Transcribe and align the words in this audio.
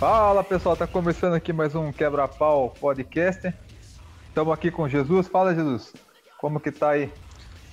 Fala 0.00 0.42
pessoal, 0.42 0.74
tá 0.74 0.86
começando 0.86 1.34
aqui 1.34 1.52
mais 1.52 1.74
um 1.74 1.92
Quebra-Pau 1.92 2.70
Podcast. 2.70 3.52
Estamos 4.26 4.54
aqui 4.54 4.70
com 4.70 4.88
Jesus. 4.88 5.28
Fala 5.28 5.54
Jesus, 5.54 5.92
como 6.38 6.58
que 6.58 6.72
tá 6.72 6.92
aí? 6.92 7.12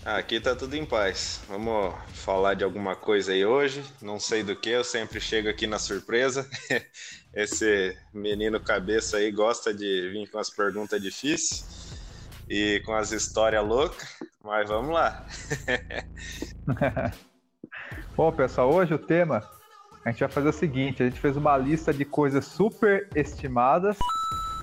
Aqui 0.04 0.38
tá 0.42 0.54
tudo 0.54 0.76
em 0.76 0.86
paz. 0.86 1.42
Vamos 1.48 1.96
falar 2.10 2.56
de 2.56 2.66
alguma 2.66 2.98
coisa 2.98 3.32
aí 3.32 3.46
hoje. 3.46 3.82
Não 4.02 4.20
sei 4.20 4.44
do 4.44 4.58
que, 4.58 4.72
eu 4.72 4.84
sempre 4.84 5.22
chego 5.22 5.48
aqui 5.48 5.66
na 5.66 5.80
surpresa. 5.80 6.46
Esse 7.34 7.98
menino 8.14 8.60
cabeça 8.60 9.16
aí 9.16 9.32
gosta 9.32 9.74
de 9.74 10.10
vir 10.12 10.30
com 10.30 10.38
as 10.38 10.50
perguntas 10.50 11.02
difíceis 11.02 11.66
e 12.50 12.82
com 12.86 12.94
as 12.94 13.14
histórias 13.14 13.66
loucas, 13.66 14.06
mas 14.44 14.68
vamos 14.68 14.94
lá. 14.94 15.26
Bom, 18.18 18.34
pessoal, 18.34 18.70
hoje 18.74 18.94
o 18.94 19.00
tema 19.00 19.50
a 20.06 20.12
gente 20.12 20.20
vai 20.20 20.30
fazer 20.30 20.50
o 20.50 20.54
seguinte: 20.54 21.04
a 21.04 21.06
gente 21.06 21.20
fez 21.20 21.36
uma 21.36 21.58
lista 21.58 21.94
de 21.94 22.06
coisas 22.06 22.46
superestimadas 22.46 23.98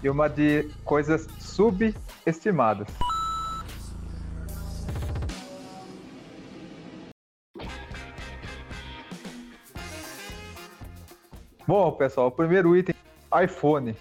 e 0.03 0.09
uma 0.09 0.29
de 0.29 0.69
coisas 0.85 1.27
subestimadas. 1.39 2.89
Bom, 11.67 11.93
pessoal, 11.93 12.29
o 12.29 12.31
primeiro 12.31 12.77
item: 12.77 12.95
iPhone. 13.43 13.97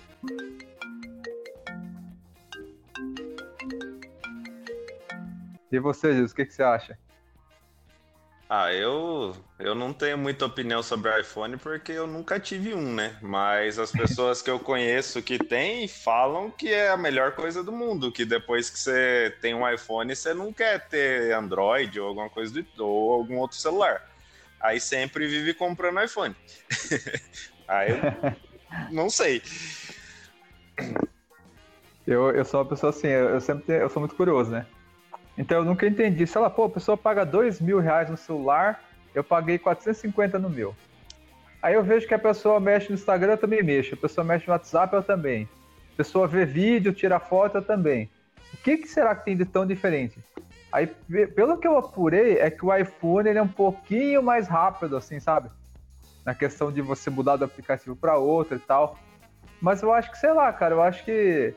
E 5.71 5.79
você, 5.79 6.13
Jesus, 6.13 6.31
o 6.31 6.35
que, 6.35 6.45
que 6.45 6.53
você 6.53 6.61
acha? 6.61 7.02
Ah, 8.55 8.71
eu, 8.71 9.35
eu 9.57 9.73
não 9.73 9.91
tenho 9.91 10.15
muita 10.15 10.45
opinião 10.45 10.83
sobre 10.83 11.19
iPhone 11.19 11.57
porque 11.57 11.91
eu 11.91 12.05
nunca 12.05 12.39
tive 12.39 12.75
um, 12.75 12.93
né? 12.93 13.17
Mas 13.19 13.79
as 13.79 13.91
pessoas 13.91 14.43
que 14.43 14.49
eu 14.51 14.59
conheço 14.59 15.23
que 15.23 15.39
têm 15.39 15.87
falam 15.87 16.51
que 16.51 16.71
é 16.71 16.89
a 16.89 16.95
melhor 16.95 17.31
coisa 17.31 17.63
do 17.63 17.71
mundo, 17.71 18.11
que 18.11 18.23
depois 18.23 18.69
que 18.69 18.77
você 18.77 19.35
tem 19.41 19.55
um 19.55 19.67
iPhone, 19.67 20.15
você 20.15 20.35
não 20.35 20.53
quer 20.53 20.87
ter 20.87 21.33
Android 21.33 21.99
ou 21.99 22.09
alguma 22.09 22.29
coisa 22.29 22.63
do, 22.75 22.87
ou 22.87 23.13
algum 23.13 23.39
outro 23.39 23.57
celular. 23.57 23.99
Aí 24.59 24.79
sempre 24.79 25.25
vive 25.25 25.55
comprando 25.55 26.03
iPhone. 26.03 26.35
Aí 27.67 27.89
eu 27.89 27.97
não 28.91 29.09
sei. 29.09 29.41
Eu, 32.05 32.29
eu 32.29 32.45
sou 32.45 32.59
uma 32.59 32.69
pessoa 32.69 32.91
assim, 32.91 33.07
eu, 33.07 33.29
eu 33.29 33.41
sempre 33.41 33.81
eu 33.81 33.89
sou 33.89 33.99
muito 33.99 34.13
curioso, 34.13 34.51
né? 34.51 34.67
Então 35.37 35.59
eu 35.59 35.65
nunca 35.65 35.87
entendi. 35.87 36.27
Se 36.27 36.37
ela, 36.37 36.49
pô, 36.49 36.65
a 36.65 36.69
pessoa 36.69 36.97
paga 36.97 37.25
dois 37.25 37.59
mil 37.59 37.79
reais 37.79 38.09
no 38.09 38.17
celular, 38.17 38.83
eu 39.13 39.23
paguei 39.23 39.57
450 39.57 40.37
no 40.39 40.49
meu. 40.49 40.75
Aí 41.61 41.75
eu 41.75 41.83
vejo 41.83 42.07
que 42.07 42.13
a 42.13 42.19
pessoa 42.19 42.59
mexe 42.59 42.89
no 42.89 42.95
Instagram, 42.95 43.33
eu 43.33 43.37
também 43.37 43.63
mexo. 43.63 43.93
A 43.93 43.97
pessoa 43.97 44.25
mexe 44.25 44.47
no 44.47 44.53
WhatsApp, 44.53 44.93
eu 44.93 45.01
também. 45.01 45.47
A 45.93 45.97
pessoa 45.97 46.27
vê 46.27 46.45
vídeo, 46.45 46.93
tira 46.93 47.19
foto, 47.19 47.57
eu 47.57 47.61
também. 47.61 48.09
O 48.53 48.57
que, 48.57 48.77
que 48.77 48.87
será 48.87 49.15
que 49.15 49.25
tem 49.25 49.37
de 49.37 49.45
tão 49.45 49.65
diferente? 49.65 50.19
Aí, 50.71 50.87
pelo 50.87 51.57
que 51.57 51.67
eu 51.67 51.77
apurei, 51.77 52.37
é 52.37 52.49
que 52.49 52.65
o 52.65 52.75
iPhone 52.75 53.29
ele 53.29 53.39
é 53.39 53.41
um 53.41 53.47
pouquinho 53.47 54.21
mais 54.21 54.47
rápido, 54.47 54.97
assim, 54.97 55.19
sabe? 55.19 55.49
Na 56.25 56.33
questão 56.33 56.71
de 56.71 56.81
você 56.81 57.09
mudar 57.09 57.37
do 57.37 57.45
aplicativo 57.45 57.95
para 57.95 58.17
outro 58.17 58.57
e 58.57 58.59
tal. 58.59 58.97
Mas 59.61 59.81
eu 59.81 59.93
acho 59.93 60.11
que, 60.11 60.17
sei 60.17 60.33
lá, 60.33 60.51
cara, 60.51 60.75
eu 60.75 60.81
acho 60.81 61.05
que 61.05 61.53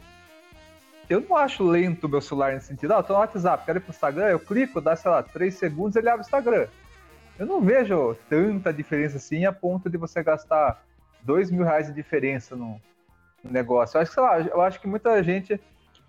eu 1.08 1.20
não 1.20 1.36
acho 1.36 1.64
lento 1.64 2.04
o 2.04 2.08
meu 2.08 2.20
celular 2.20 2.52
nesse 2.52 2.66
sentido. 2.66 2.92
Ah, 2.92 2.98
eu 2.98 3.02
tô 3.02 3.12
no 3.12 3.20
WhatsApp, 3.20 3.64
quero 3.64 3.78
ir 3.78 3.80
pro 3.80 3.90
Instagram, 3.90 4.26
eu 4.26 4.40
clico, 4.40 4.80
dá, 4.80 4.96
sei 4.96 5.10
lá, 5.10 5.22
3 5.22 5.54
segundos 5.54 5.96
ele 5.96 6.08
abre 6.08 6.22
o 6.22 6.26
Instagram. 6.26 6.66
Eu 7.38 7.46
não 7.46 7.60
vejo 7.60 8.16
tanta 8.28 8.72
diferença 8.72 9.18
assim 9.18 9.44
a 9.44 9.52
ponto 9.52 9.90
de 9.90 9.96
você 9.96 10.22
gastar 10.22 10.82
2 11.22 11.50
mil 11.50 11.64
reais 11.64 11.86
de 11.86 11.92
diferença 11.92 12.56
no, 12.56 12.80
negócio. 13.50 13.96
Eu 13.96 14.02
acho 14.02 14.10
que, 14.10 14.14
sei 14.14 14.22
lá, 14.22 14.40
eu 14.40 14.60
acho 14.60 14.80
que 14.80 14.86
muita 14.86 15.22
gente 15.22 15.60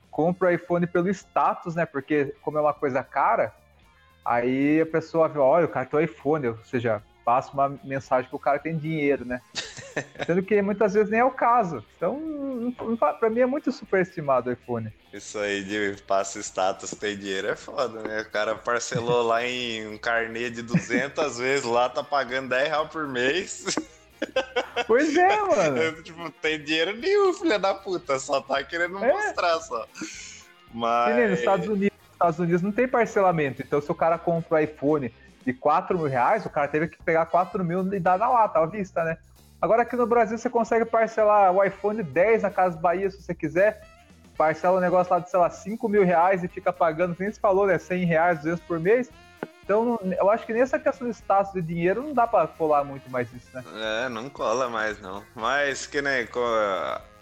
compra 0.09 0.49
o 0.49 0.51
iPhone 0.51 0.85
pelo 0.87 1.09
status, 1.09 1.75
né? 1.75 1.85
Porque 1.85 2.35
como 2.41 2.57
é 2.57 2.61
uma 2.61 2.73
coisa 2.73 3.03
cara, 3.03 3.53
aí 4.25 4.81
a 4.81 4.85
pessoa 4.85 5.27
vê, 5.27 5.39
olha, 5.39 5.65
o 5.65 5.69
cara 5.69 5.85
tem 5.85 6.03
iPhone, 6.03 6.47
ou 6.47 6.57
seja, 6.65 7.01
passa 7.27 7.51
uma 7.51 7.77
mensagem 7.83 8.29
que 8.29 8.35
o 8.37 8.39
cara 8.39 8.57
tem 8.57 8.77
dinheiro, 8.77 9.25
né? 9.25 9.41
Sendo 10.25 10.41
que 10.41 10.61
muitas 10.61 10.93
vezes 10.93 11.09
nem 11.09 11.19
é 11.19 11.25
o 11.25 11.31
caso. 11.31 11.83
Então, 11.97 12.73
para 13.19 13.29
mim 13.29 13.41
é 13.41 13.45
muito 13.45 13.69
superestimado 13.69 14.49
o 14.49 14.53
iPhone. 14.53 14.93
Isso 15.11 15.37
aí 15.37 15.61
de 15.61 16.01
passa 16.03 16.39
status 16.39 16.91
tem 16.91 17.17
dinheiro 17.17 17.49
é 17.49 17.55
foda, 17.57 18.01
né? 18.01 18.21
O 18.21 18.31
cara 18.31 18.55
parcelou 18.55 19.23
lá 19.23 19.43
em 19.43 19.85
um 19.85 19.97
carnê 19.97 20.49
de 20.49 20.61
200 20.61 21.35
vezes 21.37 21.65
lá, 21.65 21.89
tá 21.89 22.01
pagando 22.01 22.47
10 22.47 22.69
reais 22.69 22.89
por 22.89 23.05
mês. 23.05 23.75
Pois 24.87 25.15
é, 25.15 25.41
mano. 25.41 26.01
tipo, 26.01 26.31
tem 26.41 26.63
dinheiro 26.63 26.97
nenhum, 26.97 27.31
filha 27.35 27.59
da 27.59 27.75
puta. 27.75 28.17
Só 28.17 28.41
tá 28.41 28.63
querendo 28.63 28.97
é. 29.03 29.13
mostrar 29.13 29.59
só. 29.59 29.87
Mas. 30.73 31.15
E 31.15 31.27
nos 31.27 31.39
Estados 31.39 31.67
Unidos, 31.67 31.97
Estados 32.13 32.39
Unidos 32.39 32.61
não 32.63 32.71
tem 32.71 32.87
parcelamento. 32.87 33.61
Então, 33.61 33.79
se 33.79 33.91
o 33.91 33.95
cara 33.95 34.17
compra 34.17 34.55
o 34.55 34.59
iPhone 34.59 35.13
de 35.47 35.53
4 35.53 35.97
mil 35.97 36.07
reais, 36.07 36.45
o 36.45 36.49
cara 36.49 36.67
teve 36.67 36.89
que 36.89 37.01
pegar 37.01 37.25
4 37.25 37.63
mil 37.63 37.93
e 37.93 38.01
dar 38.01 38.19
na 38.19 38.27
lata, 38.27 38.59
à 38.59 38.65
vista, 38.65 39.01
né? 39.05 39.17
Agora 39.61 39.83
aqui 39.83 39.95
no 39.95 40.05
Brasil 40.05 40.37
você 40.37 40.49
consegue 40.49 40.83
parcelar 40.83 41.53
o 41.53 41.63
iPhone 41.63 42.03
10 42.03 42.43
na 42.43 42.49
Casa 42.49 42.77
Bahia 42.77 43.09
se 43.09 43.21
você 43.21 43.33
quiser. 43.33 43.81
Parcela 44.37 44.77
um 44.77 44.81
negócio 44.81 45.11
lá 45.11 45.19
de, 45.19 45.29
sei 45.29 45.39
lá, 45.39 45.49
5 45.49 45.87
mil 45.87 46.03
reais 46.03 46.43
e 46.43 46.49
fica 46.49 46.73
pagando, 46.73 47.15
nem 47.17 47.31
se 47.31 47.39
falou, 47.39 47.65
né? 47.65 47.77
100 47.77 48.03
reais, 48.03 48.39
200 48.39 48.65
por 48.65 48.77
mês. 48.77 49.09
Então, 49.63 49.97
eu 50.19 50.29
acho 50.29 50.45
que 50.45 50.51
nessa 50.53 50.77
questão 50.77 51.07
de 51.07 51.15
status 51.15 51.53
de 51.53 51.61
dinheiro 51.61 52.03
não 52.03 52.13
dá 52.13 52.27
para 52.27 52.45
colar 52.47 52.83
muito 52.83 53.09
mais 53.09 53.33
isso, 53.33 53.47
né? 53.53 53.63
É, 54.05 54.09
não 54.09 54.29
cola 54.29 54.69
mais, 54.69 54.99
não. 54.99 55.23
Mas 55.33 55.87
que 55.87 56.01
nem 56.01 56.27
com 56.27 56.41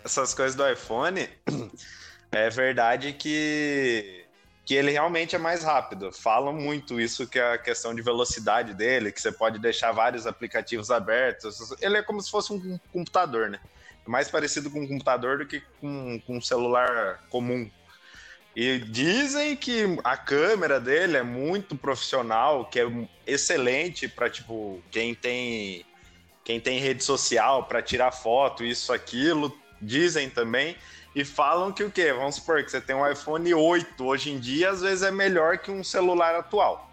essas 0.04 0.34
coisas 0.34 0.56
do 0.56 0.68
iPhone, 0.68 1.30
é 2.34 2.50
verdade 2.50 3.14
que 3.14 4.25
que 4.66 4.74
ele 4.74 4.92
realmente 4.92 5.36
é 5.36 5.40
mais 5.40 5.64
rápido. 5.64 6.12
Falam 6.12 6.52
muito 6.52 7.00
isso 7.00 7.28
que 7.28 7.38
é 7.38 7.54
a 7.54 7.58
questão 7.58 7.94
de 7.94 8.02
velocidade 8.02 8.74
dele, 8.74 9.12
que 9.12 9.22
você 9.22 9.32
pode 9.32 9.60
deixar 9.60 9.92
vários 9.92 10.26
aplicativos 10.26 10.90
abertos. 10.90 11.76
Ele 11.80 11.98
é 11.98 12.02
como 12.02 12.20
se 12.20 12.32
fosse 12.32 12.52
um 12.52 12.80
computador, 12.92 13.50
né? 13.50 13.60
É 14.06 14.10
mais 14.10 14.28
parecido 14.28 14.72
com 14.72 14.82
um 14.82 14.88
computador 14.88 15.38
do 15.38 15.46
que 15.46 15.62
com, 15.80 16.20
com 16.26 16.38
um 16.38 16.42
celular 16.42 17.24
comum. 17.30 17.70
E 18.56 18.80
dizem 18.80 19.56
que 19.56 19.84
a 20.04 20.18
câmera 20.18 20.80
dele 20.80 21.18
é 21.18 21.24
muito 21.24 21.76
profissional, 21.76 22.66
que 22.66 22.80
é 22.80 22.86
excelente 23.28 24.08
para 24.08 24.30
tipo 24.30 24.82
quem 24.90 25.14
tem 25.14 25.86
quem 26.44 26.60
tem 26.60 26.80
rede 26.80 27.04
social 27.04 27.66
para 27.66 27.82
tirar 27.82 28.12
foto, 28.12 28.64
isso 28.64 28.94
aquilo. 28.94 29.56
Dizem 29.82 30.30
também 30.30 30.78
e 31.16 31.24
falam 31.24 31.72
que 31.72 31.82
o 31.82 31.90
quê? 31.90 32.12
Vamos 32.12 32.36
supor 32.36 32.62
que 32.62 32.70
você 32.70 32.82
tem 32.82 32.94
um 32.94 33.10
iPhone 33.10 33.54
8 33.54 34.06
hoje 34.06 34.32
em 34.32 34.38
dia, 34.38 34.72
às 34.72 34.82
vezes 34.82 35.02
é 35.02 35.12
melhor 35.12 35.58
que 35.58 35.72
um 35.72 35.82
celular 35.82 36.36
atual. 36.36 36.92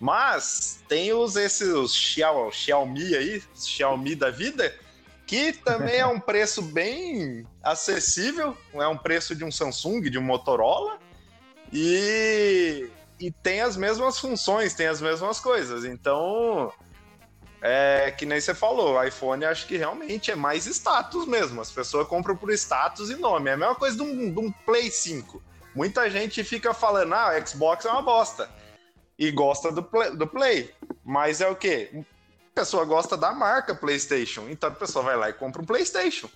Mas 0.00 0.82
tem 0.88 1.12
os 1.12 1.36
esses 1.36 1.68
os 1.68 1.94
Xiaomi 1.94 3.14
aí, 3.14 3.40
Xiaomi 3.54 4.16
da 4.16 4.30
vida, 4.30 4.74
que 5.24 5.52
também 5.52 5.98
é 5.98 6.06
um 6.06 6.18
preço 6.20 6.60
bem 6.60 7.46
acessível, 7.62 8.58
não 8.74 8.82
é 8.82 8.88
um 8.88 8.98
preço 8.98 9.32
de 9.36 9.44
um 9.44 9.52
Samsung, 9.52 10.10
de 10.10 10.18
um 10.18 10.22
Motorola, 10.22 10.98
e, 11.72 12.90
e 13.20 13.30
tem 13.30 13.60
as 13.60 13.76
mesmas 13.76 14.18
funções, 14.18 14.74
tem 14.74 14.88
as 14.88 15.00
mesmas 15.00 15.38
coisas. 15.38 15.84
Então, 15.84 16.72
é 17.64 18.10
que 18.10 18.26
nem 18.26 18.40
você 18.40 18.52
falou, 18.52 18.94
o 18.94 19.04
iPhone 19.04 19.44
acho 19.44 19.68
que 19.68 19.76
realmente 19.76 20.32
é 20.32 20.34
mais 20.34 20.66
status 20.66 21.26
mesmo. 21.26 21.60
As 21.60 21.70
pessoas 21.70 22.08
compram 22.08 22.36
por 22.36 22.50
status 22.50 23.08
e 23.08 23.14
nome. 23.14 23.50
É 23.50 23.52
a 23.52 23.56
mesma 23.56 23.76
coisa 23.76 23.96
de 23.96 24.02
um, 24.02 24.32
de 24.32 24.40
um 24.40 24.50
Play 24.50 24.90
5. 24.90 25.40
Muita 25.72 26.10
gente 26.10 26.42
fica 26.42 26.74
falando, 26.74 27.14
ah, 27.14 27.30
o 27.30 27.46
Xbox 27.46 27.84
é 27.84 27.90
uma 27.90 28.02
bosta. 28.02 28.50
E 29.16 29.30
gosta 29.30 29.70
do 29.70 29.80
Play, 29.80 30.10
do 30.16 30.26
Play. 30.26 30.74
Mas 31.04 31.40
é 31.40 31.48
o 31.48 31.54
quê? 31.54 32.04
A 32.50 32.54
pessoa 32.54 32.84
gosta 32.84 33.16
da 33.16 33.32
marca 33.32 33.76
PlayStation. 33.76 34.48
Então 34.48 34.68
a 34.68 34.74
pessoa 34.74 35.04
vai 35.04 35.16
lá 35.16 35.30
e 35.30 35.32
compra 35.32 35.62
um 35.62 35.66
PlayStation. 35.66 36.28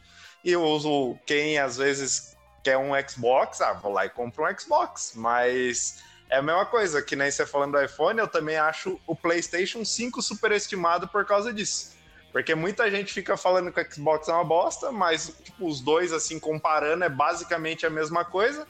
E 0.45 0.57
uso 0.57 1.19
quem 1.27 1.59
às 1.59 1.77
vezes 1.77 2.37
quer 2.63 2.79
um 2.79 2.93
Xbox, 3.09 3.61
ah, 3.61 3.73
vou 3.73 3.93
lá 3.93 4.07
e 4.07 4.11
compro 4.11 4.45
um 4.45 4.59
Xbox. 4.59 5.13
Mas 5.17 5.99
é 6.29 6.39
a 6.39 6.43
mesma 6.43 6.67
coisa, 6.67 7.03
que 7.03 7.15
nem 7.15 7.31
você 7.31 7.47
falando 7.47 7.73
do 7.73 7.83
iPhone, 7.83 8.19
eu 8.19 8.27
também 8.27 8.57
acho 8.57 9.01
o 9.07 9.15
PlayStation 9.15 9.85
5 9.85 10.21
superestimado 10.21 11.07
por 11.07 11.25
causa 11.25 11.53
disso. 11.53 11.95
Porque 12.33 12.55
muita 12.55 12.91
gente 12.91 13.13
fica 13.13 13.37
falando 13.37 13.73
que 13.73 13.81
o 13.81 13.93
Xbox 13.93 14.29
é 14.29 14.33
uma 14.33 14.45
bosta, 14.45 14.93
mas 14.93 15.33
tipo, 15.43 15.67
os 15.67 15.81
dois, 15.81 16.13
assim, 16.13 16.39
comparando, 16.39 17.05
é 17.05 17.09
basicamente 17.09 17.87
a 17.87 17.91
mesma 17.91 18.25
coisa. 18.25 18.67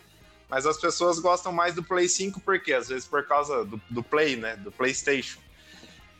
Mas 0.48 0.66
as 0.66 0.78
pessoas 0.78 1.18
gostam 1.18 1.50
mais 1.50 1.74
do 1.74 1.82
Play 1.82 2.08
5 2.08 2.40
porque 2.40 2.72
às 2.72 2.88
vezes 2.88 3.06
por 3.06 3.26
causa 3.26 3.64
do, 3.64 3.80
do 3.90 4.02
Play, 4.02 4.36
né? 4.36 4.56
Do 4.56 4.70
PlayStation. 4.70 5.40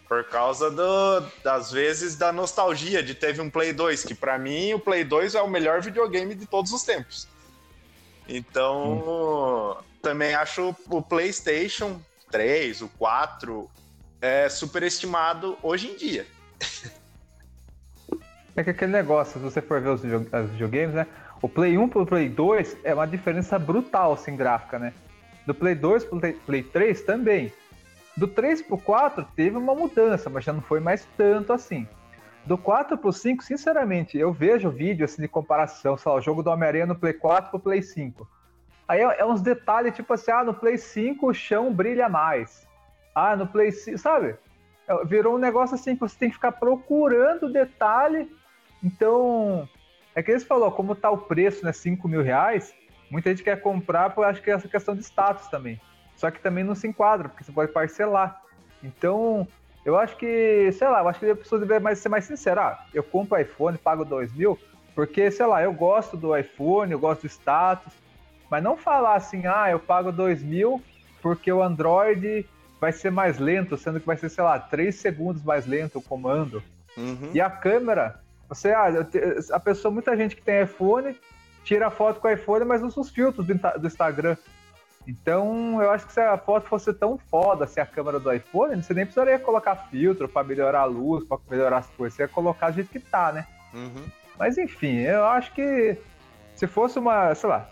Por 0.09 0.25
causa 0.25 0.71
do, 0.71 1.21
das 1.45 1.71
vezes 1.71 2.17
da 2.17 2.33
nostalgia 2.33 3.03
de 3.03 3.15
teve 3.15 3.41
um 3.41 3.51
Play 3.51 3.73
2, 3.73 4.05
que 4.05 4.15
para 4.15 4.39
mim 4.39 4.75
o 4.75 4.81
Play 4.81 5.05
2 5.05 5.35
é 5.35 5.43
o 5.43 5.49
melhor 5.49 5.81
videogame 5.81 6.35
de 6.35 6.47
todos 6.47 6.73
os 6.73 6.83
tempos. 6.83 7.29
Então, 8.29 9.79
hum 9.79 9.87
também 10.07 10.37
acho 10.37 10.73
o 10.89 11.03
PlayStation 11.03 12.01
3, 12.31 12.81
o 12.83 12.89
4, 12.91 13.69
é, 14.21 14.49
superestimado 14.49 15.59
hoje 15.61 15.89
em 15.89 15.97
dia. 15.97 16.25
É 18.55 18.63
que 18.63 18.71
aquele 18.71 18.93
negócio, 18.93 19.33
se 19.33 19.39
você 19.41 19.61
for 19.61 19.81
ver 19.81 19.91
os, 19.91 20.01
videogames, 20.53 20.95
né? 20.95 21.09
O 21.43 21.49
Play 21.49 21.77
1 21.77 21.89
pro 21.89 22.07
Play 22.07 22.29
2 22.29 22.77
é 22.85 22.95
uma 22.95 23.07
diferença 23.07 23.59
brutal, 23.59 24.13
assim, 24.13 24.37
gráfica, 24.37 24.79
né? 24.79 24.95
Do 25.45 25.53
Play 25.53 25.75
2 25.75 26.05
pro 26.05 26.21
Play 26.21 26.63
3 26.63 27.03
também. 27.03 27.53
Do 28.17 28.29
3 28.29 28.63
pro 28.63 28.79
4 28.79 29.27
teve 29.35 29.57
uma 29.57 29.75
mudança, 29.75 30.31
mas 30.31 30.45
já 30.45 30.53
não 30.53 30.63
foi 30.63 30.79
mais 30.79 31.07
tanto 31.19 31.53
assim. 31.53 31.87
Do 32.47 32.57
4 32.57 32.97
pro 32.97 33.13
5, 33.13 33.43
sinceramente, 33.43 34.17
eu 34.17 34.33
vejo 34.33 34.71
vídeo 34.71 35.05
assim 35.05 35.21
de 35.21 35.27
comparação, 35.27 35.97
sei 35.97 36.13
lá, 36.13 36.17
o 36.17 36.21
jogo 36.21 36.45
do 36.45 36.51
Homem-Aranha 36.51 36.87
no 36.87 36.95
Play 36.95 37.13
4 37.13 37.51
pro 37.51 37.59
Play 37.59 37.83
5. 37.83 38.27
Aí 38.87 39.01
é, 39.01 39.21
é, 39.21 39.27
uns 39.27 39.43
detalhes, 39.43 39.97
tipo 39.97 40.13
assim, 40.13 40.31
ah, 40.31 40.45
no 40.45 40.55
Play 40.55 40.79
5 40.79 41.27
o 41.27 41.35
chão 41.35 41.75
brilha 41.75 42.09
mais. 42.09 42.65
Ah, 43.13 43.35
no 43.35 43.49
Play 43.49 43.73
5, 43.73 43.99
sabe? 43.99 44.37
É, 44.87 45.05
virou 45.05 45.35
um 45.35 45.39
negócio 45.39 45.75
assim 45.75 45.95
que 45.95 46.01
você 46.01 46.17
tem 46.17 46.29
que 46.29 46.37
ficar 46.37 46.53
procurando 46.53 47.53
detalhe. 47.53 48.31
Então, 48.81 49.69
é 50.15 50.23
que 50.23 50.31
eles 50.31 50.45
falou, 50.45 50.71
como 50.71 50.95
tá 50.95 51.11
o 51.11 51.19
preço, 51.19 51.65
né, 51.65 51.73
5 51.73 52.07
mil 52.07 52.23
reais, 52.23 52.73
muita 53.11 53.31
gente 53.31 53.43
quer 53.43 53.61
comprar, 53.61 54.11
por 54.11 54.25
acho 54.25 54.41
que 54.41 54.53
é 54.53 54.55
essa 54.55 54.69
questão 54.69 54.95
de 54.95 55.03
status 55.03 55.49
também. 55.49 55.81
Só 56.15 56.31
que 56.31 56.39
também 56.39 56.63
não 56.63 56.77
se 56.77 56.87
enquadra, 56.87 57.29
porque 57.29 57.43
você 57.43 57.51
pode 57.51 57.73
parcelar. 57.73 58.41
Então, 58.85 59.49
eu 59.87 59.97
acho 59.97 60.17
que, 60.17 60.73
sei 60.73 60.89
lá, 60.89 61.01
eu 61.01 61.09
acho 61.09 61.21
que 61.21 61.31
a 61.31 61.37
pessoa 61.37 61.61
deveria 61.61 61.79
mais, 61.79 62.01
ser 62.01 62.09
mais 62.09 62.25
sincera. 62.25 62.61
Ah, 62.61 62.85
eu 62.93 63.05
compro 63.05 63.41
iPhone, 63.41 63.79
pago 63.79 64.05
2 64.05 64.33
mil, 64.35 64.59
porque, 64.97 65.31
sei 65.31 65.47
lá, 65.47 65.63
eu 65.63 65.73
gosto 65.73 66.17
do 66.17 66.37
iPhone, 66.37 66.91
eu 66.91 66.99
gosto 66.99 67.23
do 67.23 67.29
status, 67.29 67.93
mas 68.51 68.65
não 68.65 68.77
falar 68.77 69.15
assim, 69.15 69.47
ah, 69.47 69.71
eu 69.71 69.79
pago 69.79 70.11
2 70.11 70.43
mil 70.43 70.83
porque 71.23 71.53
o 71.53 71.63
Android 71.63 72.45
vai 72.81 72.93
ser 72.93 73.13
mais 73.13 73.39
lento, 73.39 73.77
sendo 73.77 74.01
que 74.01 74.07
vai 74.07 74.17
ser, 74.17 74.29
sei 74.29 74.43
lá, 74.43 74.59
3 74.59 74.93
segundos 74.93 75.45
mais 75.45 75.67
lento 75.67 76.01
o 76.01 76.03
comando. 76.03 76.61
Uhum. 76.97 77.31
E 77.33 77.41
a 77.41 77.49
câmera, 77.49 78.19
você, 78.49 78.73
ah, 78.73 78.89
a 79.53 79.61
pessoa, 79.61 79.95
muita 79.95 80.17
gente 80.17 80.35
que 80.35 80.43
tem 80.43 80.65
iPhone, 80.65 81.17
tira 81.63 81.91
foto 81.91 82.19
com 82.19 82.27
o 82.27 82.31
iPhone, 82.33 82.65
mas 82.65 82.83
usa 82.83 83.01
os 83.01 83.11
filtros 83.11 83.47
do, 83.47 83.55
do 83.55 83.87
Instagram. 83.87 84.37
Então, 85.07 85.81
eu 85.81 85.91
acho 85.91 86.07
que 86.07 86.13
se 86.13 86.21
a 86.21 86.37
foto 86.37 86.67
fosse 86.67 86.93
tão 86.93 87.17
foda, 87.17 87.67
se 87.67 87.81
a 87.81 87.87
câmera 87.87 88.19
do 88.19 88.33
iPhone, 88.33 88.83
você 88.83 88.93
nem 88.93 89.05
precisaria 89.05 89.39
colocar 89.39 89.77
filtro 89.89 90.29
para 90.29 90.47
melhorar 90.47 90.81
a 90.81 90.85
luz, 90.85 91.27
para 91.27 91.39
melhorar 91.49 91.79
as 91.79 91.87
coisas. 91.91 92.17
Você 92.17 92.23
ia 92.23 92.29
colocar 92.29 92.71
do 92.71 92.75
jeito 92.75 92.91
que 92.91 92.99
tá, 92.99 93.33
né? 93.33 93.47
Uhum. 93.73 94.05
Mas 94.39 94.59
enfim, 94.59 94.97
eu 94.97 95.25
acho 95.25 95.53
que 95.53 95.97
se 96.55 96.67
fosse 96.67 96.99
uma, 96.99 97.35
sei 97.35 97.49
lá, 97.49 97.71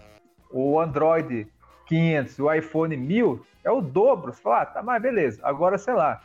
o 0.50 0.78
Android 0.78 1.48
500 1.86 2.38
o 2.38 2.52
iPhone 2.52 2.96
1000, 2.96 3.46
é 3.64 3.70
o 3.70 3.80
dobro. 3.80 4.32
Você 4.32 4.40
fala, 4.40 4.62
ah, 4.62 4.66
tá, 4.66 4.82
mas 4.82 5.02
beleza. 5.02 5.40
Agora, 5.42 5.76
sei 5.76 5.94
lá, 5.94 6.22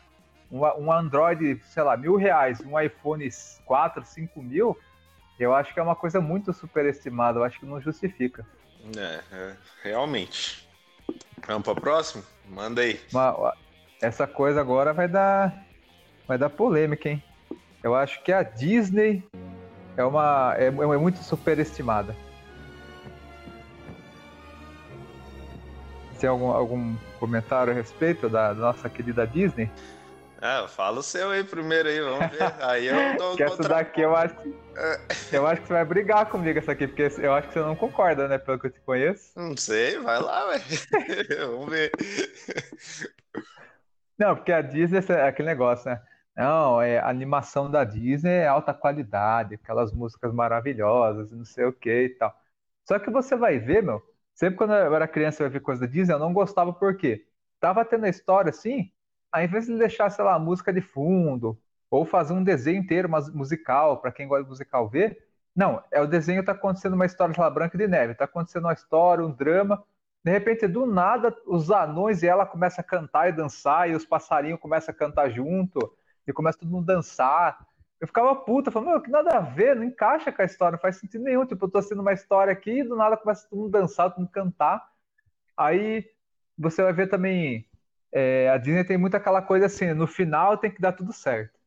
um, 0.50 0.60
um 0.60 0.92
Android, 0.92 1.60
sei 1.64 1.82
lá, 1.82 1.96
mil 1.96 2.16
reais, 2.16 2.60
um 2.60 2.78
iPhone 2.78 3.28
4, 3.64 4.04
5 4.04 4.42
mil, 4.42 4.78
eu 5.38 5.54
acho 5.54 5.72
que 5.72 5.80
é 5.80 5.82
uma 5.82 5.96
coisa 5.96 6.20
muito 6.20 6.52
superestimada. 6.52 7.38
Eu 7.38 7.44
acho 7.44 7.58
que 7.58 7.66
não 7.66 7.80
justifica. 7.80 8.46
É, 8.96 9.20
é 9.32 9.56
realmente. 9.82 10.69
Vamos 11.46 11.62
para 11.62 11.80
próximo? 11.80 12.22
Manda 12.48 12.82
aí. 12.82 13.00
Essa 14.00 14.26
coisa 14.26 14.60
agora 14.60 14.92
vai 14.92 15.08
dar, 15.08 15.64
vai 16.26 16.38
dar 16.38 16.50
polêmica, 16.50 17.08
hein? 17.08 17.22
Eu 17.82 17.94
acho 17.94 18.22
que 18.22 18.32
a 18.32 18.42
Disney 18.42 19.24
é 19.96 20.04
uma 20.04 20.54
é, 20.56 20.66
é 20.66 20.98
muito 20.98 21.18
superestimada. 21.22 22.14
Tem 26.18 26.28
algum, 26.28 26.50
algum 26.50 26.96
comentário 27.18 27.72
a 27.72 27.76
respeito 27.76 28.28
da 28.28 28.52
nossa 28.52 28.90
querida 28.90 29.26
Disney? 29.26 29.70
Ah, 30.42 30.66
fala 30.66 31.00
o 31.00 31.02
seu 31.02 31.30
aí 31.30 31.44
primeiro 31.44 31.88
aí, 31.88 32.00
vamos 32.00 32.30
ver. 32.30 32.54
Aí 32.60 32.86
eu 32.86 33.16
dou 33.18 33.36
que 33.36 33.42
essa 33.42 33.62
daqui 33.62 34.00
eu 34.00 34.16
acho 34.16 34.34
que, 34.36 34.54
é. 34.76 35.36
eu 35.36 35.46
acho 35.46 35.60
que 35.60 35.66
você 35.68 35.74
vai 35.74 35.84
brigar 35.84 36.26
comigo 36.30 36.58
essa 36.58 36.72
aqui, 36.72 36.86
porque 36.86 37.08
eu 37.18 37.34
acho 37.34 37.48
que 37.48 37.54
você 37.54 37.60
não 37.60 37.76
concorda, 37.76 38.26
né, 38.26 38.38
pelo 38.38 38.58
que 38.58 38.68
eu 38.68 38.70
te 38.70 38.80
conheço. 38.80 39.38
Não 39.38 39.54
sei, 39.56 39.98
vai 39.98 40.18
lá, 40.18 40.48
ué. 40.48 40.58
vamos 41.46 41.68
ver. 41.68 41.92
Não, 44.18 44.34
porque 44.34 44.52
a 44.52 44.62
Disney 44.62 45.00
é 45.10 45.28
aquele 45.28 45.48
negócio, 45.48 45.90
né? 45.90 46.00
Não, 46.34 46.80
é, 46.80 46.98
a 46.98 47.08
animação 47.08 47.70
da 47.70 47.84
Disney 47.84 48.30
é 48.30 48.46
alta 48.46 48.72
qualidade, 48.72 49.56
aquelas 49.56 49.92
músicas 49.92 50.32
maravilhosas, 50.32 51.32
não 51.32 51.44
sei 51.44 51.66
o 51.66 51.72
que 51.72 52.04
e 52.04 52.08
tal. 52.10 52.34
Só 52.88 52.98
que 52.98 53.10
você 53.10 53.36
vai 53.36 53.58
ver, 53.58 53.82
meu, 53.82 54.02
sempre 54.34 54.56
quando 54.56 54.72
eu 54.72 54.94
era 54.94 55.06
criança 55.06 55.42
eu 55.42 55.46
ia 55.46 55.50
ver 55.50 55.60
coisa 55.60 55.82
da 55.82 55.86
Disney, 55.86 56.14
eu 56.14 56.18
não 56.18 56.32
gostava 56.32 56.72
porque 56.72 57.26
tava 57.60 57.84
tendo 57.84 58.06
a 58.06 58.08
história 58.08 58.48
assim, 58.50 58.90
ao 59.32 59.42
invés 59.42 59.66
de 59.66 59.76
deixar, 59.78 60.10
sei 60.10 60.24
lá, 60.24 60.38
música 60.38 60.72
de 60.72 60.80
fundo, 60.80 61.58
ou 61.90 62.04
fazer 62.04 62.32
um 62.32 62.44
desenho 62.44 62.78
inteiro 62.78 63.08
musical, 63.34 64.00
para 64.00 64.12
quem 64.12 64.28
gosta 64.28 64.44
de 64.44 64.50
musical 64.50 64.88
ver, 64.88 65.18
não, 65.54 65.82
é 65.90 66.00
o 66.00 66.06
desenho 66.06 66.44
tá 66.44 66.52
acontecendo 66.52 66.94
uma 66.94 67.06
história, 67.06 67.34
sei 67.34 67.42
lá, 67.42 67.50
Branca 67.50 67.76
de 67.76 67.88
Neve, 67.88 68.14
tá 68.14 68.24
acontecendo 68.24 68.64
uma 68.64 68.72
história, 68.72 69.24
um 69.24 69.32
drama, 69.32 69.82
de 70.24 70.30
repente, 70.30 70.68
do 70.68 70.86
nada, 70.86 71.36
os 71.46 71.70
anões 71.70 72.22
e 72.22 72.28
ela 72.28 72.46
começam 72.46 72.82
a 72.82 72.84
cantar 72.84 73.28
e 73.28 73.32
dançar, 73.32 73.88
e 73.88 73.94
os 73.94 74.04
passarinhos 74.04 74.60
começam 74.60 74.94
a 74.94 74.96
cantar 74.96 75.30
junto, 75.30 75.96
e 76.26 76.32
começa 76.32 76.58
todo 76.58 76.70
mundo 76.70 76.90
a 76.90 76.94
dançar. 76.94 77.66
Eu 78.00 78.06
ficava 78.06 78.34
puta, 78.34 78.70
falando, 78.70 78.90
meu, 78.90 79.00
que 79.00 79.10
nada 79.10 79.36
a 79.36 79.40
ver, 79.40 79.76
não 79.76 79.84
encaixa 79.84 80.30
com 80.30 80.42
a 80.42 80.44
história, 80.44 80.72
não 80.72 80.78
faz 80.78 80.96
sentido 80.96 81.24
nenhum. 81.24 81.44
Tipo, 81.44 81.66
eu 81.66 81.70
tô 81.70 81.78
assistindo 81.78 82.00
uma 82.00 82.12
história 82.12 82.52
aqui, 82.52 82.80
e 82.80 82.84
do 82.84 82.96
nada 82.96 83.16
começa 83.16 83.46
todo 83.48 83.58
mundo 83.58 83.76
a 83.76 83.80
dançar, 83.80 84.10
todo 84.10 84.20
mundo 84.20 84.30
cantar. 84.30 84.86
Aí 85.56 86.06
você 86.56 86.82
vai 86.82 86.92
ver 86.92 87.08
também 87.08 87.66
é, 88.12 88.48
a 88.50 88.58
Disney 88.58 88.84
tem 88.84 88.98
muito 88.98 89.16
aquela 89.16 89.42
coisa 89.42 89.66
assim, 89.66 89.92
no 89.94 90.06
final 90.06 90.58
tem 90.58 90.70
que 90.70 90.80
dar 90.80 90.92
tudo 90.92 91.12
certo. 91.12 91.58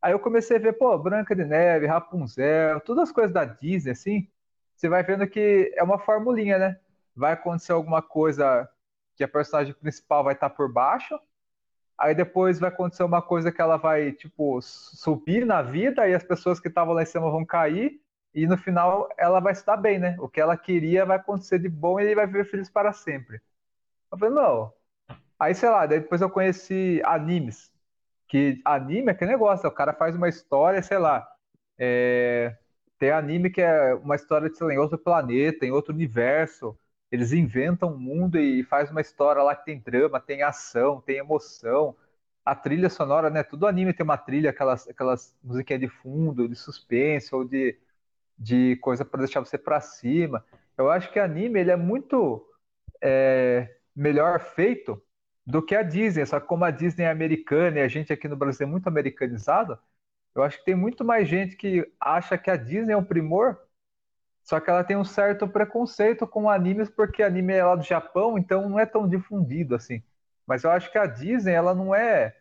Aí 0.00 0.12
eu 0.12 0.18
comecei 0.18 0.56
a 0.56 0.60
ver, 0.60 0.74
pô, 0.74 0.96
Branca 0.98 1.34
de 1.34 1.44
Neve, 1.44 1.86
Rapunzel, 1.86 2.80
todas 2.80 3.04
as 3.04 3.12
coisas 3.12 3.32
da 3.32 3.44
Disney, 3.44 3.92
assim, 3.92 4.28
você 4.76 4.88
vai 4.88 5.02
vendo 5.02 5.26
que 5.28 5.72
é 5.76 5.82
uma 5.82 5.98
formulinha, 5.98 6.58
né? 6.58 6.80
Vai 7.14 7.32
acontecer 7.32 7.72
alguma 7.72 8.02
coisa 8.02 8.68
que 9.16 9.22
a 9.22 9.28
personagem 9.28 9.74
principal 9.74 10.24
vai 10.24 10.34
estar 10.34 10.50
por 10.50 10.72
baixo, 10.72 11.18
aí 11.96 12.14
depois 12.14 12.58
vai 12.58 12.68
acontecer 12.70 13.04
uma 13.04 13.22
coisa 13.22 13.52
que 13.52 13.60
ela 13.60 13.76
vai, 13.76 14.12
tipo, 14.12 14.60
subir 14.62 15.46
na 15.46 15.62
vida 15.62 16.08
e 16.08 16.14
as 16.14 16.24
pessoas 16.24 16.58
que 16.58 16.68
estavam 16.68 16.94
lá 16.94 17.02
em 17.02 17.06
cima 17.06 17.30
vão 17.30 17.44
cair, 17.44 18.00
e 18.34 18.46
no 18.46 18.56
final 18.56 19.08
ela 19.18 19.40
vai 19.40 19.54
se 19.54 19.64
dar 19.64 19.76
bem, 19.76 19.98
né? 19.98 20.16
O 20.18 20.28
que 20.28 20.40
ela 20.40 20.56
queria 20.56 21.04
vai 21.04 21.16
acontecer 21.18 21.58
de 21.58 21.68
bom 21.68 22.00
e 22.00 22.04
ele 22.04 22.14
vai 22.14 22.26
viver 22.26 22.44
feliz 22.46 22.70
para 22.70 22.92
sempre. 22.92 23.40
Eu 24.10 24.18
falei, 24.18 24.34
não, 24.34 24.72
Aí, 25.42 25.56
sei 25.56 25.68
lá, 25.70 25.86
depois 25.86 26.20
eu 26.20 26.30
conheci 26.30 27.02
animes. 27.04 27.72
Que 28.28 28.60
anime 28.64 29.08
é 29.08 29.10
aquele 29.12 29.32
negócio, 29.32 29.68
o 29.68 29.72
cara 29.72 29.92
faz 29.92 30.14
uma 30.14 30.28
história, 30.28 30.80
sei 30.82 30.98
lá. 30.98 31.28
É... 31.76 32.56
Tem 32.98 33.10
anime 33.10 33.50
que 33.50 33.60
é 33.60 33.92
uma 33.94 34.14
história 34.14 34.48
de, 34.48 34.56
sei 34.56 34.68
lá, 34.68 34.74
em 34.74 34.78
outro 34.78 34.96
planeta, 34.98 35.66
em 35.66 35.72
outro 35.72 35.92
universo. 35.92 36.78
Eles 37.10 37.32
inventam 37.32 37.92
um 37.92 37.98
mundo 37.98 38.38
e 38.38 38.62
faz 38.64 38.90
uma 38.92 39.00
história 39.00 39.42
lá 39.42 39.56
que 39.56 39.64
tem 39.64 39.80
drama, 39.80 40.20
tem 40.20 40.42
ação, 40.42 41.00
tem 41.00 41.16
emoção. 41.18 41.96
A 42.44 42.54
trilha 42.54 42.88
sonora, 42.88 43.28
né? 43.28 43.42
Tudo 43.42 43.66
anime 43.66 43.92
tem 43.92 44.04
uma 44.04 44.16
trilha, 44.18 44.50
aquelas, 44.50 44.88
aquelas 44.88 45.36
musiquinhas 45.42 45.80
de 45.80 45.88
fundo, 45.88 46.48
de 46.48 46.54
suspense 46.54 47.34
ou 47.34 47.44
de, 47.44 47.76
de 48.38 48.76
coisa 48.76 49.04
para 49.04 49.20
deixar 49.20 49.40
você 49.40 49.58
para 49.58 49.80
cima. 49.80 50.44
Eu 50.78 50.88
acho 50.90 51.12
que 51.12 51.18
anime 51.18 51.60
ele 51.60 51.72
é 51.72 51.76
muito 51.76 52.46
é, 53.02 53.76
melhor 53.96 54.38
feito 54.40 55.02
do 55.46 55.62
que 55.64 55.74
a 55.74 55.82
Disney. 55.82 56.26
Só 56.26 56.40
que 56.40 56.46
como 56.46 56.64
a 56.64 56.70
Disney 56.70 57.04
é 57.04 57.10
americana 57.10 57.78
e 57.78 57.82
a 57.82 57.88
gente 57.88 58.12
aqui 58.12 58.28
no 58.28 58.36
Brasil 58.36 58.66
é 58.66 58.70
muito 58.70 58.86
americanizado, 58.88 59.78
eu 60.34 60.42
acho 60.42 60.58
que 60.58 60.64
tem 60.64 60.74
muito 60.76 61.04
mais 61.04 61.28
gente 61.28 61.56
que 61.56 61.90
acha 62.00 62.38
que 62.38 62.50
a 62.50 62.56
Disney 62.56 62.92
é 62.94 62.96
um 62.96 63.04
primor, 63.04 63.58
só 64.44 64.60
que 64.60 64.70
ela 64.70 64.84
tem 64.84 64.96
um 64.96 65.04
certo 65.04 65.46
preconceito 65.48 66.26
com 66.26 66.50
animes 66.50 66.90
porque 66.90 67.22
anime 67.22 67.54
é 67.54 67.64
lá 67.64 67.76
do 67.76 67.84
Japão, 67.84 68.38
então 68.38 68.68
não 68.68 68.78
é 68.78 68.86
tão 68.86 69.08
difundido 69.08 69.74
assim. 69.74 70.02
Mas 70.46 70.64
eu 70.64 70.70
acho 70.70 70.90
que 70.90 70.98
a 70.98 71.06
Disney 71.06 71.52
ela 71.52 71.74
não 71.74 71.94
é, 71.94 72.36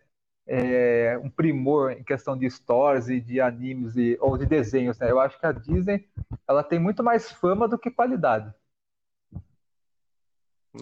é 0.48 1.20
um 1.24 1.30
primor 1.30 1.92
em 1.92 2.04
questão 2.04 2.38
de 2.38 2.46
histórias 2.46 3.10
e 3.10 3.22
de 3.22 3.42
animes 3.42 3.96
e, 3.98 4.18
ou 4.22 4.38
de 4.38 4.46
desenhos, 4.46 5.00
né? 5.00 5.12
Eu 5.12 5.20
acho 5.20 5.40
que 5.40 5.46
a 5.46 5.52
Disney 5.52 6.08
ela 6.48 6.64
tem 6.64 6.80
muito 6.80 7.04
mais 7.04 7.32
fama 7.32 7.68
do 7.68 7.78
que 7.80 7.92
qualidade. 7.92 8.54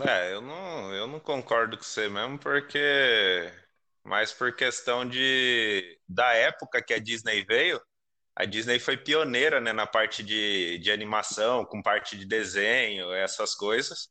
É, 0.07 0.33
eu 0.33 0.41
não, 0.41 0.93
eu 0.93 1.07
não 1.07 1.19
concordo 1.19 1.77
com 1.77 1.83
você 1.83 2.07
mesmo, 2.09 2.37
porque. 2.37 2.79
Mas 4.03 4.31
por 4.33 4.55
questão 4.55 5.07
de 5.07 5.99
da 6.07 6.33
época 6.33 6.81
que 6.81 6.93
a 6.93 6.99
Disney 6.99 7.43
veio, 7.43 7.81
a 8.35 8.45
Disney 8.45 8.79
foi 8.79 8.97
pioneira, 8.97 9.59
né, 9.61 9.73
na 9.73 9.87
parte 9.87 10.23
de, 10.23 10.79
de 10.79 10.91
animação, 10.91 11.65
com 11.65 11.81
parte 11.81 12.17
de 12.17 12.25
desenho, 12.25 13.11
essas 13.13 13.55
coisas. 13.55 14.09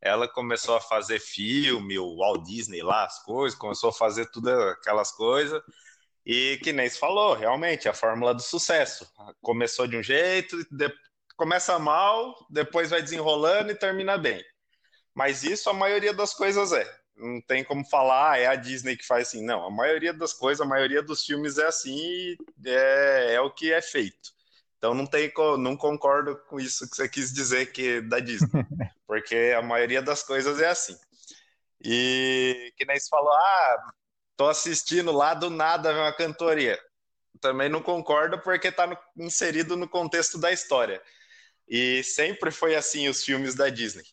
Ela 0.00 0.28
começou 0.28 0.76
a 0.76 0.80
fazer 0.80 1.20
filme, 1.20 1.98
o 1.98 2.16
Walt 2.18 2.44
Disney 2.44 2.82
lá, 2.82 3.04
as 3.06 3.22
coisas, 3.24 3.58
começou 3.58 3.90
a 3.90 3.92
fazer 3.94 4.30
tudo 4.32 4.50
aquelas 4.50 5.12
coisas. 5.12 5.62
E 6.26 6.58
que 6.62 6.72
nem 6.72 6.88
se 6.88 6.98
falou, 6.98 7.34
realmente, 7.34 7.88
a 7.88 7.94
fórmula 7.94 8.34
do 8.34 8.42
sucesso. 8.42 9.06
Começou 9.42 9.86
de 9.86 9.96
um 9.96 10.02
jeito, 10.02 10.58
de, 10.70 10.92
começa 11.36 11.78
mal, 11.78 12.34
depois 12.50 12.90
vai 12.90 13.02
desenrolando 13.02 13.72
e 13.72 13.76
termina 13.76 14.18
bem. 14.18 14.42
Mas 15.14 15.42
isso 15.42 15.68
a 15.68 15.74
maioria 15.74 16.12
das 16.12 16.34
coisas 16.34 16.72
é. 16.72 17.02
Não 17.16 17.40
tem 17.42 17.62
como 17.62 17.84
falar, 17.84 18.32
ah, 18.32 18.38
é 18.38 18.46
a 18.46 18.56
Disney 18.56 18.96
que 18.96 19.06
faz 19.06 19.28
assim. 19.28 19.44
Não, 19.44 19.64
a 19.64 19.70
maioria 19.70 20.12
das 20.12 20.32
coisas, 20.32 20.60
a 20.60 20.68
maioria 20.68 21.02
dos 21.02 21.24
filmes 21.24 21.58
é 21.58 21.66
assim 21.66 21.96
e 21.96 22.38
é, 22.64 23.34
é 23.34 23.40
o 23.40 23.50
que 23.50 23.72
é 23.72 23.82
feito. 23.82 24.32
Então 24.78 24.94
não 24.94 25.06
tem, 25.06 25.32
não 25.58 25.76
concordo 25.76 26.36
com 26.48 26.58
isso 26.58 26.88
que 26.90 26.96
você 26.96 27.08
quis 27.08 27.32
dizer 27.32 27.70
que 27.70 28.00
da 28.00 28.18
Disney, 28.18 28.48
porque 29.06 29.54
a 29.56 29.62
maioria 29.62 30.02
das 30.02 30.22
coisas 30.22 30.60
é 30.60 30.68
assim. 30.68 30.96
E 31.84 32.72
que 32.76 32.84
nem 32.84 32.98
você 32.98 33.08
falou, 33.08 33.32
ah, 33.32 33.92
tô 34.36 34.48
assistindo 34.48 35.12
lá 35.12 35.34
do 35.34 35.50
nada 35.50 35.92
uma 35.92 36.12
cantoria. 36.12 36.78
Também 37.40 37.68
não 37.68 37.82
concordo 37.82 38.40
porque 38.40 38.68
está 38.68 38.88
inserido 39.16 39.76
no 39.76 39.88
contexto 39.88 40.38
da 40.38 40.50
história. 40.50 41.00
E 41.68 42.02
sempre 42.02 42.50
foi 42.50 42.74
assim 42.74 43.08
os 43.08 43.24
filmes 43.24 43.54
da 43.54 43.68
Disney. 43.68 44.04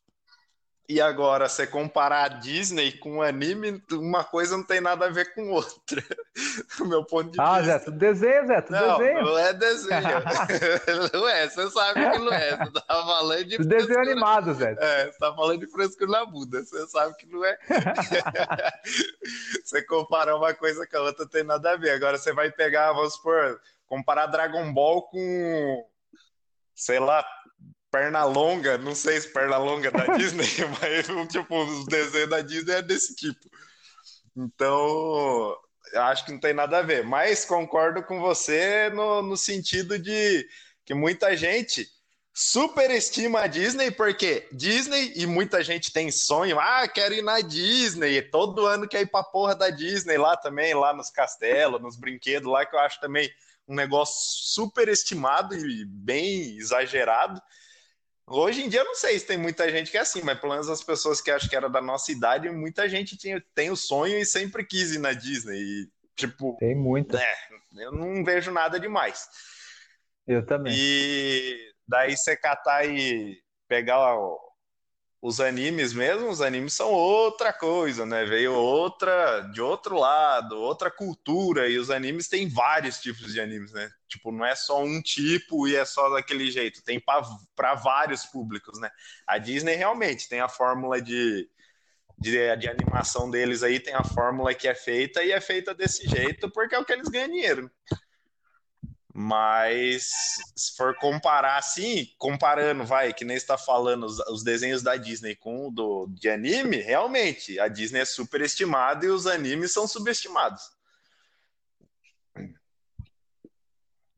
E 0.90 1.00
agora, 1.00 1.48
você 1.48 1.68
comparar 1.68 2.24
a 2.24 2.28
Disney 2.30 2.92
com 2.94 3.22
anime, 3.22 3.80
uma 3.92 4.24
coisa 4.24 4.58
não 4.58 4.64
tem 4.64 4.82
nada 4.82 5.06
a 5.06 5.10
ver 5.12 5.36
com 5.36 5.52
outra. 5.52 6.04
Do 6.80 6.86
meu 6.88 7.06
ponto 7.06 7.30
de 7.30 7.40
ah, 7.40 7.60
vista. 7.60 7.76
Ah, 7.76 7.78
Zé, 7.78 7.86
tu 7.86 7.92
desenha, 7.92 8.48
Zé, 8.48 8.62
tu 8.62 8.72
não, 8.72 8.98
desenha. 8.98 9.22
Não 9.22 9.38
é 9.38 9.54
desenho. 9.54 10.02
não 11.14 11.30
é, 11.30 11.48
você 11.48 11.70
sabe 11.70 12.10
que 12.10 12.18
não 12.18 12.34
é. 12.34 12.58
Você 12.58 12.72
tá 12.72 12.84
falando 12.88 13.46
de. 13.46 13.58
Desenho 13.60 14.00
animado, 14.00 14.52
Zé. 14.56 14.76
É, 14.80 15.12
você 15.12 15.20
tá 15.20 15.32
falando 15.36 15.60
de 15.60 15.68
frescura 15.68 16.10
na 16.10 16.26
Buda. 16.26 16.64
Você 16.64 16.88
sabe 16.88 17.16
que 17.18 17.28
não 17.28 17.46
é. 17.46 17.56
você 19.64 19.84
comparar 19.84 20.36
uma 20.38 20.56
coisa 20.56 20.88
com 20.88 20.98
a 20.98 21.02
outra 21.02 21.24
não 21.24 21.30
tem 21.30 21.44
nada 21.44 21.70
a 21.72 21.78
ver. 21.78 21.92
Agora 21.92 22.18
você 22.18 22.34
vai 22.34 22.50
pegar, 22.50 22.94
vamos 22.94 23.14
supor, 23.14 23.62
comparar 23.86 24.26
Dragon 24.26 24.74
Ball 24.74 25.04
com. 25.04 25.86
Sei 26.74 26.98
lá, 26.98 27.24
perna 27.92 28.24
longa, 28.26 28.78
não 28.78 28.96
sei 28.96 29.20
se 29.20 29.28
perna 29.32 29.58
longa 29.58 29.92
da 29.92 30.06
Disney, 30.18 30.48
mas 30.80 31.28
tipo, 31.32 31.64
os 31.64 31.86
desenhos 31.86 32.30
da 32.30 32.42
Disney 32.42 32.76
é 32.76 32.82
desse 32.82 33.16
tipo. 33.16 33.50
Então, 34.36 35.58
acho 35.96 36.26
que 36.26 36.32
não 36.32 36.40
tem 36.40 36.54
nada 36.54 36.80
a 36.80 36.82
ver. 36.82 37.04
Mas 37.04 37.46
concordo 37.46 38.04
com 38.04 38.20
você 38.20 38.90
no, 38.90 39.22
no 39.22 39.38
sentido 39.38 39.98
de 39.98 40.48
que 40.86 40.94
muita 40.94 41.36
gente 41.36 41.88
superestima 42.34 43.42
a 43.42 43.48
Disney, 43.48 43.92
porque 43.92 44.48
Disney 44.52 45.12
e 45.16 45.26
muita 45.28 45.62
gente 45.62 45.92
tem 45.92 46.10
sonho, 46.10 46.58
ah, 46.58 46.88
quero 46.88 47.14
ir 47.14 47.22
na 47.22 47.42
Disney, 47.42 48.22
todo 48.22 48.66
ano 48.66 48.88
quer 48.88 49.02
ir 49.02 49.08
pra 49.12 49.24
porra 49.24 49.54
da 49.54 49.70
Disney 49.70 50.18
lá 50.18 50.38
também, 50.38 50.74
lá 50.74 50.94
nos 50.94 51.10
castelos, 51.10 51.82
nos 51.82 51.98
brinquedos 51.98 52.50
lá, 52.50 52.66
que 52.66 52.74
eu 52.76 52.80
acho 52.80 52.98
também 53.02 53.30
um 53.68 53.76
negócio 53.76 54.16
superestimado 54.54 55.54
e 55.54 55.86
bem 55.86 56.58
exagerado. 56.58 57.42
Hoje 58.30 58.64
em 58.64 58.70
dia 58.70 58.82
eu 58.82 58.86
não 58.86 58.96
sei 58.96 59.18
se 59.18 59.26
tem 59.26 59.38
muita 59.38 59.70
gente 59.72 59.90
que 59.90 59.98
é 59.98 60.02
assim, 60.02 60.22
mas 60.22 60.40
pelo 60.40 60.54
menos 60.54 60.70
as 60.70 60.84
pessoas 60.84 61.20
que 61.20 61.32
acho 61.32 61.50
que 61.50 61.56
era 61.56 61.68
da 61.68 61.82
nossa 61.82 62.12
idade, 62.12 62.50
muita 62.50 62.88
gente 62.88 63.18
tinha, 63.18 63.44
tem 63.56 63.72
o 63.72 63.76
sonho 63.76 64.18
e 64.20 64.26
sempre 64.26 64.64
quis 64.64 64.94
ir 64.94 65.00
na 65.00 65.14
Disney. 65.14 65.58
E, 65.58 65.90
tipo. 66.16 66.56
Tem 66.60 66.76
muita. 66.76 67.20
É, 67.20 67.36
eu 67.78 67.92
não 67.92 68.24
vejo 68.24 68.52
nada 68.52 68.80
demais. 68.80 69.28
Eu 70.28 70.46
também. 70.46 70.74
E 70.78 71.58
daí 71.88 72.16
você 72.16 72.38
catar 72.38 72.88
e 72.88 73.42
pegar 73.68 74.16
os 75.22 75.42
animes 75.42 75.92
mesmo, 75.92 76.30
os 76.30 76.42
animes 76.42 76.74
são 76.74 76.90
outra 76.92 77.52
coisa, 77.52 78.06
né? 78.06 78.24
Veio 78.24 78.54
outra, 78.54 79.42
de 79.52 79.62
outro 79.62 79.98
lado, 79.98 80.58
outra 80.58 80.90
cultura, 80.90 81.68
e 81.68 81.78
os 81.78 81.92
animes 81.92 82.30
têm 82.30 82.48
vários 82.48 83.00
tipos 83.00 83.34
de 83.34 83.42
animes, 83.42 83.74
né? 83.74 83.92
Tipo, 84.08 84.32
não 84.32 84.46
é 84.46 84.56
só 84.56 84.82
um 84.82 85.02
tipo 85.02 85.68
e 85.68 85.76
é 85.76 85.84
só 85.84 86.10
daquele 86.10 86.50
jeito, 86.50 86.84
tem 86.84 87.02
para 87.56 87.76
vários 87.76 88.26
públicos, 88.26 88.80
né? 88.80 88.90
A 89.28 89.38
Disney 89.38 89.76
realmente 89.76 90.30
tem 90.30 90.40
a 90.40 90.48
fórmula 90.48 91.02
de, 91.02 91.50
de, 92.18 92.56
de, 92.56 92.70
animação 92.70 93.30
deles 93.30 93.62
aí, 93.62 93.78
tem 93.78 93.94
a 93.94 94.04
fórmula 94.04 94.54
que 94.54 94.70
é 94.70 94.76
feita 94.76 95.22
e 95.22 95.34
é 95.34 95.42
feita 95.42 95.74
desse 95.74 96.08
jeito 96.08 96.50
porque 96.50 96.76
é 96.76 96.80
o 96.80 96.86
que 96.86 96.94
eles 96.94 97.10
ganham 97.10 97.28
dinheiro. 97.28 97.70
Mas 99.14 100.38
se 100.56 100.78
for 100.78 100.96
comparar 100.96 101.58
assim, 101.58 102.08
comparando, 102.18 102.86
vai, 102.86 103.12
que 103.12 103.26
nem 103.26 103.36
está 103.36 103.58
falando 103.58 104.06
os, 104.06 104.20
os, 104.28 104.44
desenhos 104.44 104.84
da 104.84 104.96
Disney 104.96 105.36
com 105.36 105.68
o 105.68 105.72
do, 105.72 106.08
de 106.08 106.30
anime, 106.30 106.78
realmente, 106.78 107.60
a 107.60 107.68
Disney 107.68 108.02
é 108.02 108.06
superestimada 108.06 109.06
e 109.06 109.10
os 109.10 109.26
animes 109.26 109.74
são 109.74 109.88
subestimados. 109.88 110.62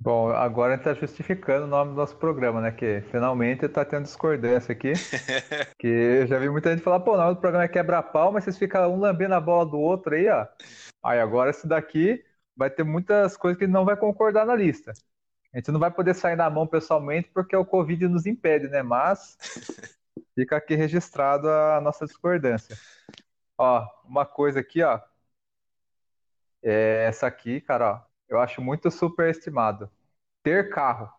Bom, 0.03 0.29
agora 0.31 0.73
está 0.73 0.95
justificando 0.95 1.65
o 1.65 1.69
nome 1.69 1.91
do 1.91 1.95
nosso 1.95 2.17
programa, 2.17 2.59
né? 2.59 2.71
Que 2.71 3.01
finalmente 3.11 3.65
está 3.65 3.85
tendo 3.85 4.05
discordância 4.05 4.73
aqui. 4.73 4.93
que 5.77 5.87
eu 5.87 6.27
já 6.27 6.39
vi 6.39 6.49
muita 6.49 6.71
gente 6.71 6.81
falar, 6.81 7.01
pô, 7.01 7.13
o 7.13 7.17
nome 7.17 7.35
do 7.35 7.39
programa 7.39 7.65
é 7.65 7.67
quebra-pau, 7.67 8.31
mas 8.31 8.43
vocês 8.43 8.57
ficam 8.57 8.91
um 8.91 8.99
lambendo 8.99 9.35
a 9.35 9.39
bola 9.39 9.63
do 9.63 9.79
outro 9.79 10.15
aí, 10.15 10.27
ó. 10.27 10.47
Aí 11.03 11.19
agora 11.19 11.51
esse 11.51 11.67
daqui 11.67 12.23
vai 12.61 12.69
ter 12.69 12.83
muitas 12.83 13.35
coisas 13.35 13.57
que 13.57 13.63
ele 13.65 13.71
não 13.71 13.83
vai 13.83 13.97
concordar 13.97 14.45
na 14.45 14.55
lista. 14.55 14.93
A 15.51 15.57
gente 15.57 15.71
não 15.71 15.79
vai 15.79 15.89
poder 15.89 16.13
sair 16.13 16.35
na 16.35 16.47
mão 16.47 16.67
pessoalmente 16.67 17.27
porque 17.33 17.55
o 17.55 17.65
Covid 17.65 18.07
nos 18.07 18.27
impede, 18.27 18.67
né? 18.67 18.83
Mas 18.83 19.35
fica 20.35 20.57
aqui 20.57 20.75
registrado 20.75 21.49
a 21.49 21.81
nossa 21.81 22.05
discordância. 22.05 22.77
Ó, 23.57 23.83
uma 24.05 24.27
coisa 24.27 24.59
aqui, 24.59 24.83
ó. 24.83 24.99
É 26.61 27.05
essa 27.07 27.25
aqui, 27.25 27.59
cara, 27.61 27.93
ó. 27.93 28.01
Eu 28.29 28.39
acho 28.39 28.61
muito 28.61 28.91
superestimado. 28.91 29.89
Ter 30.43 30.69
carro. 30.69 31.09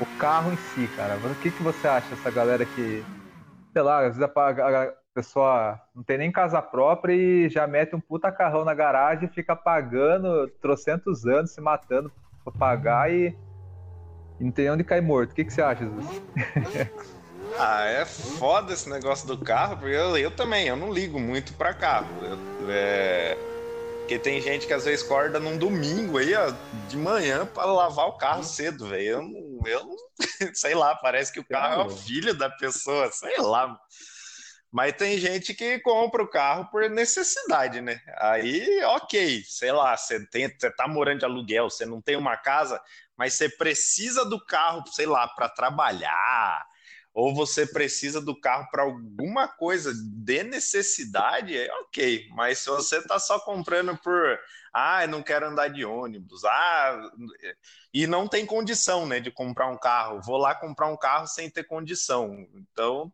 O 0.00 0.18
carro 0.18 0.52
em 0.52 0.56
si, 0.56 0.88
cara. 0.96 1.16
O 1.16 1.34
que, 1.36 1.50
que 1.50 1.62
você 1.62 1.86
acha 1.86 2.08
dessa 2.14 2.30
galera 2.30 2.64
que, 2.64 3.04
sei 3.74 3.82
lá, 3.82 4.06
às 4.06 4.16
vezes 4.16 4.22
a, 4.22 4.94
pessoa 5.16 5.80
não 5.94 6.02
tem 6.02 6.18
nem 6.18 6.30
casa 6.30 6.60
própria 6.60 7.14
e 7.14 7.48
já 7.48 7.66
mete 7.66 7.96
um 7.96 8.00
puta 8.00 8.30
carrão 8.30 8.66
na 8.66 8.74
garagem 8.74 9.26
e 9.26 9.34
fica 9.34 9.56
pagando 9.56 10.46
trocentos 10.60 11.24
anos, 11.24 11.52
se 11.52 11.60
matando 11.60 12.12
pra 12.44 12.52
pagar 12.52 13.10
e, 13.10 13.34
e 14.38 14.44
não 14.44 14.52
tem 14.52 14.70
onde 14.70 14.84
cair 14.84 15.00
morto. 15.00 15.32
O 15.32 15.34
que, 15.34 15.46
que 15.46 15.52
você 15.52 15.62
acha, 15.62 15.84
Jesus? 15.86 16.22
ah, 17.58 17.84
é 17.86 18.04
foda 18.04 18.74
esse 18.74 18.90
negócio 18.90 19.26
do 19.26 19.38
carro, 19.38 19.78
porque 19.78 19.96
eu, 19.96 20.18
eu 20.18 20.30
também, 20.30 20.66
eu 20.68 20.76
não 20.76 20.92
ligo 20.92 21.18
muito 21.18 21.54
pra 21.54 21.72
carro. 21.72 22.08
Eu, 22.22 22.38
é... 22.68 23.38
Porque 24.00 24.18
tem 24.20 24.40
gente 24.40 24.68
que 24.68 24.72
às 24.72 24.84
vezes 24.84 25.04
acorda 25.04 25.40
num 25.40 25.56
domingo 25.56 26.18
aí, 26.18 26.32
ó, 26.34 26.52
de 26.88 26.96
manhã 26.96 27.44
para 27.44 27.64
lavar 27.64 28.06
o 28.06 28.18
carro 28.18 28.44
cedo, 28.44 28.86
velho. 28.86 29.02
Eu, 29.02 29.22
não, 29.22 29.66
eu 29.66 29.96
sei 30.54 30.74
lá, 30.74 30.94
parece 30.94 31.32
que 31.32 31.40
o 31.40 31.44
carro 31.44 31.82
é 31.82 31.86
o 31.86 31.90
filho 31.90 32.34
da 32.34 32.50
pessoa, 32.50 33.10
sei 33.10 33.36
lá. 33.38 33.76
Mas 34.70 34.96
tem 34.96 35.18
gente 35.18 35.54
que 35.54 35.78
compra 35.80 36.22
o 36.22 36.28
carro 36.28 36.66
por 36.70 36.88
necessidade, 36.90 37.80
né? 37.80 38.00
Aí, 38.18 38.82
ok, 38.84 39.42
sei 39.44 39.72
lá, 39.72 39.96
você, 39.96 40.26
tem, 40.26 40.48
você 40.48 40.70
tá 40.70 40.86
morando 40.88 41.20
de 41.20 41.24
aluguel, 41.24 41.70
você 41.70 41.86
não 41.86 42.00
tem 42.00 42.16
uma 42.16 42.36
casa, 42.36 42.80
mas 43.16 43.34
você 43.34 43.48
precisa 43.48 44.24
do 44.24 44.44
carro, 44.44 44.84
sei 44.88 45.06
lá, 45.06 45.26
para 45.28 45.48
trabalhar, 45.48 46.66
ou 47.14 47.34
você 47.34 47.64
precisa 47.66 48.20
do 48.20 48.38
carro 48.38 48.68
para 48.70 48.82
alguma 48.82 49.48
coisa 49.48 49.90
de 49.94 50.42
necessidade, 50.42 51.56
é 51.56 51.72
ok. 51.80 52.28
Mas 52.34 52.58
se 52.58 52.68
você 52.68 53.00
tá 53.00 53.18
só 53.18 53.40
comprando 53.40 53.96
por, 53.96 54.38
ah, 54.70 55.06
não 55.06 55.22
quero 55.22 55.46
andar 55.46 55.68
de 55.68 55.82
ônibus, 55.82 56.44
ah, 56.44 57.10
e 57.94 58.06
não 58.06 58.28
tem 58.28 58.44
condição, 58.44 59.06
né, 59.06 59.20
de 59.20 59.30
comprar 59.30 59.68
um 59.68 59.78
carro, 59.78 60.20
vou 60.20 60.36
lá 60.36 60.54
comprar 60.54 60.88
um 60.88 60.96
carro 60.98 61.26
sem 61.26 61.48
ter 61.48 61.64
condição. 61.64 62.46
Então, 62.54 63.10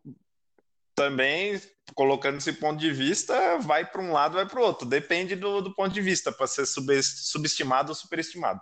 também, 0.95 1.59
colocando 1.95 2.37
esse 2.37 2.53
ponto 2.53 2.79
de 2.79 2.91
vista, 2.91 3.57
vai 3.59 3.85
para 3.85 4.01
um 4.01 4.11
lado, 4.11 4.35
vai 4.35 4.47
para 4.47 4.59
o 4.59 4.63
outro. 4.63 4.87
Depende 4.87 5.35
do, 5.35 5.61
do 5.61 5.73
ponto 5.73 5.93
de 5.93 6.01
vista, 6.01 6.31
para 6.31 6.47
ser 6.47 6.65
subestimado 6.65 7.89
ou 7.89 7.95
superestimado. 7.95 8.61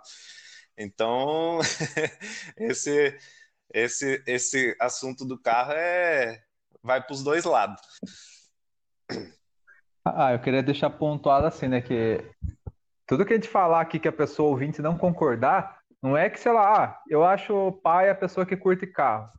Então, 0.76 1.60
esse, 2.56 3.18
esse, 3.72 4.22
esse 4.26 4.76
assunto 4.80 5.24
do 5.24 5.38
carro 5.38 5.72
é 5.72 6.42
vai 6.82 7.00
para 7.00 7.12
os 7.12 7.22
dois 7.22 7.44
lados. 7.44 7.80
Ah, 10.04 10.32
eu 10.32 10.40
queria 10.40 10.62
deixar 10.62 10.90
pontuado 10.90 11.46
assim, 11.46 11.68
né, 11.68 11.80
que 11.80 12.20
tudo 13.06 13.24
que 13.24 13.32
a 13.32 13.36
gente 13.36 13.48
falar 13.48 13.80
aqui 13.80 14.00
que 14.00 14.08
a 14.08 14.12
pessoa 14.12 14.50
ouvinte 14.50 14.82
não 14.82 14.98
concordar, 14.98 15.78
não 16.02 16.16
é 16.16 16.28
que, 16.28 16.40
sei 16.40 16.50
lá, 16.50 16.84
ah, 16.84 17.02
eu 17.08 17.24
acho 17.24 17.72
pai 17.82 18.10
a 18.10 18.14
pessoa 18.14 18.44
que 18.44 18.56
curte 18.56 18.86
carro. 18.86 19.30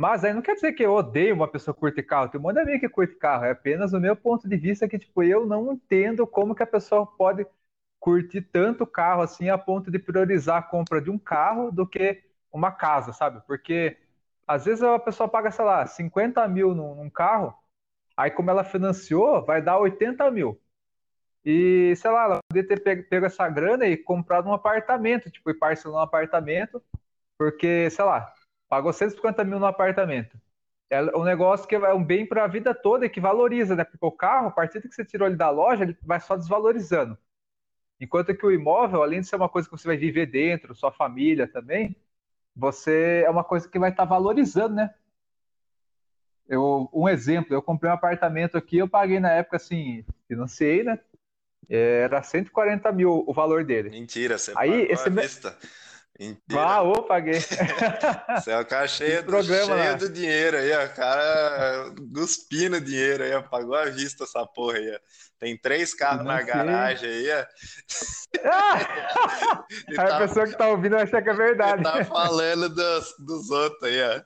Mas 0.00 0.24
aí 0.24 0.32
não 0.32 0.40
quer 0.40 0.54
dizer 0.54 0.72
que 0.72 0.82
eu 0.82 0.94
odeio 0.94 1.34
uma 1.34 1.46
pessoa 1.46 1.74
que 1.74 1.80
curte 1.80 2.02
carro. 2.02 2.30
Tem 2.30 2.40
um 2.40 2.42
monte 2.42 2.54
de 2.54 2.60
amigo 2.62 2.80
que 2.80 2.88
curte 2.88 3.16
carro. 3.16 3.44
É 3.44 3.50
apenas 3.50 3.92
o 3.92 4.00
meu 4.00 4.16
ponto 4.16 4.48
de 4.48 4.56
vista 4.56 4.88
que, 4.88 4.98
tipo, 4.98 5.22
eu 5.22 5.44
não 5.44 5.74
entendo 5.74 6.26
como 6.26 6.54
que 6.54 6.62
a 6.62 6.66
pessoa 6.66 7.06
pode 7.06 7.46
curtir 7.98 8.40
tanto 8.40 8.86
carro 8.86 9.20
assim 9.20 9.50
a 9.50 9.58
ponto 9.58 9.90
de 9.90 9.98
priorizar 9.98 10.56
a 10.56 10.62
compra 10.62 11.02
de 11.02 11.10
um 11.10 11.18
carro 11.18 11.70
do 11.70 11.86
que 11.86 12.22
uma 12.50 12.72
casa, 12.72 13.12
sabe? 13.12 13.42
Porque 13.46 13.98
às 14.48 14.64
vezes 14.64 14.82
a 14.82 14.98
pessoa 14.98 15.28
paga, 15.28 15.50
sei 15.50 15.66
lá, 15.66 15.86
50 15.86 16.48
mil 16.48 16.74
num, 16.74 16.94
num 16.94 17.10
carro, 17.10 17.54
aí 18.16 18.30
como 18.30 18.50
ela 18.50 18.64
financiou, 18.64 19.44
vai 19.44 19.60
dar 19.60 19.78
80 19.78 20.30
mil. 20.30 20.58
E, 21.44 21.94
sei 21.96 22.10
lá, 22.10 22.24
ela 22.24 22.38
poderia 22.48 22.68
ter 22.68 22.82
pego, 22.82 23.02
pego 23.08 23.26
essa 23.26 23.46
grana 23.50 23.86
e 23.86 23.98
comprado 23.98 24.48
um 24.48 24.54
apartamento, 24.54 25.30
tipo, 25.30 25.50
e 25.50 25.54
parcelado 25.54 25.98
um 25.98 26.02
apartamento, 26.02 26.82
porque, 27.38 27.90
sei 27.90 28.04
lá, 28.04 28.32
Pagou 28.70 28.92
150 28.92 29.42
mil 29.42 29.58
no 29.58 29.66
apartamento. 29.66 30.40
é 30.88 31.02
um 31.16 31.24
negócio 31.24 31.66
que 31.66 31.74
é 31.74 31.92
um 31.92 32.04
bem 32.04 32.24
para 32.24 32.44
a 32.44 32.46
vida 32.46 32.72
toda 32.72 33.04
e 33.04 33.10
que 33.10 33.20
valoriza, 33.20 33.74
né? 33.74 33.82
Porque 33.82 34.06
o 34.06 34.12
carro, 34.12 34.46
a 34.46 34.50
partir 34.52 34.80
que 34.80 34.94
você 34.94 35.04
tirou 35.04 35.26
ele 35.26 35.36
da 35.36 35.50
loja, 35.50 35.82
ele 35.82 35.98
vai 36.02 36.20
só 36.20 36.36
desvalorizando. 36.36 37.18
Enquanto 38.00 38.32
que 38.32 38.46
o 38.46 38.52
imóvel, 38.52 39.02
além 39.02 39.20
de 39.20 39.26
ser 39.26 39.34
uma 39.34 39.48
coisa 39.48 39.68
que 39.68 39.76
você 39.76 39.88
vai 39.88 39.96
viver 39.96 40.26
dentro, 40.26 40.72
sua 40.72 40.92
família 40.92 41.48
também, 41.48 41.96
você 42.54 43.24
é 43.26 43.30
uma 43.30 43.42
coisa 43.42 43.68
que 43.68 43.78
vai 43.78 43.90
estar 43.90 44.04
tá 44.04 44.08
valorizando, 44.08 44.76
né? 44.76 44.94
Eu, 46.48 46.88
um 46.92 47.08
exemplo, 47.08 47.52
eu 47.52 47.62
comprei 47.62 47.90
um 47.90 47.94
apartamento 47.94 48.56
aqui, 48.56 48.78
eu 48.78 48.88
paguei 48.88 49.18
na 49.18 49.32
época 49.32 49.56
assim, 49.56 50.04
financiei, 50.28 50.84
né? 50.84 50.98
Era 51.68 52.22
140 52.22 52.90
mil 52.92 53.24
o 53.26 53.32
valor 53.32 53.64
dele. 53.64 53.90
Mentira, 53.90 54.38
você 54.38 54.52
Aí, 54.56 54.70
pagou 54.70 54.94
esse... 54.94 55.08
à 55.08 55.10
vista. 55.10 55.58
Mentira. 56.20 56.60
Ah, 56.60 56.82
ô, 56.82 57.02
paguei. 57.02 57.40
Você 57.40 58.50
é 58.50 58.60
o 58.60 58.66
cara 58.66 58.86
cheio, 58.86 59.22
do, 59.22 59.42
cheio 59.42 59.96
do 59.96 60.10
dinheiro 60.10 60.58
aí, 60.58 60.70
ó. 60.70 60.84
O 60.84 60.94
cara 60.94 61.94
cuspindo 62.14 62.78
dinheiro 62.78 63.24
aí, 63.24 63.32
ó. 63.32 63.40
Pagou 63.40 63.74
à 63.74 63.86
vista 63.86 64.24
essa 64.24 64.44
porra 64.46 64.76
aí, 64.76 64.94
ó. 64.94 64.98
Tem 65.38 65.56
três 65.56 65.94
carros 65.94 66.26
na 66.26 66.42
garagem 66.42 67.08
aí, 67.08 67.26
ó. 67.32 67.46
Ah! 68.44 69.64
aí 69.88 69.96
tá, 69.96 70.16
a 70.16 70.18
pessoa 70.18 70.46
que 70.46 70.58
tá 70.58 70.68
ouvindo 70.68 70.96
acha 70.96 71.22
que 71.22 71.30
é 71.30 71.34
verdade. 71.34 71.82
Tá 71.82 72.04
falando 72.04 72.68
dos, 72.68 73.14
dos 73.18 73.50
outros 73.50 73.82
aí, 73.82 74.02
ó. 74.02 74.22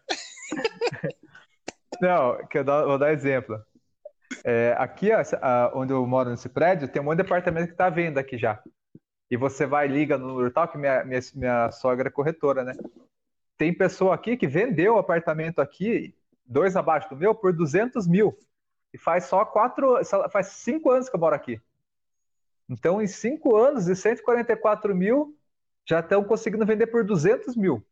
Não, 2.00 2.44
que 2.48 2.58
eu 2.58 2.64
vou 2.64 2.98
dar 2.98 3.12
exemplo. 3.12 3.56
É, 4.44 4.74
aqui, 4.78 5.10
ó, 5.12 5.78
onde 5.78 5.92
eu 5.92 6.04
moro 6.04 6.28
nesse 6.28 6.48
prédio, 6.48 6.88
tem 6.88 7.00
um 7.00 7.04
monte 7.04 7.18
de 7.18 7.22
apartamento 7.22 7.68
que 7.68 7.76
tá 7.76 7.88
vendo 7.88 8.18
aqui 8.18 8.36
já 8.36 8.60
e 9.30 9.36
você 9.36 9.66
vai 9.66 9.86
liga 9.86 10.18
no 10.18 10.28
número 10.28 10.50
tal, 10.50 10.68
que 10.68 10.78
minha, 10.78 11.04
minha, 11.04 11.20
minha 11.34 11.70
sogra 11.70 12.08
é 12.08 12.10
corretora, 12.10 12.62
né? 12.62 12.74
Tem 13.56 13.72
pessoa 13.72 14.14
aqui 14.14 14.36
que 14.36 14.46
vendeu 14.46 14.94
o 14.94 14.98
apartamento 14.98 15.60
aqui, 15.60 16.14
dois 16.44 16.76
abaixo 16.76 17.08
do 17.08 17.16
meu, 17.16 17.34
por 17.34 17.52
200 17.52 18.06
mil. 18.06 18.36
E 18.92 18.98
faz 18.98 19.24
só 19.24 19.44
quatro, 19.44 19.98
faz 20.30 20.48
cinco 20.48 20.90
anos 20.90 21.08
que 21.08 21.16
eu 21.16 21.20
moro 21.20 21.34
aqui. 21.34 21.60
Então, 22.68 23.00
em 23.00 23.06
cinco 23.06 23.56
anos, 23.56 23.84
de 23.86 23.94
144 23.94 24.94
mil, 24.94 25.36
já 25.84 26.00
estão 26.00 26.24
conseguindo 26.24 26.64
vender 26.64 26.86
por 26.86 27.04
200 27.04 27.56
mil. 27.56 27.84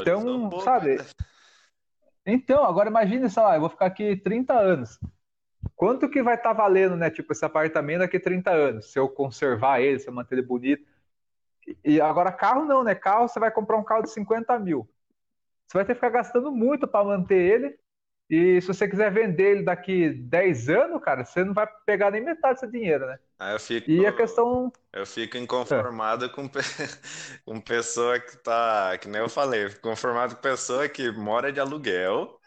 então, 0.00 0.60
sabe? 0.60 0.96
Né? 0.96 1.04
Então, 2.24 2.64
agora 2.64 2.88
imagine, 2.88 3.30
sei 3.30 3.42
lá, 3.42 3.54
eu 3.54 3.60
vou 3.60 3.70
ficar 3.70 3.86
aqui 3.86 4.16
30 4.16 4.54
anos 4.54 4.98
quanto 5.74 6.08
que 6.08 6.22
vai 6.22 6.34
estar 6.34 6.54
tá 6.54 6.62
valendo, 6.62 6.96
né? 6.96 7.10
Tipo, 7.10 7.32
esse 7.32 7.44
apartamento 7.44 8.00
daqui 8.00 8.16
a 8.16 8.20
30 8.20 8.50
anos, 8.50 8.92
se 8.92 8.98
eu 8.98 9.08
conservar 9.08 9.80
ele, 9.80 9.98
se 9.98 10.08
eu 10.08 10.12
manter 10.12 10.36
ele 10.36 10.46
bonito. 10.46 10.84
E 11.84 12.00
agora, 12.00 12.30
carro 12.30 12.64
não, 12.64 12.84
né? 12.84 12.94
Carro, 12.94 13.28
você 13.28 13.40
vai 13.40 13.50
comprar 13.50 13.76
um 13.76 13.84
carro 13.84 14.02
de 14.02 14.10
50 14.10 14.58
mil. 14.58 14.88
Você 15.66 15.78
vai 15.78 15.84
ter 15.84 15.94
que 15.94 15.96
ficar 15.96 16.10
gastando 16.10 16.52
muito 16.52 16.86
para 16.86 17.04
manter 17.04 17.36
ele. 17.36 17.78
E 18.28 18.60
se 18.60 18.66
você 18.66 18.88
quiser 18.88 19.12
vender 19.12 19.52
ele 19.52 19.62
daqui 19.62 20.10
10 20.10 20.68
anos, 20.68 21.02
cara, 21.02 21.24
você 21.24 21.44
não 21.44 21.54
vai 21.54 21.68
pegar 21.84 22.10
nem 22.10 22.20
metade 22.20 22.60
desse 22.60 22.70
dinheiro, 22.70 23.06
né? 23.06 23.18
Aí 23.38 23.54
eu 23.54 23.60
fico, 23.60 23.90
e 23.90 24.04
a 24.04 24.12
questão. 24.12 24.72
Eu 24.92 25.06
fico 25.06 25.36
inconformado 25.36 26.24
é. 26.24 26.28
com, 26.28 26.48
com 27.44 27.60
pessoa 27.60 28.18
que 28.18 28.36
tá. 28.38 28.98
Que 28.98 29.08
nem 29.08 29.20
eu 29.20 29.28
falei, 29.28 29.70
conformado 29.80 30.34
com 30.34 30.42
pessoa 30.42 30.88
que 30.88 31.10
mora 31.12 31.52
de 31.52 31.60
aluguel 31.60 32.40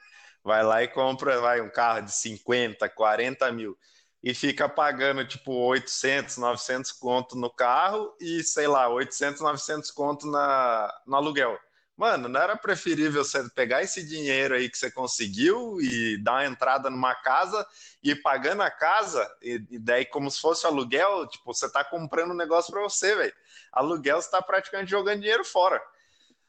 vai 0.50 0.63
lá 0.63 0.84
e 0.84 0.88
compra 0.88 1.39
vai, 1.39 1.62
um 1.62 1.70
carro 1.70 2.01
de 2.01 2.12
50, 2.12 2.89
40 2.89 3.51
mil 3.51 3.77
e 4.22 4.34
fica 4.34 4.68
pagando 4.68 5.25
tipo 5.25 5.53
800, 5.53 6.38
900 6.38 6.91
conto 6.91 7.38
no 7.38 7.50
carro 7.50 8.13
e 8.20 8.44
sei 8.44 8.68
lá, 8.68 8.89
800, 8.89 9.41
900 9.41 9.91
conto 9.91 10.27
na, 10.27 10.91
no 11.06 11.15
aluguel. 11.15 11.58
Mano, 11.96 12.27
não 12.27 12.41
era 12.41 12.56
preferível 12.58 13.24
você 13.24 13.48
pegar 13.50 13.84
esse 13.84 14.06
dinheiro 14.06 14.56
aí 14.56 14.70
que 14.70 14.77
você 14.77 14.89
conseguiu 14.89 15.79
e 15.79 16.18
dar 16.24 16.34
uma 16.34 16.46
entrada 16.46 16.89
numa 16.89 17.13
casa 17.13 17.65
e 18.01 18.12
ir 18.12 18.22
pagando 18.22 18.63
a 18.63 18.72
casa, 18.72 19.29
e, 19.41 19.62
e 19.70 19.77
daí, 19.77 20.06
como 20.06 20.32
se 20.32 20.39
fosse 20.39 20.65
aluguel, 20.65 21.28
tipo, 21.28 21.54
você 21.54 21.69
tá 21.69 21.84
comprando 21.84 22.32
um 22.32 22.38
negócio 22.38 22.71
para 22.71 22.82
você, 22.82 23.15
velho. 23.15 23.34
Aluguel, 23.71 24.21
você 24.21 24.32
tá 24.32 24.41
praticamente 24.41 24.89
jogando 24.89 25.19
dinheiro 25.19 25.43
fora. 25.43 25.82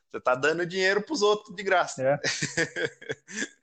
Você 0.08 0.20
tá 0.20 0.36
dando 0.36 0.64
dinheiro 0.64 1.02
pros 1.02 1.20
outros 1.20 1.54
de 1.54 1.62
graça. 1.62 2.00
É. 2.00 2.20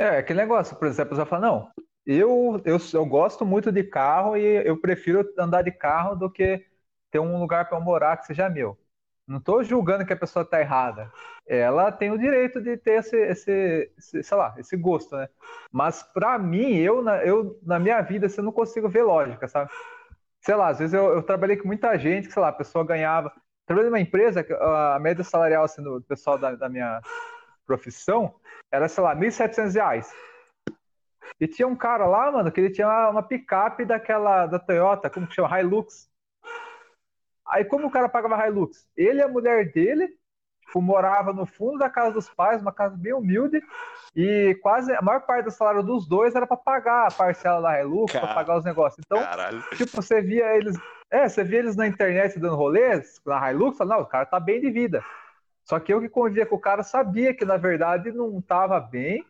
É, 0.00 0.16
aquele 0.16 0.40
negócio, 0.40 0.74
por 0.76 0.88
exemplo, 0.88 1.08
a 1.08 1.10
pessoa 1.10 1.26
fala, 1.26 1.46
não, 1.46 1.70
eu, 2.06 2.62
eu, 2.64 2.78
eu 2.94 3.04
gosto 3.04 3.44
muito 3.44 3.70
de 3.70 3.84
carro 3.84 4.34
e 4.34 4.66
eu 4.66 4.80
prefiro 4.80 5.30
andar 5.38 5.60
de 5.60 5.70
carro 5.70 6.16
do 6.16 6.30
que 6.30 6.64
ter 7.10 7.18
um 7.18 7.38
lugar 7.38 7.68
para 7.68 7.78
morar 7.78 8.16
que 8.16 8.24
seja 8.24 8.48
meu. 8.48 8.78
Não 9.28 9.36
estou 9.36 9.62
julgando 9.62 10.06
que 10.06 10.12
a 10.14 10.16
pessoa 10.16 10.42
está 10.42 10.58
errada. 10.58 11.12
Ela 11.46 11.92
tem 11.92 12.10
o 12.10 12.18
direito 12.18 12.62
de 12.62 12.78
ter 12.78 13.00
esse, 13.00 13.14
esse, 13.16 13.92
esse 13.98 14.22
sei 14.22 14.36
lá, 14.38 14.54
esse 14.56 14.74
gosto, 14.74 15.14
né? 15.16 15.28
Mas 15.70 16.02
para 16.02 16.38
mim, 16.38 16.76
eu 16.76 17.02
na, 17.02 17.22
eu 17.22 17.60
na 17.62 17.78
minha 17.78 18.00
vida, 18.00 18.24
assim, 18.26 18.38
eu 18.38 18.44
não 18.44 18.52
consigo 18.52 18.88
ver 18.88 19.02
lógica, 19.02 19.48
sabe? 19.48 19.70
Sei 20.40 20.54
lá, 20.54 20.68
às 20.68 20.78
vezes 20.78 20.94
eu, 20.94 21.12
eu 21.12 21.22
trabalhei 21.22 21.58
com 21.58 21.66
muita 21.68 21.98
gente 21.98 22.26
que, 22.26 22.32
sei 22.32 22.40
lá, 22.42 22.48
a 22.48 22.52
pessoa 22.52 22.86
ganhava. 22.86 23.30
Trabalhei 23.66 23.90
numa 23.90 24.00
empresa, 24.00 24.46
a 24.94 24.98
média 24.98 25.22
salarial 25.22 25.64
assim, 25.64 25.82
do 25.82 26.00
pessoal 26.02 26.38
da, 26.38 26.54
da 26.56 26.68
minha 26.70 27.02
profissão 27.70 28.34
era, 28.72 28.88
sei 28.88 29.04
lá, 29.04 29.14
1.700 29.14 29.74
reais. 29.74 30.12
E 31.40 31.46
tinha 31.46 31.68
um 31.68 31.76
cara 31.76 32.04
lá, 32.04 32.32
mano, 32.32 32.50
que 32.50 32.60
ele 32.60 32.70
tinha 32.70 32.88
uma, 32.88 33.10
uma 33.10 33.22
picape 33.22 33.84
daquela, 33.84 34.46
da 34.46 34.58
Toyota, 34.58 35.08
como 35.08 35.28
que 35.28 35.34
chama? 35.34 35.60
Hilux. 35.60 36.10
Aí 37.46 37.64
como 37.64 37.86
o 37.86 37.90
cara 37.90 38.08
pagava 38.08 38.46
Hilux? 38.46 38.88
Ele 38.96 39.20
e 39.20 39.22
a 39.22 39.28
mulher 39.28 39.72
dele, 39.72 40.08
tipo, 40.66 40.82
morava 40.82 41.32
no 41.32 41.46
fundo 41.46 41.78
da 41.78 41.88
casa 41.88 42.12
dos 42.12 42.28
pais, 42.28 42.60
uma 42.60 42.72
casa 42.72 42.96
bem 42.96 43.12
humilde, 43.12 43.62
e 44.14 44.58
quase 44.60 44.92
a 44.92 45.00
maior 45.00 45.20
parte 45.20 45.44
do 45.44 45.50
salário 45.52 45.82
dos 45.82 46.08
dois 46.08 46.34
era 46.34 46.46
para 46.46 46.56
pagar 46.56 47.06
a 47.06 47.10
parcela 47.12 47.62
da 47.62 47.80
Hilux, 47.80 48.12
para 48.12 48.34
pagar 48.34 48.58
os 48.58 48.64
negócios. 48.64 49.04
Então, 49.04 49.22
Caralho. 49.22 49.62
tipo, 49.76 49.90
você 49.94 50.20
via 50.20 50.56
eles, 50.56 50.76
é, 51.08 51.28
você 51.28 51.44
via 51.44 51.60
eles 51.60 51.76
na 51.76 51.86
internet 51.86 52.38
dando 52.38 52.56
rolês 52.56 53.20
na 53.24 53.50
Hilux, 53.50 53.78
falando, 53.78 53.96
não, 53.96 54.02
o 54.02 54.06
cara 54.06 54.26
tá 54.26 54.40
bem 54.40 54.60
de 54.60 54.70
vida. 54.70 55.04
Só 55.70 55.78
que 55.78 55.94
eu 55.94 56.00
que 56.00 56.08
convivia 56.08 56.44
com 56.44 56.56
o 56.56 56.60
cara 56.60 56.82
sabia 56.82 57.32
que 57.32 57.44
na 57.44 57.56
verdade 57.56 58.10
não 58.10 58.40
estava 58.40 58.80
bem. 58.80 59.24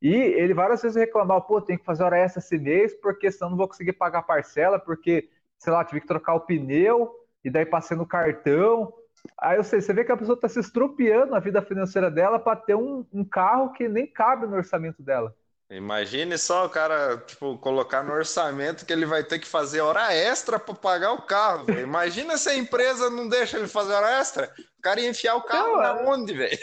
E 0.00 0.14
ele 0.14 0.54
várias 0.54 0.80
vezes 0.80 0.96
reclamava, 0.96 1.40
pô, 1.40 1.60
tem 1.60 1.76
que 1.76 1.84
fazer 1.84 2.04
hora 2.04 2.16
extra 2.16 2.38
esse 2.38 2.56
mês, 2.56 2.94
porque 2.94 3.28
senão 3.28 3.50
não 3.50 3.56
vou 3.56 3.66
conseguir 3.66 3.94
pagar 3.94 4.20
a 4.20 4.22
parcela, 4.22 4.78
porque, 4.78 5.28
sei 5.58 5.72
lá, 5.72 5.84
tive 5.84 6.00
que 6.00 6.06
trocar 6.06 6.34
o 6.34 6.42
pneu, 6.42 7.12
e 7.44 7.50
daí 7.50 7.66
passei 7.66 7.96
no 7.96 8.06
cartão. 8.06 8.94
Aí 9.36 9.56
eu 9.56 9.64
sei, 9.64 9.80
você 9.80 9.92
vê 9.92 10.04
que 10.04 10.12
a 10.12 10.16
pessoa 10.16 10.36
está 10.36 10.48
se 10.48 10.60
estropiando 10.60 11.34
a 11.34 11.40
vida 11.40 11.60
financeira 11.60 12.08
dela 12.08 12.38
para 12.38 12.54
ter 12.54 12.76
um, 12.76 13.04
um 13.12 13.24
carro 13.24 13.72
que 13.72 13.88
nem 13.88 14.06
cabe 14.06 14.46
no 14.46 14.54
orçamento 14.54 15.02
dela. 15.02 15.34
Imagine 15.70 16.36
só 16.36 16.66
o 16.66 16.68
cara, 16.68 17.16
tipo, 17.18 17.56
colocar 17.58 18.02
no 18.02 18.12
orçamento 18.12 18.84
que 18.84 18.92
ele 18.92 19.06
vai 19.06 19.22
ter 19.22 19.38
que 19.38 19.46
fazer 19.46 19.80
hora 19.80 20.12
extra 20.12 20.58
para 20.58 20.74
pagar 20.74 21.12
o 21.12 21.22
carro. 21.22 21.64
Véio. 21.66 21.82
Imagina 21.82 22.36
se 22.36 22.48
a 22.48 22.56
empresa 22.56 23.08
não 23.08 23.28
deixa 23.28 23.56
ele 23.56 23.68
fazer 23.68 23.92
hora 23.92 24.18
extra. 24.18 24.52
O 24.76 24.82
cara 24.82 25.00
ia 25.00 25.08
enfiar 25.08 25.36
o 25.36 25.42
carro 25.42 25.76
na 25.76 26.00
é. 26.00 26.08
onde, 26.08 26.34
velho? 26.34 26.58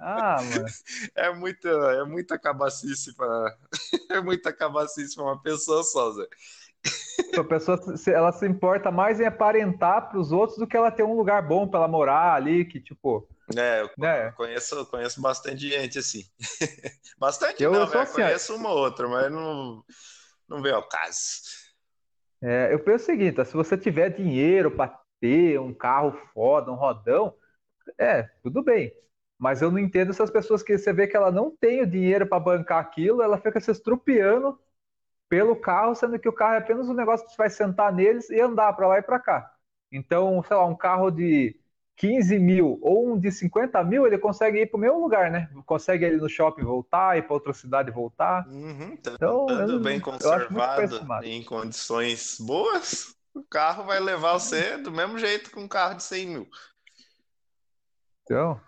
Ah, 0.00 0.40
mano. 0.40 0.66
É 1.16 1.32
muita, 1.32 1.68
é 1.68 2.04
muita 2.04 2.38
cabacice 2.38 3.12
para 3.16 3.56
é 4.10 4.20
muita 4.20 4.52
cabacice 4.52 5.16
para 5.16 5.24
uma 5.24 5.42
pessoa 5.42 5.82
só, 5.82 6.12
Zé. 6.12 6.26
A 7.38 7.44
pessoa 7.44 7.78
ela 8.06 8.32
se 8.32 8.46
importa 8.46 8.90
mais 8.90 9.20
em 9.20 9.26
aparentar 9.26 10.08
para 10.08 10.18
os 10.18 10.32
outros 10.32 10.58
do 10.58 10.66
que 10.66 10.76
ela 10.76 10.90
ter 10.90 11.02
um 11.02 11.14
lugar 11.14 11.46
bom 11.46 11.68
para 11.68 11.80
ela 11.80 11.88
morar 11.88 12.34
ali, 12.34 12.64
que 12.64 12.80
tipo, 12.80 13.28
é, 13.54 13.82
eu 13.82 13.90
né? 13.96 14.32
conheço, 14.32 14.86
conheço 14.86 15.20
bastante 15.20 15.68
gente 15.68 15.98
assim. 15.98 16.24
bastante 17.18 17.62
eu, 17.62 17.70
não, 17.70 17.80
eu 17.80 18.00
assim, 18.00 18.14
conheço 18.14 18.56
uma 18.56 18.70
outra, 18.70 19.08
mas 19.08 19.30
não, 19.30 19.84
não 20.48 20.60
veio 20.60 20.76
ao 20.76 20.88
caso. 20.88 21.20
É, 22.42 22.72
eu 22.72 22.80
penso 22.80 23.04
o 23.04 23.06
seguinte, 23.06 23.44
se 23.44 23.54
você 23.54 23.76
tiver 23.76 24.10
dinheiro 24.10 24.70
para 24.70 24.98
ter 25.20 25.60
um 25.60 25.72
carro 25.72 26.18
foda, 26.34 26.72
um 26.72 26.74
rodão, 26.76 27.34
é, 27.98 28.24
tudo 28.42 28.62
bem. 28.62 28.92
Mas 29.38 29.62
eu 29.62 29.70
não 29.70 29.78
entendo 29.78 30.10
essas 30.10 30.30
pessoas 30.30 30.62
que 30.62 30.76
você 30.76 30.92
vê 30.92 31.06
que 31.06 31.16
ela 31.16 31.30
não 31.30 31.54
tem 31.54 31.82
o 31.82 31.86
dinheiro 31.86 32.26
para 32.26 32.40
bancar 32.40 32.80
aquilo, 32.80 33.22
ela 33.22 33.38
fica 33.38 33.60
se 33.60 33.70
estrupiando 33.70 34.58
pelo 35.28 35.56
carro, 35.56 35.94
sendo 35.94 36.18
que 36.18 36.28
o 36.28 36.32
carro 36.32 36.54
é 36.54 36.58
apenas 36.58 36.88
um 36.88 36.94
negócio 36.94 37.26
que 37.26 37.32
você 37.32 37.38
vai 37.38 37.50
sentar 37.50 37.92
neles 37.92 38.30
e 38.30 38.40
andar 38.40 38.72
para 38.72 38.86
lá 38.86 38.98
e 38.98 39.02
para 39.02 39.18
cá. 39.18 39.52
Então, 39.90 40.42
sei 40.46 40.56
lá, 40.56 40.64
um 40.66 40.76
carro 40.76 41.10
de 41.10 41.58
15 41.96 42.38
mil 42.38 42.78
ou 42.82 43.12
um 43.12 43.18
de 43.18 43.32
50 43.32 43.82
mil, 43.84 44.06
ele 44.06 44.18
consegue 44.18 44.60
ir 44.60 44.66
para 44.66 44.76
o 44.76 44.80
mesmo 44.80 45.00
lugar, 45.00 45.30
né? 45.30 45.48
Consegue 45.64 46.06
ir 46.06 46.18
no 46.18 46.28
shopping 46.28 46.62
voltar, 46.62 47.16
ir 47.16 47.22
para 47.22 47.34
outra 47.34 47.52
cidade 47.52 47.90
voltar. 47.90 48.46
Uhum, 48.48 48.96
tá 48.96 49.12
então, 49.14 49.46
eu, 49.48 49.80
bem 49.80 49.98
conservado, 49.98 51.24
em 51.24 51.42
condições 51.42 52.36
boas, 52.38 53.16
o 53.34 53.42
carro 53.42 53.84
vai 53.84 53.98
levar 53.98 54.34
você 54.34 54.76
do 54.76 54.92
mesmo 54.92 55.18
jeito 55.18 55.50
que 55.50 55.58
um 55.58 55.68
carro 55.68 55.94
de 55.94 56.02
100 56.02 56.26
mil. 56.26 56.48
Então, 58.22 58.60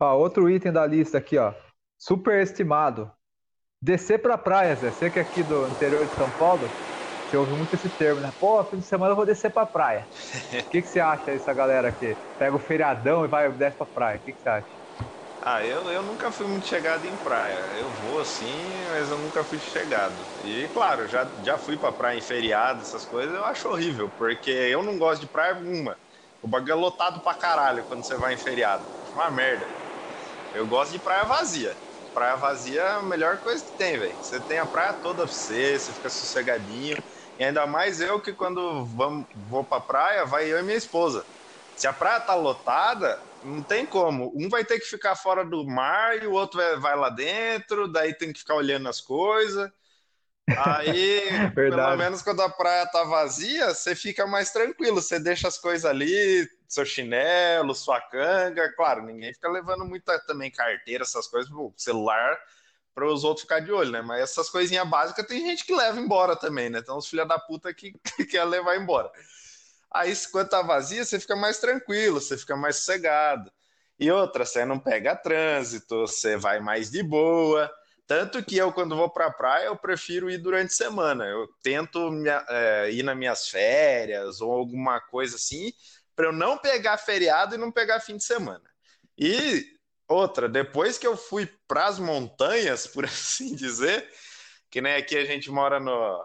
ó, 0.00 0.16
outro 0.16 0.48
item 0.50 0.72
da 0.72 0.86
lista 0.86 1.18
aqui, 1.18 1.38
ó. 1.38 1.54
Superestimado. 1.96 3.12
Descer 3.84 4.18
para 4.22 4.38
praia, 4.38 4.74
Zé. 4.76 4.90
Você 4.90 5.10
que 5.10 5.18
é 5.18 5.22
aqui 5.22 5.42
do 5.42 5.68
interior 5.68 6.06
de 6.08 6.14
São 6.14 6.30
Paulo, 6.30 6.74
você 7.24 7.36
ouve 7.36 7.54
muito 7.54 7.74
esse 7.74 7.90
termo, 7.90 8.20
né? 8.20 8.32
Pô, 8.38 8.64
fim 8.70 8.78
de 8.78 8.84
semana 8.86 9.12
eu 9.12 9.16
vou 9.16 9.26
descer 9.26 9.52
pra 9.52 9.66
praia. 9.66 10.08
O 10.66 10.70
que, 10.70 10.82
que 10.82 10.88
você 10.88 11.00
acha 11.00 11.26
dessa 11.32 11.54
galera 11.54 11.88
aqui? 11.90 12.18
Pega 12.38 12.56
o 12.56 12.58
feriadão 12.60 13.24
e 13.24 13.28
vai 13.28 13.52
desce 13.56 13.76
pra 13.78 13.86
praia. 13.86 14.18
O 14.18 14.22
que, 14.22 14.32
que 14.34 14.40
você 14.40 14.48
acha? 14.48 14.78
Ah, 15.46 15.62
eu, 15.64 15.90
eu 15.90 16.02
nunca 16.02 16.32
fui 16.32 16.46
muito 16.46 16.66
chegado 16.66 17.04
em 17.06 17.18
praia. 17.18 17.76
Eu 17.78 17.92
vou 17.92 18.18
assim, 18.18 18.86
mas 18.88 19.10
eu 19.10 19.18
nunca 19.18 19.44
fui 19.44 19.58
chegado. 19.60 20.26
E 20.42 20.68
claro, 20.72 21.06
já, 21.06 21.34
já 21.44 21.58
fui 21.58 21.76
pra 21.78 21.92
praia 21.92 22.16
em 22.18 22.20
feriado, 22.22 22.80
essas 22.82 23.04
coisas, 23.04 23.34
eu 23.34 23.44
acho 23.44 23.68
horrível, 23.68 24.10
porque 24.16 24.50
eu 24.50 24.82
não 24.82 24.96
gosto 24.98 25.20
de 25.22 25.28
praia 25.30 25.54
alguma. 25.54 25.98
O 26.40 26.48
bagulho 26.48 26.72
é 26.72 26.74
lotado 26.74 27.20
pra 27.22 27.34
caralho 27.34 27.84
quando 27.86 28.04
você 28.04 28.16
vai 28.16 28.34
em 28.34 28.36
feriado. 28.38 28.88
Uma 29.14 29.30
merda. 29.30 29.66
Eu 30.52 30.66
gosto 30.68 30.92
de 30.92 31.00
praia 31.00 31.24
vazia. 31.24 31.76
Praia 32.14 32.36
vazia 32.36 32.80
é 32.82 32.92
a 32.92 33.02
melhor 33.02 33.40
coisa 33.42 33.64
que 33.64 33.72
tem, 33.72 33.98
velho. 33.98 34.16
Você 34.22 34.40
tem 34.40 34.58
a 34.58 34.66
praia 34.66 34.94
toda 34.94 35.24
pra 35.24 35.32
você, 35.34 35.78
você 35.78 35.92
fica 35.92 36.08
sossegadinho. 36.08 36.96
E 37.38 37.44
ainda 37.44 37.66
mais 37.66 38.00
eu 38.00 38.22
que 38.22 38.32
quando 38.34 38.86
vamos, 38.86 39.26
vou 39.34 39.64
pra 39.66 39.80
praia, 39.80 40.24
vai 40.24 40.50
eu 40.52 40.58
e 40.58 40.62
minha 40.62 40.76
esposa. 40.78 41.26
Se 41.74 41.86
a 41.88 41.92
praia 41.92 42.20
tá 42.20 42.34
lotada, 42.36 43.20
não 43.42 43.64
tem 43.64 43.84
como. 43.86 44.32
Um 44.36 44.48
vai 44.48 44.64
ter 44.64 44.78
que 44.80 44.86
ficar 44.86 45.16
fora 45.16 45.44
do 45.44 45.66
mar 45.66 46.22
e 46.22 46.26
o 46.26 46.32
outro 46.32 46.58
vai, 46.58 46.76
vai 46.78 46.96
lá 46.96 47.10
dentro, 47.10 47.88
daí 47.92 48.14
tem 48.14 48.32
que 48.32 48.38
ficar 48.38 48.54
olhando 48.54 48.88
as 48.88 49.00
coisas. 49.00 49.70
Aí, 50.54 51.22
pelo 51.68 51.96
menos 51.96 52.22
quando 52.22 52.42
a 52.42 52.50
praia 52.50 52.86
tá 52.86 53.04
vazia, 53.04 53.74
você 53.74 53.94
fica 53.96 54.26
mais 54.26 54.52
tranquilo. 54.52 55.02
Você 55.02 55.18
deixa 55.18 55.48
as 55.48 55.58
coisas 55.58 55.84
ali, 55.84 56.48
seu 56.74 56.84
chinelo, 56.84 57.74
sua 57.74 58.00
canga. 58.00 58.72
Claro, 58.74 59.02
ninguém 59.04 59.32
fica 59.32 59.48
levando 59.48 59.84
muita 59.84 60.18
também 60.26 60.50
carteira, 60.50 61.04
essas 61.04 61.26
coisas, 61.26 61.50
celular 61.76 62.38
para 62.94 63.06
os 63.06 63.24
outros 63.24 63.42
ficar 63.42 63.60
de 63.60 63.72
olho, 63.72 63.90
né? 63.90 64.00
Mas 64.02 64.20
essas 64.22 64.48
coisinhas 64.48 64.88
básicas 64.88 65.26
tem 65.26 65.44
gente 65.44 65.64
que 65.64 65.74
leva 65.74 65.98
embora 66.00 66.36
também, 66.36 66.70
né? 66.70 66.78
Então 66.78 66.96
os 66.96 67.08
filha 67.08 67.26
da 67.26 67.38
puta 67.38 67.74
que, 67.74 67.92
que 68.16 68.24
quer 68.24 68.44
levar 68.44 68.76
embora. 68.76 69.10
Aí, 69.90 70.12
quando 70.32 70.48
tá 70.48 70.62
vazia, 70.62 71.04
você 71.04 71.20
fica 71.20 71.36
mais 71.36 71.58
tranquilo, 71.58 72.20
você 72.20 72.36
fica 72.36 72.56
mais 72.56 72.76
sossegado. 72.76 73.50
E 73.98 74.10
outra, 74.10 74.44
você 74.44 74.64
não 74.64 74.78
pega 74.78 75.14
trânsito, 75.14 76.00
você 76.00 76.36
vai 76.36 76.60
mais 76.60 76.90
de 76.90 77.02
boa. 77.02 77.70
Tanto 78.06 78.42
que 78.44 78.56
eu, 78.56 78.72
quando 78.72 78.96
vou 78.96 79.08
pra 79.08 79.30
praia, 79.30 79.66
eu 79.66 79.76
prefiro 79.76 80.30
ir 80.30 80.38
durante 80.38 80.72
a 80.72 80.76
semana. 80.76 81.24
Eu 81.26 81.48
tento 81.62 82.10
é, 82.48 82.90
ir 82.90 83.02
nas 83.02 83.16
minhas 83.16 83.48
férias 83.48 84.40
ou 84.40 84.52
alguma 84.52 85.00
coisa 85.00 85.36
assim, 85.36 85.72
para 86.14 86.26
eu 86.26 86.32
não 86.32 86.58
pegar 86.58 86.96
feriado 86.98 87.54
e 87.54 87.58
não 87.58 87.70
pegar 87.70 88.00
fim 88.00 88.16
de 88.16 88.24
semana. 88.24 88.64
E 89.18 89.64
outra, 90.08 90.48
depois 90.48 90.98
que 90.98 91.06
eu 91.06 91.16
fui 91.16 91.46
para 91.66 91.86
as 91.86 91.98
montanhas, 91.98 92.86
por 92.88 93.04
assim 93.04 93.54
dizer, 93.54 94.08
que 94.70 94.80
nem 94.80 94.94
aqui 94.94 95.16
a 95.16 95.24
gente 95.24 95.50
mora 95.50 95.78
no, 95.80 96.24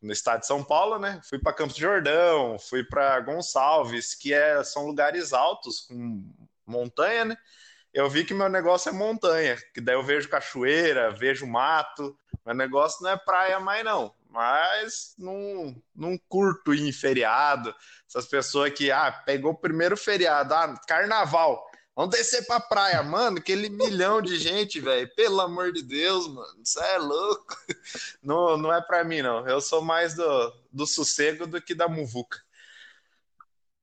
no 0.00 0.12
estado 0.12 0.40
de 0.40 0.46
São 0.46 0.62
Paulo, 0.62 0.98
né? 0.98 1.20
Fui 1.28 1.38
para 1.38 1.52
Campos 1.52 1.76
de 1.76 1.82
Jordão, 1.82 2.58
fui 2.58 2.84
para 2.84 3.20
Gonçalves, 3.20 4.14
que 4.14 4.32
é, 4.32 4.62
são 4.64 4.86
lugares 4.86 5.32
altos 5.32 5.80
com 5.80 6.24
montanha, 6.66 7.26
né? 7.26 7.36
Eu 7.92 8.10
vi 8.10 8.24
que 8.24 8.34
meu 8.34 8.48
negócio 8.48 8.90
é 8.90 8.92
montanha, 8.92 9.56
que 9.72 9.80
daí 9.80 9.94
eu 9.94 10.02
vejo 10.02 10.28
cachoeira, 10.28 11.10
vejo 11.12 11.46
mato. 11.46 12.14
Meu 12.44 12.54
negócio 12.54 13.02
não 13.02 13.10
é 13.10 13.16
praia 13.16 13.58
mais 13.58 13.82
não, 13.82 14.14
mas 14.36 15.14
não, 15.18 15.74
curto 16.28 16.74
ir 16.74 16.86
em 16.86 16.92
feriado. 16.92 17.74
Essas 18.06 18.26
pessoas 18.26 18.70
que 18.70 18.90
ah, 18.90 19.10
pegou 19.10 19.52
o 19.52 19.58
primeiro 19.58 19.96
feriado, 19.96 20.52
ah, 20.52 20.78
carnaval. 20.86 21.64
Vamos 21.96 22.14
descer 22.14 22.46
pra 22.46 22.60
praia, 22.60 23.02
mano. 23.02 23.38
Aquele 23.38 23.70
milhão 23.70 24.20
de 24.20 24.36
gente, 24.36 24.78
velho. 24.78 25.08
Pelo 25.16 25.40
amor 25.40 25.72
de 25.72 25.82
Deus, 25.82 26.28
mano. 26.28 26.62
Isso 26.62 26.78
é 26.78 26.98
louco. 26.98 27.56
Não, 28.22 28.58
não 28.58 28.74
é 28.74 28.82
pra 28.82 29.04
mim, 29.04 29.22
não. 29.22 29.48
Eu 29.48 29.60
sou 29.60 29.80
mais 29.80 30.14
do, 30.14 30.52
do 30.72 30.84
sossego 30.84 31.46
do 31.46 31.62
que 31.62 31.74
da 31.74 31.88
muvuca. 31.88 32.38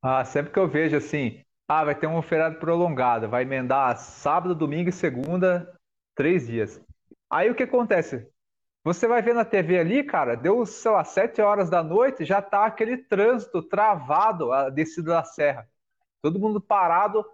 Ah, 0.01 0.23
sempre 0.25 0.51
que 0.51 0.59
eu 0.59 0.67
vejo 0.67 0.97
assim, 0.97 1.41
ah, 1.67 1.85
vai 1.85 1.95
ter 1.95 2.07
um 2.07 2.21
feriado 2.21 2.59
prolongado, 2.59 3.29
vai 3.29 3.43
emendar 3.43 3.97
sábado, 3.97 4.53
domingo 4.53 4.89
e 4.89 4.93
segunda, 4.93 5.73
três 6.13 6.45
dias. 6.45 6.79
Aí 7.31 7.49
o 7.49 7.55
que 7.55 7.63
acontece? 7.63 8.27
Você 8.83 9.07
vai 9.07 9.21
ver 9.21 9.33
na 9.33 9.45
TV 9.45 9.79
ali, 9.79 10.03
cara, 10.03 10.35
deu, 10.35 10.65
sei 10.65 10.91
lá, 10.91 11.03
sete 11.05 11.41
horas 11.41 11.69
da 11.69 11.81
noite, 11.81 12.25
já 12.25 12.41
tá 12.41 12.65
aquele 12.65 12.97
trânsito 12.97 13.63
travado, 13.63 14.51
a 14.51 14.69
descida 14.69 15.13
da 15.13 15.23
serra. 15.23 15.69
Todo 16.21 16.39
mundo 16.39 16.59
parado 16.59 17.25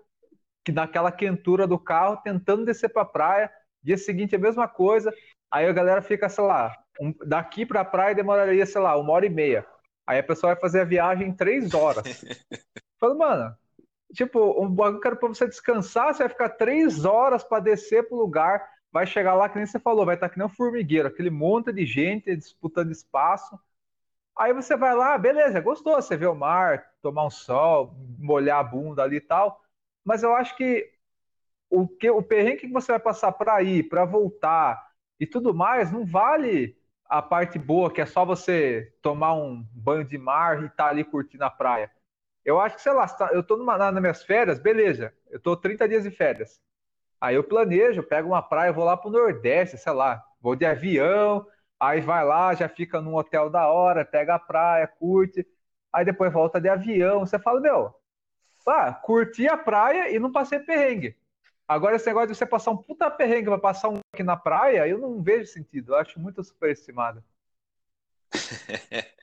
que 0.63 0.71
naquela 0.71 1.11
quentura 1.11 1.65
do 1.65 1.79
carro, 1.79 2.17
tentando 2.17 2.65
descer 2.65 2.89
para 2.89 3.01
a 3.01 3.05
praia. 3.05 3.51
Dia 3.81 3.97
seguinte 3.97 4.35
a 4.35 4.39
mesma 4.39 4.67
coisa. 4.67 5.11
Aí 5.49 5.65
a 5.65 5.73
galera 5.73 6.01
fica, 6.01 6.29
sei 6.29 6.43
lá, 6.43 6.75
um, 7.01 7.13
daqui 7.25 7.65
para 7.65 7.81
a 7.81 7.85
praia 7.85 8.13
demoraria, 8.13 8.65
sei 8.65 8.81
lá, 8.81 8.95
uma 8.95 9.13
hora 9.13 9.25
e 9.25 9.29
meia. 9.29 9.65
Aí 10.05 10.19
a 10.19 10.23
pessoa 10.23 10.53
vai 10.53 10.61
fazer 10.61 10.81
a 10.81 10.85
viagem 10.85 11.29
em 11.29 11.35
três 11.35 11.73
horas. 11.73 12.03
Fala, 12.99 13.15
mano, 13.15 13.55
tipo, 14.13 14.63
um 14.63 14.69
bagulho 14.69 14.99
que 14.99 15.07
era 15.07 15.15
para 15.15 15.27
você 15.29 15.47
descansar, 15.47 16.13
você 16.13 16.23
vai 16.23 16.29
ficar 16.29 16.49
três 16.49 17.05
horas 17.05 17.43
para 17.43 17.63
descer 17.63 18.07
pro 18.07 18.17
lugar, 18.17 18.67
vai 18.91 19.05
chegar 19.07 19.35
lá, 19.35 19.49
que 19.49 19.57
nem 19.57 19.65
você 19.65 19.79
falou, 19.79 20.05
vai 20.05 20.15
estar 20.15 20.27
tá 20.27 20.33
que 20.33 20.39
nem 20.39 20.47
um 20.47 20.49
formigueiro, 20.49 21.07
aquele 21.07 21.29
monte 21.29 21.71
de 21.71 21.85
gente 21.85 22.35
disputando 22.35 22.91
espaço. 22.91 23.59
Aí 24.37 24.53
você 24.53 24.77
vai 24.77 24.95
lá, 24.95 25.17
beleza, 25.17 25.59
gostou, 25.61 25.95
você 25.95 26.15
vê 26.17 26.27
o 26.27 26.35
mar, 26.35 26.93
tomar 27.01 27.25
um 27.25 27.29
sol, 27.29 27.95
molhar 28.17 28.59
a 28.59 28.63
bunda 28.63 29.03
ali 29.03 29.17
e 29.17 29.21
tal 29.21 29.61
mas 30.03 30.23
eu 30.23 30.33
acho 30.33 30.55
que 30.57 30.91
o, 31.69 31.87
que, 31.87 32.09
o 32.09 32.23
perrengue 32.23 32.61
que 32.61 32.67
você 32.67 32.91
vai 32.91 32.99
passar 32.99 33.31
para 33.31 33.61
ir, 33.61 33.87
para 33.89 34.05
voltar 34.05 34.91
e 35.19 35.27
tudo 35.27 35.53
mais, 35.53 35.91
não 35.91 36.03
vale 36.03 36.75
a 37.05 37.21
parte 37.21 37.59
boa, 37.59 37.93
que 37.93 38.01
é 38.01 38.07
só 38.07 38.25
você 38.25 38.91
tomar 39.03 39.33
um 39.35 39.63
banho 39.71 40.03
de 40.03 40.17
mar 40.17 40.63
e 40.63 40.65
estar 40.65 40.85
tá 40.85 40.89
ali 40.89 41.03
curtindo 41.03 41.43
a 41.43 41.49
praia. 41.51 41.91
Eu 42.43 42.59
acho 42.59 42.77
que, 42.77 42.81
sei 42.81 42.93
lá, 42.93 43.07
tá, 43.07 43.29
eu 43.33 43.45
numa, 43.55 43.77
nas 43.77 44.01
minhas 44.01 44.23
férias, 44.23 44.59
beleza, 44.59 45.13
eu 45.29 45.39
tô 45.39 45.55
30 45.55 45.87
dias 45.87 46.03
de 46.03 46.11
férias. 46.11 46.59
Aí 47.21 47.35
eu 47.35 47.43
planejo, 47.43 48.03
pego 48.03 48.29
uma 48.29 48.41
praia, 48.41 48.71
vou 48.71 48.85
lá 48.85 48.95
pro 48.97 49.09
Nordeste, 49.09 49.77
sei 49.77 49.93
lá, 49.93 50.23
vou 50.41 50.55
de 50.55 50.65
avião, 50.65 51.45
aí 51.79 52.01
vai 52.01 52.23
lá, 52.25 52.53
já 52.53 52.69
fica 52.69 53.01
num 53.01 53.15
hotel 53.15 53.49
da 53.49 53.67
hora, 53.67 54.05
pega 54.05 54.35
a 54.35 54.39
praia, 54.39 54.87
curte, 54.87 55.45
aí 55.91 56.05
depois 56.05 56.31
volta 56.31 56.59
de 56.61 56.69
avião. 56.69 57.21
Você 57.21 57.37
fala, 57.39 57.59
meu, 57.59 57.93
ah, 58.67 58.93
curti 58.93 59.47
a 59.47 59.57
praia 59.57 60.09
e 60.15 60.19
não 60.19 60.31
passei 60.31 60.59
perrengue. 60.59 61.17
Agora, 61.67 61.95
esse 61.95 62.07
negócio 62.07 62.29
de 62.29 62.35
você 62.35 62.45
passar 62.45 62.71
um 62.71 62.77
puta 62.77 63.09
perrengue 63.11 63.45
pra 63.49 63.59
passar 63.59 63.89
um 63.89 63.99
aqui 64.13 64.23
na 64.23 64.35
praia, 64.37 64.87
eu 64.87 64.97
não 64.97 65.21
vejo 65.21 65.51
sentido. 65.51 65.93
Eu 65.93 65.97
acho 65.97 66.19
muito 66.19 66.43
superestimado. 66.43 67.23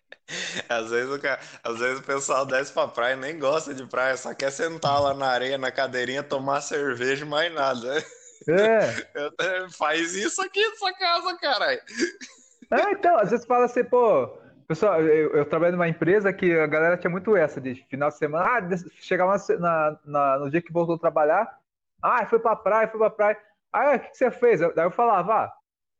às, 0.69 0.90
vezes 0.90 1.14
o 1.14 1.21
cara, 1.21 1.40
às 1.62 1.79
vezes 1.79 2.01
o 2.01 2.03
pessoal 2.03 2.47
desce 2.47 2.73
pra 2.73 2.88
praia 2.88 3.14
e 3.14 3.16
nem 3.16 3.38
gosta 3.38 3.75
de 3.75 3.87
praia, 3.87 4.16
só 4.16 4.35
quer 4.35 4.51
sentar 4.51 5.01
lá 5.01 5.14
na 5.14 5.27
areia, 5.27 5.59
na 5.59 5.71
cadeirinha, 5.71 6.23
tomar 6.23 6.61
cerveja 6.61 7.25
e 7.25 7.29
mais 7.29 7.53
nada. 7.53 8.05
É. 8.49 9.69
Faz 9.77 10.14
isso 10.14 10.40
aqui 10.42 10.66
nessa 10.69 10.92
casa, 10.92 11.37
caralho. 11.38 11.81
É, 12.71 12.90
então, 12.92 13.19
às 13.19 13.31
vezes 13.31 13.47
fala 13.47 13.64
assim, 13.64 13.85
pô, 13.85 14.29
Pessoal, 14.66 15.01
eu, 15.01 15.31
eu, 15.31 15.45
trabalho 15.45 15.73
numa 15.73 15.88
empresa 15.88 16.33
que 16.33 16.53
a 16.53 16.66
galera 16.66 16.97
tinha 16.97 17.11
muito 17.11 17.37
essa, 17.37 17.61
de 17.61 17.77
final 17.88 18.09
de 18.09 18.19
semana, 18.19 18.45
ah, 18.45 18.77
chegava 19.01 19.37
na, 19.61 19.99
na, 20.05 20.38
no 20.40 20.51
dia 20.51 20.61
que 20.61 20.73
voltou 20.73 20.97
a 20.97 20.99
trabalhar, 20.99 21.49
ah, 22.03 22.27
foi 22.27 22.40
pra 22.40 22.57
praia, 22.57 22.88
foi 22.88 22.99
pra 22.99 23.11
praia. 23.11 23.38
Ah, 23.73 23.95
o 23.95 24.01
que, 24.01 24.11
que 24.11 24.16
você 24.16 24.29
fez? 24.29 24.59
Daí 24.59 24.85
eu 24.85 24.90
falava, 24.90 25.45
ah, 25.45 25.53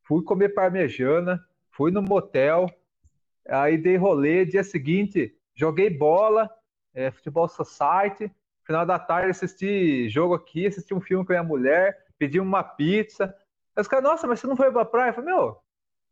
fui 0.03 0.25
comer 0.25 0.49
parmejana, 0.49 1.41
fui 1.71 1.93
no 1.93 2.03
motel, 2.03 2.69
aí 3.49 3.79
dei 3.79 3.97
rolê, 3.97 4.45
dia 4.45 4.65
seguinte, 4.65 5.37
joguei 5.55 5.91
bola, 5.91 6.51
é, 6.95 7.11
futebol 7.11 7.49
society, 7.49 8.31
final 8.65 8.85
da 8.85 8.99
tarde 8.99 9.31
assisti 9.31 10.09
jogo 10.09 10.35
aqui, 10.35 10.67
assisti 10.67 10.95
um 10.95 11.01
filme 11.01 11.25
com 11.25 11.33
a 11.33 11.37
minha 11.37 11.49
mulher, 11.49 12.07
pedi 12.19 12.41
uma 12.41 12.63
pizza. 12.63 13.35
Aí 13.75 13.81
os 13.81 13.89
caras, 13.89 14.05
nossa, 14.05 14.27
mas 14.27 14.41
você 14.41 14.47
não 14.47 14.57
foi 14.57 14.71
pra 14.73 14.85
praia? 14.85 15.11
Eu 15.11 15.15
falei, 15.15 15.35
meu, 15.35 15.61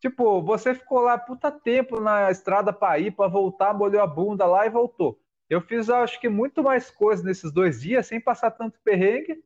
Tipo, 0.05 0.43
você 0.43 0.75
ficou 0.75 1.01
lá 1.01 1.17
puta 1.17 1.51
tempo 1.51 1.99
na 1.99 2.31
estrada 2.31 2.75
para 2.75 2.99
ir, 2.99 3.13
para 3.13 3.27
voltar, 3.27 3.73
molhou 3.73 4.03
a 4.03 4.07
bunda 4.07 4.45
lá 4.45 4.67
e 4.67 4.71
voltou. 4.71 5.19
Eu 5.49 5.63
fiz, 5.63 5.89
acho 5.89 6.21
que, 6.21 6.29
muito 6.29 6.63
mais 6.63 6.91
coisas 6.91 7.25
nesses 7.25 7.51
dois 7.51 7.81
dias, 7.81 8.07
sem 8.07 8.21
passar 8.21 8.51
tanto 8.51 8.79
perrengue. 8.85 9.43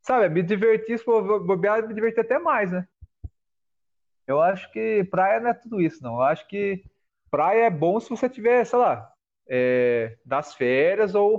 Sabe, 0.00 0.28
me 0.28 0.44
diverti, 0.44 0.96
se 0.96 1.04
bobear, 1.04 1.84
me 1.88 1.92
diverti 1.92 2.20
até 2.20 2.38
mais, 2.38 2.70
né? 2.70 2.86
Eu 4.28 4.40
acho 4.40 4.70
que 4.70 5.02
praia 5.10 5.40
não 5.40 5.50
é 5.50 5.54
tudo 5.54 5.80
isso, 5.80 6.00
não. 6.04 6.14
Eu 6.14 6.22
acho 6.22 6.46
que 6.46 6.84
praia 7.36 7.66
é 7.66 7.70
bom 7.70 8.00
se 8.00 8.08
você 8.08 8.30
tiver, 8.30 8.64
sei 8.64 8.78
lá, 8.78 9.12
é, 9.46 10.16
das 10.24 10.54
férias 10.54 11.14
ou 11.14 11.38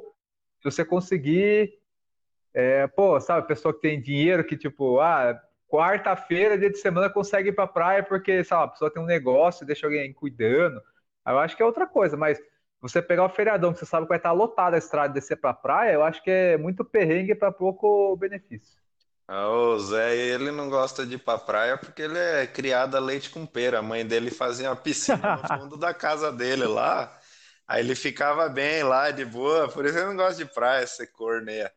se 0.60 0.64
você 0.64 0.86
conseguir. 0.86 1.74
É, 2.54 2.86
pô, 2.86 3.20
sabe, 3.20 3.48
pessoa 3.48 3.74
que 3.74 3.82
tem 3.82 4.00
dinheiro 4.00 4.44
que, 4.44 4.56
tipo, 4.56 5.00
ah, 5.00 5.40
quarta-feira, 5.68 6.56
dia 6.56 6.70
de 6.70 6.78
semana, 6.78 7.10
consegue 7.10 7.50
ir 7.50 7.54
pra 7.54 7.66
praia 7.66 8.04
porque, 8.04 8.44
sei 8.44 8.56
lá, 8.56 8.64
a 8.64 8.68
pessoa 8.68 8.94
tem 8.94 9.02
um 9.02 9.08
negócio, 9.08 9.66
deixa 9.66 9.88
alguém 9.88 10.14
cuidando. 10.14 10.80
Eu 11.26 11.40
acho 11.40 11.58
que 11.58 11.64
é 11.64 11.66
outra 11.66 11.88
coisa, 11.88 12.16
mas 12.16 12.40
você 12.80 13.02
pegar 13.02 13.26
o 13.26 13.30
feriadão 13.30 13.74
que 13.74 13.80
você 13.80 13.86
sabe 13.88 14.06
que 14.06 14.10
vai 14.10 14.18
estar 14.20 14.32
lotado 14.34 14.76
a 14.76 14.78
estrada 14.78 15.10
e 15.10 15.14
descer 15.16 15.38
pra 15.38 15.52
praia, 15.52 15.94
eu 15.94 16.04
acho 16.04 16.24
que 16.24 16.30
é 16.30 16.58
muito 16.58 16.86
perrengue 16.86 17.34
para 17.34 17.52
pouco 17.52 18.16
benefício. 18.18 18.80
Ah, 19.30 19.50
o 19.50 19.78
Zé, 19.80 20.16
ele 20.16 20.52
não 20.52 20.70
gosta 20.70 21.06
de 21.06 21.16
ir 21.16 21.18
pra 21.18 21.38
praia 21.38 21.78
porque 21.78 22.02
ele 22.02 22.18
é 22.18 22.48
criado 22.48 22.96
a 22.96 23.00
leite 23.00 23.30
com 23.30 23.46
pera. 23.46 23.80
A 23.80 23.82
mãe 23.82 24.06
dele 24.08 24.32
fazia 24.32 24.70
uma 24.70 24.76
piscina 24.76 25.30
no 25.30 25.44
fundo 25.46 25.76
da 25.78 25.94
casa 25.94 26.32
dele 26.32 26.66
lá. 26.66 27.20
Aí 27.68 27.82
ele 27.84 27.94
ficava 27.96 28.48
bem 28.48 28.84
lá, 28.84 29.12
de 29.12 29.26
boa. 29.26 29.68
Por 29.70 29.86
isso 29.86 29.98
ele 29.98 30.06
não 30.08 30.16
gosta 30.16 30.44
de 30.46 30.54
praia, 30.54 30.88
ser 30.88 31.08
corneia. 31.08 31.74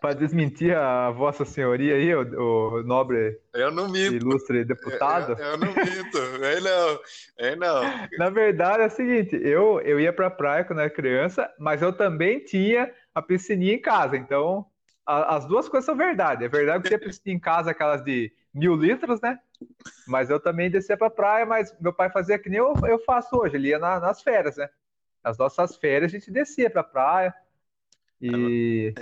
Para 0.00 0.14
desmentir 0.14 0.76
a 0.76 1.10
vossa 1.10 1.44
senhoria 1.44 1.94
aí, 1.94 2.14
o, 2.14 2.20
o, 2.20 2.82
nobre 2.84 3.40
eu 3.52 3.70
não 3.70 3.88
minto. 3.88 4.14
ilustre 4.14 4.64
deputado. 4.64 5.32
Eu, 5.32 5.38
eu, 5.38 5.50
eu 5.52 5.58
não 5.58 5.68
minto, 5.68 6.18
eu 6.18 6.60
não, 6.60 7.00
eu 7.38 7.56
não. 7.56 8.08
Na 8.18 8.30
verdade 8.30 8.84
é 8.84 8.86
o 8.86 8.90
seguinte, 8.90 9.36
eu, 9.42 9.80
eu 9.80 9.98
ia 9.98 10.12
pra 10.12 10.30
praia 10.30 10.64
quando 10.64 10.80
era 10.80 10.90
criança, 10.90 11.52
mas 11.58 11.82
eu 11.82 11.92
também 11.92 12.38
tinha 12.40 12.92
a 13.14 13.20
piscininha 13.20 13.74
em 13.74 13.80
casa, 13.80 14.16
então 14.16 14.66
a, 15.04 15.36
as 15.36 15.46
duas 15.46 15.68
coisas 15.68 15.86
são 15.86 15.96
verdade. 15.96 16.44
É 16.44 16.48
verdade 16.48 16.82
que 16.82 16.88
tinha 16.88 17.00
piscininha 17.00 17.36
em 17.36 17.40
casa, 17.40 17.70
aquelas 17.72 18.04
de 18.04 18.32
mil 18.54 18.74
litros, 18.74 19.20
né? 19.20 19.38
Mas 20.06 20.30
eu 20.30 20.38
também 20.38 20.70
descia 20.70 20.96
pra 20.96 21.10
praia, 21.10 21.44
mas 21.44 21.74
meu 21.80 21.92
pai 21.92 22.10
fazia 22.10 22.38
que 22.38 22.48
nem 22.48 22.58
eu, 22.58 22.74
eu 22.88 22.98
faço 23.00 23.36
hoje, 23.36 23.56
ele 23.56 23.68
ia 23.68 23.78
na, 23.78 23.98
nas 23.98 24.22
férias, 24.22 24.56
né? 24.56 24.68
Nas 25.26 25.36
nossas 25.36 25.76
férias 25.76 26.12
a 26.12 26.16
gente 26.16 26.30
descia 26.30 26.70
pra 26.70 26.84
praia, 26.84 27.34
e. 28.20 28.94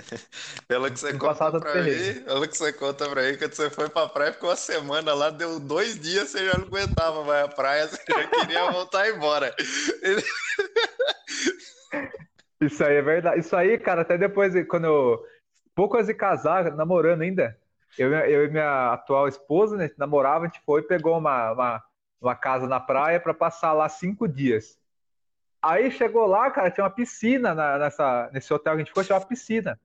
Pelo 0.67 0.89
que 0.91 0.99
você 0.99 1.17
conta 1.17 1.59
pra 1.59 1.83
mim, 1.83 2.23
pelo 2.25 2.47
que 2.47 2.57
você 2.57 2.73
conta 2.73 3.09
pra 3.09 3.23
mim, 3.23 3.37
quando 3.37 3.53
você 3.53 3.69
foi 3.69 3.89
pra 3.89 4.09
praia, 4.09 4.33
ficou 4.33 4.49
uma 4.49 4.55
semana 4.55 5.13
lá, 5.13 5.29
deu 5.29 5.59
dois 5.59 5.99
dias, 5.99 6.29
você 6.29 6.45
já 6.45 6.57
não 6.57 6.65
aguentava 6.65 7.23
mais 7.23 7.45
a 7.45 7.47
praia, 7.47 7.87
você 7.87 8.03
já 8.07 8.27
queria 8.27 8.71
voltar 8.73 9.07
embora. 9.09 9.55
Isso 12.59 12.83
aí 12.83 12.95
é 12.95 13.01
verdade. 13.01 13.39
Isso 13.39 13.55
aí, 13.55 13.77
cara, 13.77 14.01
até 14.01 14.17
depois, 14.17 14.53
quando 14.67 14.85
eu. 14.85 15.25
Pouco 15.73 15.95
antes 15.95 16.07
de 16.07 16.13
casar, 16.13 16.71
namorando 16.75 17.21
ainda, 17.21 17.57
eu, 17.97 18.13
eu 18.13 18.45
e 18.45 18.49
minha 18.49 18.93
atual 18.93 19.27
esposa, 19.27 19.75
né, 19.75 19.91
namorava, 19.97 20.45
a 20.45 20.47
gente 20.47 20.61
foi 20.65 20.81
e 20.81 20.87
pegou 20.87 21.17
uma, 21.17 21.51
uma, 21.51 21.83
uma 22.21 22.35
casa 22.35 22.65
na 22.65 22.79
praia 22.79 23.19
para 23.19 23.33
passar 23.33 23.73
lá 23.73 23.87
cinco 23.89 24.25
dias. 24.25 24.79
Aí 25.65 25.89
chegou 25.89 26.27
lá, 26.27 26.51
cara, 26.51 26.69
tinha 26.69 26.83
uma 26.83 26.91
piscina 26.91 27.55
na, 27.55 27.79
nessa, 27.79 28.29
nesse 28.31 28.53
hotel 28.53 28.73
que 28.73 28.75
a 28.75 28.77
gente 28.83 28.89
ficou, 28.89 29.03
tinha 29.03 29.17
uma 29.17 29.25
piscina. 29.25 29.79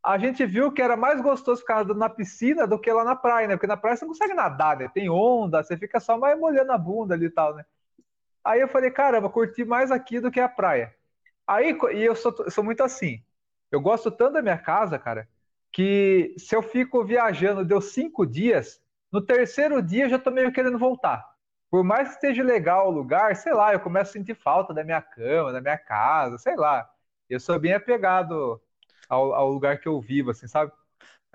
A 0.00 0.16
gente 0.16 0.46
viu 0.46 0.70
que 0.70 0.80
era 0.80 0.96
mais 0.96 1.20
gostoso 1.20 1.60
ficar 1.60 1.84
na 1.86 2.08
piscina 2.08 2.68
do 2.68 2.78
que 2.78 2.92
lá 2.92 3.02
na 3.02 3.16
praia, 3.16 3.48
né? 3.48 3.56
Porque 3.56 3.66
na 3.66 3.76
praia 3.76 3.96
você 3.96 4.04
não 4.04 4.12
consegue 4.12 4.32
nadar, 4.32 4.76
né? 4.76 4.88
Tem 4.94 5.10
onda, 5.10 5.60
você 5.60 5.76
fica 5.76 5.98
só 5.98 6.16
mais 6.16 6.38
molhando 6.38 6.70
a 6.70 6.78
bunda 6.78 7.14
ali 7.14 7.26
e 7.26 7.30
tal, 7.30 7.52
né? 7.56 7.64
Aí 8.44 8.60
eu 8.60 8.68
falei, 8.68 8.92
caramba, 8.92 9.28
curti 9.28 9.64
mais 9.64 9.90
aqui 9.90 10.20
do 10.20 10.30
que 10.30 10.38
a 10.38 10.48
praia. 10.48 10.94
Aí, 11.44 11.76
e 11.94 12.04
eu 12.04 12.14
sou, 12.14 12.32
sou 12.48 12.62
muito 12.62 12.84
assim. 12.84 13.20
Eu 13.72 13.80
gosto 13.80 14.12
tanto 14.12 14.34
da 14.34 14.42
minha 14.42 14.56
casa, 14.56 15.00
cara, 15.00 15.28
que 15.72 16.32
se 16.38 16.54
eu 16.54 16.62
fico 16.62 17.04
viajando, 17.04 17.64
deu 17.64 17.80
cinco 17.80 18.24
dias, 18.24 18.80
no 19.10 19.20
terceiro 19.20 19.82
dia 19.82 20.04
eu 20.04 20.10
já 20.10 20.18
tô 20.18 20.30
meio 20.30 20.52
querendo 20.52 20.78
voltar 20.78 21.28
por 21.70 21.84
mais 21.84 22.08
que 22.08 22.14
esteja 22.14 22.42
legal 22.42 22.88
o 22.88 22.90
lugar, 22.90 23.36
sei 23.36 23.52
lá, 23.52 23.72
eu 23.72 23.80
começo 23.80 24.10
a 24.10 24.12
sentir 24.12 24.34
falta 24.34 24.72
da 24.72 24.82
minha 24.82 25.02
cama, 25.02 25.52
da 25.52 25.60
minha 25.60 25.78
casa, 25.78 26.38
sei 26.38 26.56
lá. 26.56 26.88
Eu 27.28 27.38
sou 27.38 27.58
bem 27.58 27.74
apegado 27.74 28.60
ao, 29.08 29.34
ao 29.34 29.50
lugar 29.50 29.78
que 29.78 29.88
eu 29.88 30.00
vivo, 30.00 30.30
assim, 30.30 30.46
sabe? 30.46 30.72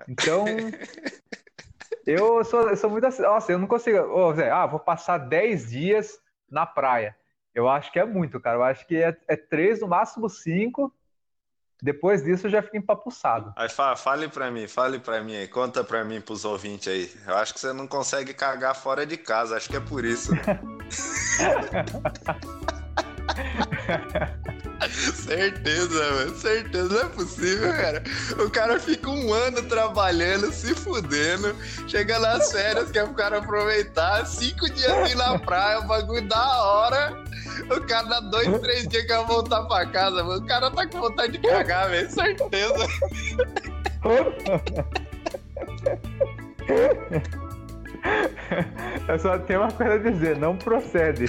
Então, 0.08 0.44
eu 2.06 2.44
sou, 2.44 2.68
eu 2.68 2.76
sou 2.76 2.90
muito 2.90 3.06
assim. 3.06 3.22
Nossa, 3.22 3.52
eu 3.52 3.58
não 3.58 3.66
consigo. 3.66 3.98
Oh, 3.98 4.34
Zé, 4.34 4.50
ah, 4.50 4.66
vou 4.66 4.80
passar 4.80 5.18
10 5.18 5.70
dias 5.70 6.18
na 6.50 6.66
praia. 6.66 7.16
Eu 7.54 7.68
acho 7.68 7.92
que 7.92 8.00
é 8.00 8.04
muito, 8.04 8.40
cara. 8.40 8.56
Eu 8.56 8.64
acho 8.64 8.86
que 8.86 8.96
é, 8.96 9.16
é 9.28 9.36
3, 9.36 9.80
no 9.80 9.88
máximo 9.88 10.28
5. 10.28 10.92
Depois 11.82 12.22
disso 12.22 12.46
eu 12.46 12.50
já 12.50 12.62
fico 12.62 12.76
empapuçado. 12.76 13.52
Aí 13.56 13.68
fala, 13.68 13.96
fale 13.96 14.28
para 14.28 14.50
mim, 14.50 14.66
fale 14.66 14.98
para 14.98 15.22
mim 15.22 15.36
aí, 15.36 15.48
conta 15.48 15.84
para 15.84 16.04
mim 16.04 16.20
pros 16.20 16.44
ouvintes 16.44 16.88
aí. 16.88 17.10
Eu 17.26 17.36
acho 17.36 17.54
que 17.54 17.60
você 17.60 17.72
não 17.72 17.86
consegue 17.86 18.32
cagar 18.32 18.74
fora 18.74 19.04
de 19.04 19.16
casa, 19.16 19.56
acho 19.56 19.68
que 19.68 19.76
é 19.76 19.80
por 19.80 20.04
isso. 20.04 20.32
certeza, 25.14 26.10
mano. 26.12 26.36
Certeza, 26.36 26.88
não 26.88 27.00
é 27.00 27.08
possível, 27.08 27.72
cara. 27.72 28.02
O 28.44 28.50
cara 28.50 28.78
fica 28.78 29.08
um 29.08 29.32
ano 29.32 29.62
trabalhando, 29.62 30.52
se 30.52 30.74
fudendo, 30.74 31.54
chega 31.88 32.18
nas 32.18 32.52
férias, 32.52 32.90
quer 32.90 33.04
o 33.04 33.14
cara 33.14 33.38
aproveitar, 33.38 34.26
cinco 34.26 34.68
dias 34.70 35.10
ir 35.10 35.16
na 35.16 35.38
praia, 35.38 35.80
o 35.80 35.86
bagulho 35.86 36.26
da 36.28 36.62
hora. 36.64 37.24
O 37.70 37.80
cara 37.86 38.08
dá 38.08 38.20
dois, 38.20 38.60
três 38.60 38.88
dias 38.88 39.04
que 39.04 39.14
vai 39.14 39.26
voltar 39.26 39.62
pra 39.64 39.86
casa, 39.86 40.22
mano. 40.22 40.42
O 40.42 40.46
cara 40.46 40.70
tá 40.70 40.86
com 40.86 41.00
vontade 41.00 41.32
de 41.32 41.38
cagar, 41.38 41.90
velho. 41.90 42.10
Certeza. 42.10 42.86
Eu 49.08 49.18
só 49.18 49.38
tenho 49.38 49.60
uma 49.60 49.72
coisa 49.72 49.94
a 49.94 49.98
dizer, 49.98 50.36
não 50.36 50.56
procede. 50.56 51.24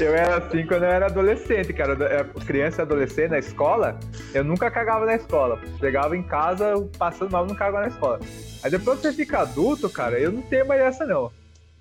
eu 0.00 0.14
era 0.14 0.38
assim 0.38 0.66
quando 0.66 0.82
eu 0.82 0.90
era 0.90 1.06
adolescente, 1.06 1.72
cara. 1.72 1.92
Eu 1.92 2.40
criança 2.42 2.80
e 2.80 2.82
adolescente 2.82 3.30
na 3.30 3.38
escola, 3.38 3.98
eu 4.34 4.44
nunca 4.44 4.70
cagava 4.70 5.06
na 5.06 5.14
escola. 5.14 5.58
Chegava 5.78 6.16
em 6.16 6.22
casa, 6.22 6.74
passando 6.98 7.30
mal, 7.30 7.46
não 7.46 7.54
cagava 7.54 7.82
na 7.82 7.88
escola. 7.88 8.20
Aí 8.62 8.70
depois 8.70 9.00
você 9.00 9.12
fica 9.12 9.40
adulto, 9.40 9.88
cara, 9.88 10.18
eu 10.18 10.32
não 10.32 10.42
tenho 10.42 10.66
mais 10.66 10.80
essa 10.80 11.06
não. 11.06 11.30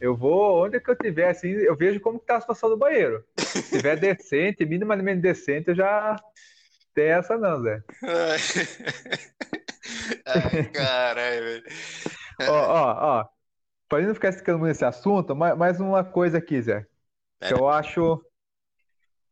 Eu 0.05 0.15
vou, 0.15 0.63
onde 0.63 0.77
é 0.77 0.79
que 0.79 0.87
eu 0.87 0.95
tiver, 0.95 1.29
assim, 1.29 1.49
eu 1.49 1.75
vejo 1.75 1.99
como 1.99 2.19
que 2.19 2.27
tá 2.27 2.37
a 2.37 2.39
situação 2.41 2.69
do 2.69 2.77
banheiro. 2.77 3.25
Se 3.39 3.63
tiver 3.63 3.95
decente, 3.97 4.63
minimamente 4.63 5.19
decente, 5.19 5.69
eu 5.69 5.75
já 5.75 6.15
tenho 6.93 7.13
essa 7.13 7.35
não, 7.39 7.59
Zé. 7.63 7.81
Ai, 10.27 10.63
caralho, 10.65 11.43
velho. 11.43 11.63
Ó, 12.47 12.53
ó, 12.53 13.19
ó. 13.19 13.25
Pra 13.89 14.01
não 14.01 14.13
ficar 14.13 14.31
ficando 14.31 14.63
nesse 14.63 14.85
assunto, 14.85 15.35
mais 15.35 15.79
uma 15.79 16.03
coisa 16.03 16.37
aqui, 16.37 16.61
Zé. 16.61 16.85
Que 17.39 17.55
eu 17.55 17.67
acho 17.67 18.23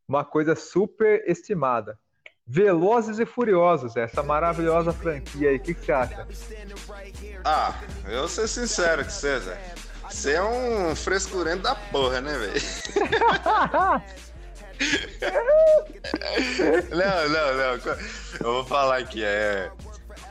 uma 0.08 0.26
coisa 0.26 0.56
super 0.56 1.24
estimada. 1.30 2.00
Velozes 2.48 3.20
e 3.20 3.28
Furiosos, 3.28 3.96
essa 3.96 4.24
maravilhosa 4.24 4.92
franquia 4.92 5.52
aí, 5.52 5.58
o 5.58 5.60
que, 5.60 5.76
que, 5.76 5.86
você 5.86 5.92
acha? 5.92 6.28
Ah, 7.46 7.80
eu 8.08 8.22
vou 8.22 8.28
ser 8.28 8.48
sincero 8.48 9.04
com 9.04 9.12
você, 9.12 9.40
Zé. 9.40 9.83
Você 10.14 10.34
é 10.34 10.44
um 10.44 10.96
frescurento 10.96 11.64
da 11.64 11.74
porra, 11.76 12.22
né, 12.22 12.38
velho? 12.38 12.54
não, 16.92 17.30
não, 17.30 17.58
não. 17.58 17.74
Eu 18.40 18.54
vou 18.54 18.64
falar 18.64 19.00
aqui, 19.00 19.24
é. 19.24 19.72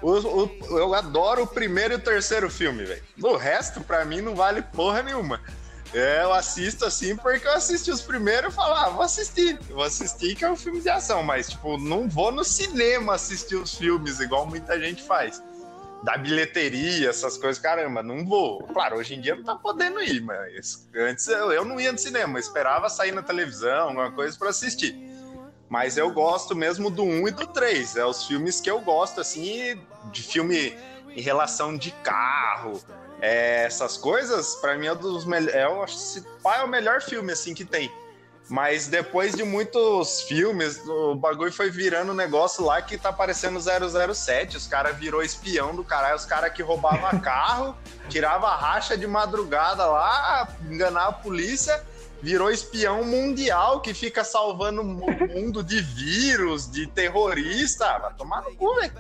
O, 0.01 0.13
o, 0.13 0.49
eu 0.79 0.95
adoro 0.95 1.43
o 1.43 1.47
primeiro 1.47 1.95
e 1.95 1.97
o 1.97 2.01
terceiro 2.01 2.49
filme, 2.49 2.85
velho. 2.85 3.03
O 3.23 3.37
resto, 3.37 3.81
pra 3.81 4.05
mim, 4.05 4.21
não 4.21 4.37
vale 4.37 4.63
porra 4.63 5.03
nenhuma. 5.03 5.41
É, 5.93 6.23
eu 6.23 6.33
assisto 6.33 6.85
assim 6.87 7.17
porque 7.17 7.47
eu 7.47 7.53
assisti 7.53 7.91
os 7.91 8.01
primeiros 8.01 8.53
e 8.53 8.57
falo, 8.57 8.75
ah, 8.75 8.89
vou 8.89 9.03
assistir. 9.03 9.59
Vou 9.69 9.83
assistir 9.83 10.37
que 10.37 10.45
é 10.45 10.51
um 10.51 10.57
filme 10.57 10.81
de 10.81 10.89
ação, 10.89 11.25
mas, 11.25 11.51
tipo, 11.51 11.77
não 11.77 12.09
vou 12.09 12.31
no 12.31 12.45
cinema 12.45 13.17
assistir 13.17 13.57
os 13.57 13.75
filmes, 13.75 14.21
igual 14.21 14.47
muita 14.47 14.79
gente 14.81 15.03
faz 15.03 15.43
da 16.03 16.17
bilheteria, 16.17 17.11
essas 17.11 17.39
coisas, 17.39 17.63
caramba, 17.63 18.03
não 18.03 18.27
vou. 18.27 18.63
Claro, 18.65 18.97
hoje 18.97 19.15
em 19.15 19.21
dia 19.21 19.37
não 19.37 19.45
tá 19.45 19.55
podendo 19.55 20.03
ir, 20.03 20.21
mas 20.21 20.89
antes 20.95 21.29
eu, 21.29 21.53
eu 21.53 21.65
não 21.65 21.81
ia 21.81 21.93
no 21.93 21.99
cinema, 21.99 22.39
esperava 22.39 22.89
sair 22.89 23.13
na 23.13 23.23
televisão, 23.23 23.89
alguma 23.89 24.11
coisa 24.11 24.37
para 24.37 24.51
assistir. 24.51 24.97
Mas 25.69 25.97
eu 25.97 26.11
gosto 26.11 26.55
mesmo 26.55 26.91
do 26.91 27.03
1 27.03 27.29
e 27.29 27.31
do 27.31 27.47
3, 27.47 27.97
é 27.97 28.05
os 28.05 28.27
filmes 28.27 28.61
que 28.61 28.71
eu 28.71 28.81
gosto, 28.81 29.21
assim, 29.21 29.81
de 30.11 30.23
filme 30.23 30.77
em 31.15 31.21
relação 31.21 31.77
de 31.77 31.91
carro, 32.03 32.83
é, 33.23 33.65
essas 33.65 33.97
coisas, 33.97 34.57
para 34.57 34.77
mim 34.77 34.87
é 34.87 34.93
um 34.93 34.97
dos 34.97 35.25
melhores, 35.25 35.55
é, 35.55 35.65
eu 35.65 35.83
acho 35.83 36.21
que 36.21 36.29
é 36.45 36.63
o 36.63 36.69
melhor 36.69 37.01
filme, 37.01 37.31
assim, 37.31 37.55
que 37.55 37.65
tem. 37.65 37.91
Mas 38.49 38.87
depois 38.87 39.35
de 39.35 39.45
muitos 39.45 40.23
filmes, 40.23 40.79
o 40.87 41.15
bagulho 41.15 41.53
foi 41.53 41.71
virando 41.71 42.13
um 42.13 42.15
negócio 42.15 42.65
lá 42.65 42.83
que 42.83 42.99
tá 42.99 43.13
parecendo 43.13 43.59
007. 43.59 44.57
Os 44.57 44.67
caras 44.67 44.97
virou 44.97 45.23
espião 45.23 45.75
do 45.75 45.85
caralho. 45.85 46.17
Os 46.17 46.27
caras 46.27 46.53
que 46.53 46.63
roubavam 46.63 47.19
carro, 47.21 47.75
tirava 48.09 48.55
racha 48.55 48.97
de 48.97 49.07
madrugada 49.07 49.87
lá, 49.87 50.49
enganava 50.69 51.11
a 51.11 51.13
polícia. 51.13 51.83
Virou 52.21 52.51
espião 52.51 53.05
mundial 53.05 53.81
que 53.81 53.95
fica 53.95 54.23
salvando 54.23 54.83
o 54.83 54.85
mundo 54.85 55.63
de 55.63 55.81
vírus, 55.81 56.71
de 56.71 56.87
terrorista. 56.87 57.99
Vai 57.99 58.15
tomar 58.15 58.43
no 58.43 58.55
cu, 58.55 58.75
velho. 58.77 58.93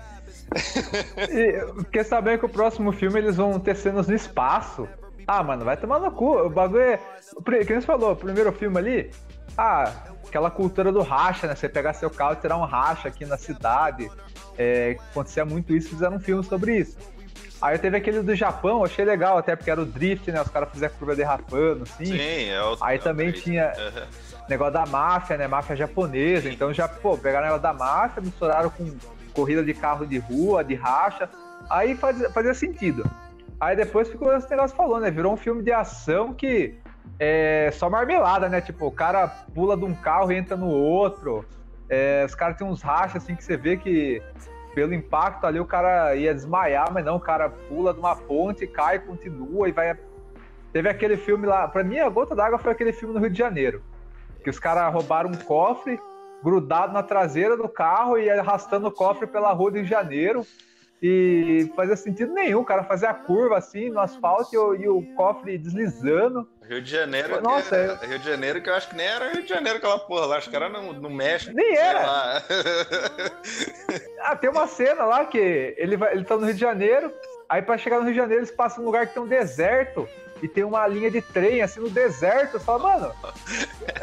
Quer 1.92 2.04
saber 2.04 2.38
que 2.38 2.46
o 2.46 2.48
próximo 2.48 2.90
filme 2.92 3.20
eles 3.20 3.36
vão 3.36 3.60
ter 3.60 3.76
cenas 3.76 4.08
no 4.08 4.14
espaço? 4.14 4.88
Ah, 5.26 5.42
mano, 5.42 5.64
vai 5.64 5.76
tomar 5.76 6.00
no 6.00 6.10
cu. 6.10 6.36
O 6.36 6.50
bagulho 6.50 6.82
é. 6.82 7.00
Que 7.44 7.64
você 7.64 7.80
falou, 7.80 8.12
o 8.12 8.16
primeiro 8.16 8.52
filme 8.52 8.76
ali, 8.78 9.10
ah, 9.56 9.92
aquela 10.26 10.50
cultura 10.50 10.90
do 10.90 11.02
racha, 11.02 11.46
né? 11.46 11.54
Você 11.54 11.68
pegar 11.68 11.92
seu 11.92 12.10
carro 12.10 12.34
e 12.34 12.36
tirar 12.36 12.56
um 12.56 12.64
racha 12.64 13.08
aqui 13.08 13.24
na 13.24 13.36
cidade. 13.36 14.10
É, 14.56 14.96
acontecia 15.10 15.44
muito 15.44 15.74
isso, 15.74 15.90
fizeram 15.90 16.16
um 16.16 16.20
filme 16.20 16.44
sobre 16.44 16.78
isso. 16.78 16.96
Aí 17.60 17.78
teve 17.78 17.96
aquele 17.96 18.22
do 18.22 18.34
Japão, 18.34 18.84
achei 18.84 19.04
legal, 19.04 19.38
até 19.38 19.54
porque 19.54 19.70
era 19.70 19.80
o 19.80 19.86
drift, 19.86 20.32
né? 20.32 20.42
Os 20.42 20.48
caras 20.48 20.68
fizeram 20.70 20.92
a 20.92 20.98
curva 20.98 21.14
derrapando, 21.14 21.84
assim. 21.84 22.06
Sim, 22.06 22.48
é 22.48 22.60
o 22.60 22.76
Aí 22.80 22.96
é 22.96 23.00
também 23.00 23.28
o 23.28 23.32
tinha 23.32 23.72
uhum. 23.76 24.46
negócio 24.48 24.72
da 24.72 24.84
máfia, 24.84 25.36
né? 25.36 25.46
Máfia 25.46 25.76
japonesa. 25.76 26.48
Sim. 26.48 26.54
Então 26.54 26.72
já, 26.72 26.88
pô, 26.88 27.16
pegaram 27.16 27.46
o 27.46 27.52
negócio 27.52 27.62
da 27.62 27.72
máfia, 27.72 28.20
misturaram 28.20 28.68
com 28.68 28.92
corrida 29.32 29.62
de 29.62 29.74
carro 29.74 30.04
de 30.04 30.18
rua, 30.18 30.64
de 30.64 30.74
racha. 30.74 31.30
Aí 31.70 31.94
fazia, 31.94 32.28
fazia 32.30 32.52
sentido. 32.52 33.08
Aí 33.60 33.76
depois 33.76 34.08
ficou 34.08 34.36
esse 34.36 34.50
negócio 34.50 34.76
falando, 34.76 35.02
né? 35.02 35.10
Virou 35.12 35.32
um 35.32 35.36
filme 35.36 35.62
de 35.62 35.70
ação 35.70 36.34
que 36.34 36.74
é 37.18 37.70
só 37.72 37.88
marmelada, 37.88 38.48
né? 38.48 38.60
Tipo, 38.60 38.86
o 38.86 38.92
cara 38.92 39.28
pula 39.28 39.76
de 39.76 39.84
um 39.84 39.94
carro 39.94 40.32
e 40.32 40.36
entra 40.36 40.56
no 40.56 40.68
outro. 40.68 41.44
É, 41.88 42.24
os 42.26 42.34
caras 42.34 42.56
têm 42.56 42.66
uns 42.66 42.82
rachas 42.82 43.22
assim 43.22 43.34
que 43.34 43.44
você 43.44 43.56
vê 43.56 43.76
que 43.76 44.22
pelo 44.74 44.94
impacto 44.94 45.46
ali 45.46 45.60
o 45.60 45.64
cara 45.64 46.14
ia 46.16 46.34
desmaiar, 46.34 46.92
mas 46.92 47.04
não, 47.04 47.16
o 47.16 47.20
cara 47.20 47.50
pula 47.50 47.92
de 47.92 48.00
uma 48.00 48.16
ponte, 48.16 48.66
cai, 48.66 48.98
continua 48.98 49.68
e 49.68 49.72
vai. 49.72 49.96
Teve 50.72 50.88
aquele 50.88 51.16
filme 51.16 51.46
lá, 51.46 51.68
pra 51.68 51.84
mim 51.84 51.98
a 51.98 52.08
gota 52.08 52.34
d'água 52.34 52.58
foi 52.58 52.72
aquele 52.72 52.92
filme 52.92 53.12
no 53.14 53.20
Rio 53.20 53.30
de 53.30 53.38
Janeiro, 53.38 53.82
que 54.42 54.48
os 54.48 54.58
caras 54.58 54.92
roubaram 54.92 55.30
um 55.30 55.34
cofre 55.34 56.00
grudado 56.42 56.92
na 56.92 57.02
traseira 57.02 57.56
do 57.56 57.68
carro 57.68 58.18
e 58.18 58.28
arrastando 58.30 58.88
o 58.88 58.92
cofre 58.92 59.26
pela 59.26 59.52
rua 59.52 59.70
do 59.70 59.74
Rio 59.76 59.84
de 59.84 59.90
Janeiro. 59.90 60.46
E 61.02 61.68
fazia 61.74 61.96
sentido 61.96 62.32
nenhum, 62.32 62.60
o 62.60 62.64
cara 62.64 62.84
fazia 62.84 63.10
a 63.10 63.14
curva 63.14 63.58
assim 63.58 63.90
no 63.90 63.98
asfalto 63.98 64.54
e 64.54 64.58
o, 64.58 64.74
e 64.76 64.88
o 64.88 65.02
cofre 65.16 65.58
deslizando. 65.58 66.48
Rio 66.62 66.80
de 66.80 66.88
Janeiro, 66.88 67.42
Nossa, 67.42 67.76
é... 67.76 68.06
Rio 68.06 68.20
de 68.20 68.24
Janeiro 68.24 68.62
que 68.62 68.70
eu 68.70 68.74
acho 68.74 68.88
que 68.88 68.94
nem 68.94 69.06
era 69.06 69.32
Rio 69.32 69.42
de 69.42 69.48
Janeiro 69.48 69.78
aquela 69.78 69.98
porra 69.98 70.26
lá, 70.26 70.36
acho 70.36 70.48
que 70.48 70.54
era 70.54 70.68
no, 70.68 70.92
no 70.92 71.10
México. 71.10 71.52
Nem 71.56 71.76
era. 71.76 72.40
ah, 74.22 74.36
tem 74.36 74.48
uma 74.48 74.68
cena 74.68 75.04
lá 75.04 75.24
que 75.24 75.74
ele, 75.76 75.96
vai, 75.96 76.12
ele 76.12 76.24
tá 76.24 76.36
no 76.36 76.46
Rio 76.46 76.54
de 76.54 76.60
Janeiro, 76.60 77.12
aí 77.48 77.60
para 77.60 77.76
chegar 77.76 77.98
no 77.98 78.04
Rio 78.04 78.12
de 78.12 78.20
Janeiro 78.20 78.40
eles 78.40 78.52
passam 78.52 78.78
num 78.78 78.86
lugar 78.86 79.08
que 79.08 79.14
tem 79.14 79.22
um 79.24 79.26
deserto 79.26 80.08
e 80.42 80.48
tem 80.48 80.64
uma 80.64 80.84
linha 80.88 81.08
de 81.08 81.22
trem 81.22 81.62
assim 81.62 81.78
no 81.78 81.88
deserto. 81.88 82.58
Você 82.58 82.64
fala, 82.64 82.98
mano, 82.98 83.14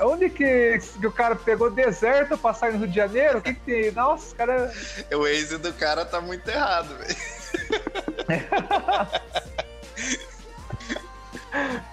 onde 0.01 0.29
que, 0.29 0.79
que 0.99 1.05
o 1.05 1.11
cara 1.11 1.35
pegou 1.35 1.69
deserto 1.69 2.37
pra 2.37 2.53
sair 2.53 2.71
no 2.71 2.79
Rio 2.79 2.87
de 2.87 2.95
Janeiro? 2.95 3.39
O 3.39 3.41
que, 3.41 3.53
que 3.53 3.59
tem? 3.59 3.91
Nossa, 3.91 4.33
cara. 4.33 4.73
O 5.11 5.23
Waze 5.23 5.57
do 5.57 5.73
cara 5.73 6.05
tá 6.05 6.21
muito 6.21 6.47
errado, 6.47 6.95
velho. 6.97 7.15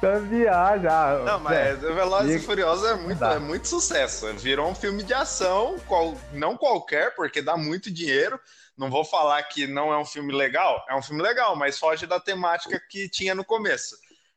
tá 0.01 0.19
viagem. 0.21 0.89
Ah, 0.89 1.23
não, 1.25 1.41
mas 1.41 1.57
é. 1.57 1.75
Velozes 1.75 2.43
e 2.43 2.47
Furiosos 2.47 2.89
é 2.89 2.95
muito, 2.95 3.25
é 3.25 3.39
muito 3.41 3.67
sucesso. 3.67 4.33
Virou 4.35 4.71
um 4.71 4.75
filme 4.77 5.03
de 5.03 5.13
ação, 5.13 5.77
qual, 5.89 6.15
não 6.33 6.57
qualquer, 6.57 7.17
porque 7.17 7.43
dá 7.43 7.57
muito 7.57 7.91
dinheiro. 7.91 8.39
Não 8.79 8.91
vou 8.91 9.05
falar 9.05 9.43
que 9.45 9.67
não 9.67 9.93
é 9.93 9.99
um 9.99 10.05
filme 10.05 10.33
legal, 10.33 10.85
é 10.89 10.95
um 10.95 11.01
filme 11.01 11.23
legal, 11.23 11.57
mas 11.57 11.79
foge 11.79 12.07
da 12.07 12.21
temática 12.21 12.79
que 12.79 13.09
tinha 13.09 13.35
no 13.35 13.43
começo. 13.43 13.97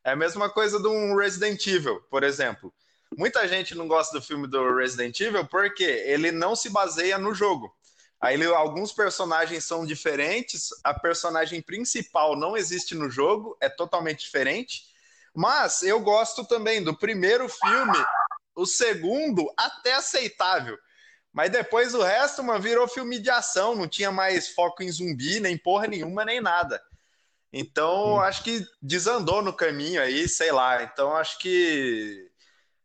É 0.10 0.14
a 0.14 0.16
mesma 0.16 0.50
coisa 0.50 0.82
de 0.82 0.88
um 0.88 1.16
Resident 1.16 1.68
Evil, 1.68 2.02
por 2.10 2.24
exemplo. 2.24 2.74
Muita 3.16 3.48
gente 3.48 3.76
não 3.76 3.88
gosta 3.88 4.18
do 4.18 4.26
filme 4.26 4.48
do 4.48 4.76
Resident 4.76 5.20
Evil 5.20 5.46
porque 5.46 5.84
ele 5.84 6.32
não 6.32 6.56
se 6.56 6.68
baseia 6.68 7.20
no 7.20 7.32
jogo. 7.32 7.72
Aí 8.20 8.34
ele, 8.34 8.48
alguns 8.48 8.92
personagens 8.92 9.66
são 9.66 9.86
diferentes, 9.86 10.70
a 10.84 10.96
personagem 10.96 11.62
principal 11.62 12.36
não 12.36 12.58
existe 12.58 12.96
no 12.96 13.08
jogo, 13.08 13.56
é 13.62 13.70
totalmente 13.70 14.22
diferente. 14.22 14.86
Mas 15.32 15.84
eu 15.84 16.00
gosto 16.00 16.44
também 16.44 16.84
do 16.84 16.98
primeiro 16.98 17.48
filme, 17.48 18.04
o 18.56 18.66
segundo 18.66 19.48
até 19.56 19.94
aceitável. 19.94 20.76
Mas 21.32 21.52
depois 21.52 21.94
o 21.94 22.02
resto, 22.02 22.44
mano, 22.44 22.60
virou 22.60 22.88
filme 22.88 23.20
de 23.20 23.30
ação, 23.30 23.76
não 23.76 23.88
tinha 23.88 24.12
mais 24.12 24.50
foco 24.50 24.82
em 24.82 24.92
zumbi, 24.92 25.40
nem 25.40 25.56
porra 25.56 25.86
nenhuma, 25.86 26.26
nem 26.26 26.42
nada. 26.42 26.82
Então, 27.52 28.14
hum. 28.14 28.20
acho 28.20 28.44
que 28.44 28.66
desandou 28.82 29.42
no 29.42 29.54
caminho 29.54 30.02
aí, 30.02 30.28
sei 30.28 30.52
lá. 30.52 30.84
Então, 30.84 31.16
acho 31.16 31.40
que 31.40 32.30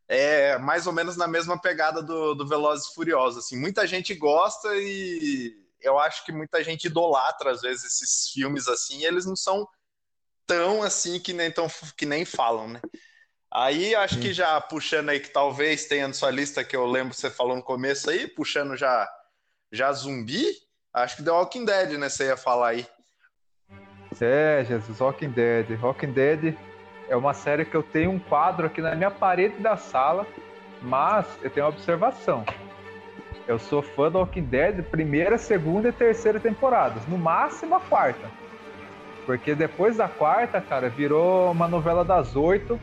é 0.07 0.57
mais 0.57 0.87
ou 0.87 0.93
menos 0.93 1.15
na 1.15 1.27
mesma 1.27 1.59
pegada 1.59 2.01
do, 2.01 2.33
do 2.33 2.47
Velozes 2.47 2.87
e 2.87 2.93
Furiosos. 2.93 3.45
Assim, 3.45 3.57
muita 3.57 3.85
gente 3.85 4.13
gosta 4.13 4.69
e 4.75 5.55
eu 5.81 5.99
acho 5.99 6.25
que 6.25 6.31
muita 6.31 6.63
gente 6.63 6.85
idolatra, 6.85 7.51
às 7.51 7.61
vezes, 7.61 7.85
esses 7.85 8.29
filmes 8.29 8.67
assim, 8.67 8.99
e 8.99 9.05
eles 9.05 9.25
não 9.25 9.35
são 9.35 9.67
tão 10.47 10.81
assim 10.81 11.19
que 11.19 11.33
nem, 11.33 11.51
tão, 11.51 11.67
que 11.95 12.05
nem 12.05 12.25
falam, 12.25 12.67
né? 12.67 12.81
Aí 13.51 13.95
acho 13.95 14.19
que 14.19 14.33
já 14.33 14.59
puxando 14.59 15.09
aí 15.09 15.19
que 15.19 15.29
talvez 15.29 15.85
tenha 15.85 16.07
na 16.07 16.13
sua 16.13 16.29
lista 16.29 16.63
que 16.63 16.75
eu 16.75 16.85
lembro 16.85 17.13
que 17.13 17.21
você 17.21 17.29
falou 17.29 17.55
no 17.55 17.63
começo 17.63 18.09
aí, 18.09 18.27
puxando 18.27 18.75
já 18.75 19.09
já 19.71 19.91
zumbi, 19.93 20.45
acho 20.93 21.17
que 21.17 21.23
The 21.23 21.31
Walking 21.31 21.65
Dead, 21.65 21.97
né? 21.97 22.09
Você 22.09 22.25
ia 22.25 22.37
falar 22.37 22.69
aí. 22.69 22.87
É, 24.21 24.63
Jesus, 24.67 24.99
Walking 24.99 25.29
Dead. 25.29 25.67
Walking 25.81 26.11
Dead 26.11 26.55
é 27.09 27.15
uma 27.15 27.33
série 27.33 27.65
que 27.65 27.75
eu 27.75 27.83
tenho 27.83 28.11
um 28.11 28.19
quadro 28.19 28.65
aqui 28.67 28.81
na 28.81 28.95
minha 28.95 29.11
parede 29.11 29.57
da 29.57 29.77
sala, 29.77 30.25
mas 30.81 31.25
eu 31.41 31.49
tenho 31.49 31.65
uma 31.65 31.71
observação. 31.71 32.43
Eu 33.47 33.59
sou 33.59 33.81
fã 33.81 34.09
do 34.09 34.17
Walking 34.17 34.43
Dead 34.43 34.83
primeira, 34.83 35.37
segunda 35.37 35.89
e 35.89 35.91
terceira 35.91 36.39
temporadas, 36.39 37.05
no 37.07 37.17
máximo 37.17 37.75
a 37.75 37.79
quarta. 37.79 38.27
Porque 39.25 39.55
depois 39.55 39.97
da 39.97 40.07
quarta, 40.07 40.61
cara, 40.61 40.89
virou 40.89 41.51
uma 41.51 41.67
novela 41.67 42.03
das 42.05 42.35
oito 42.35 42.79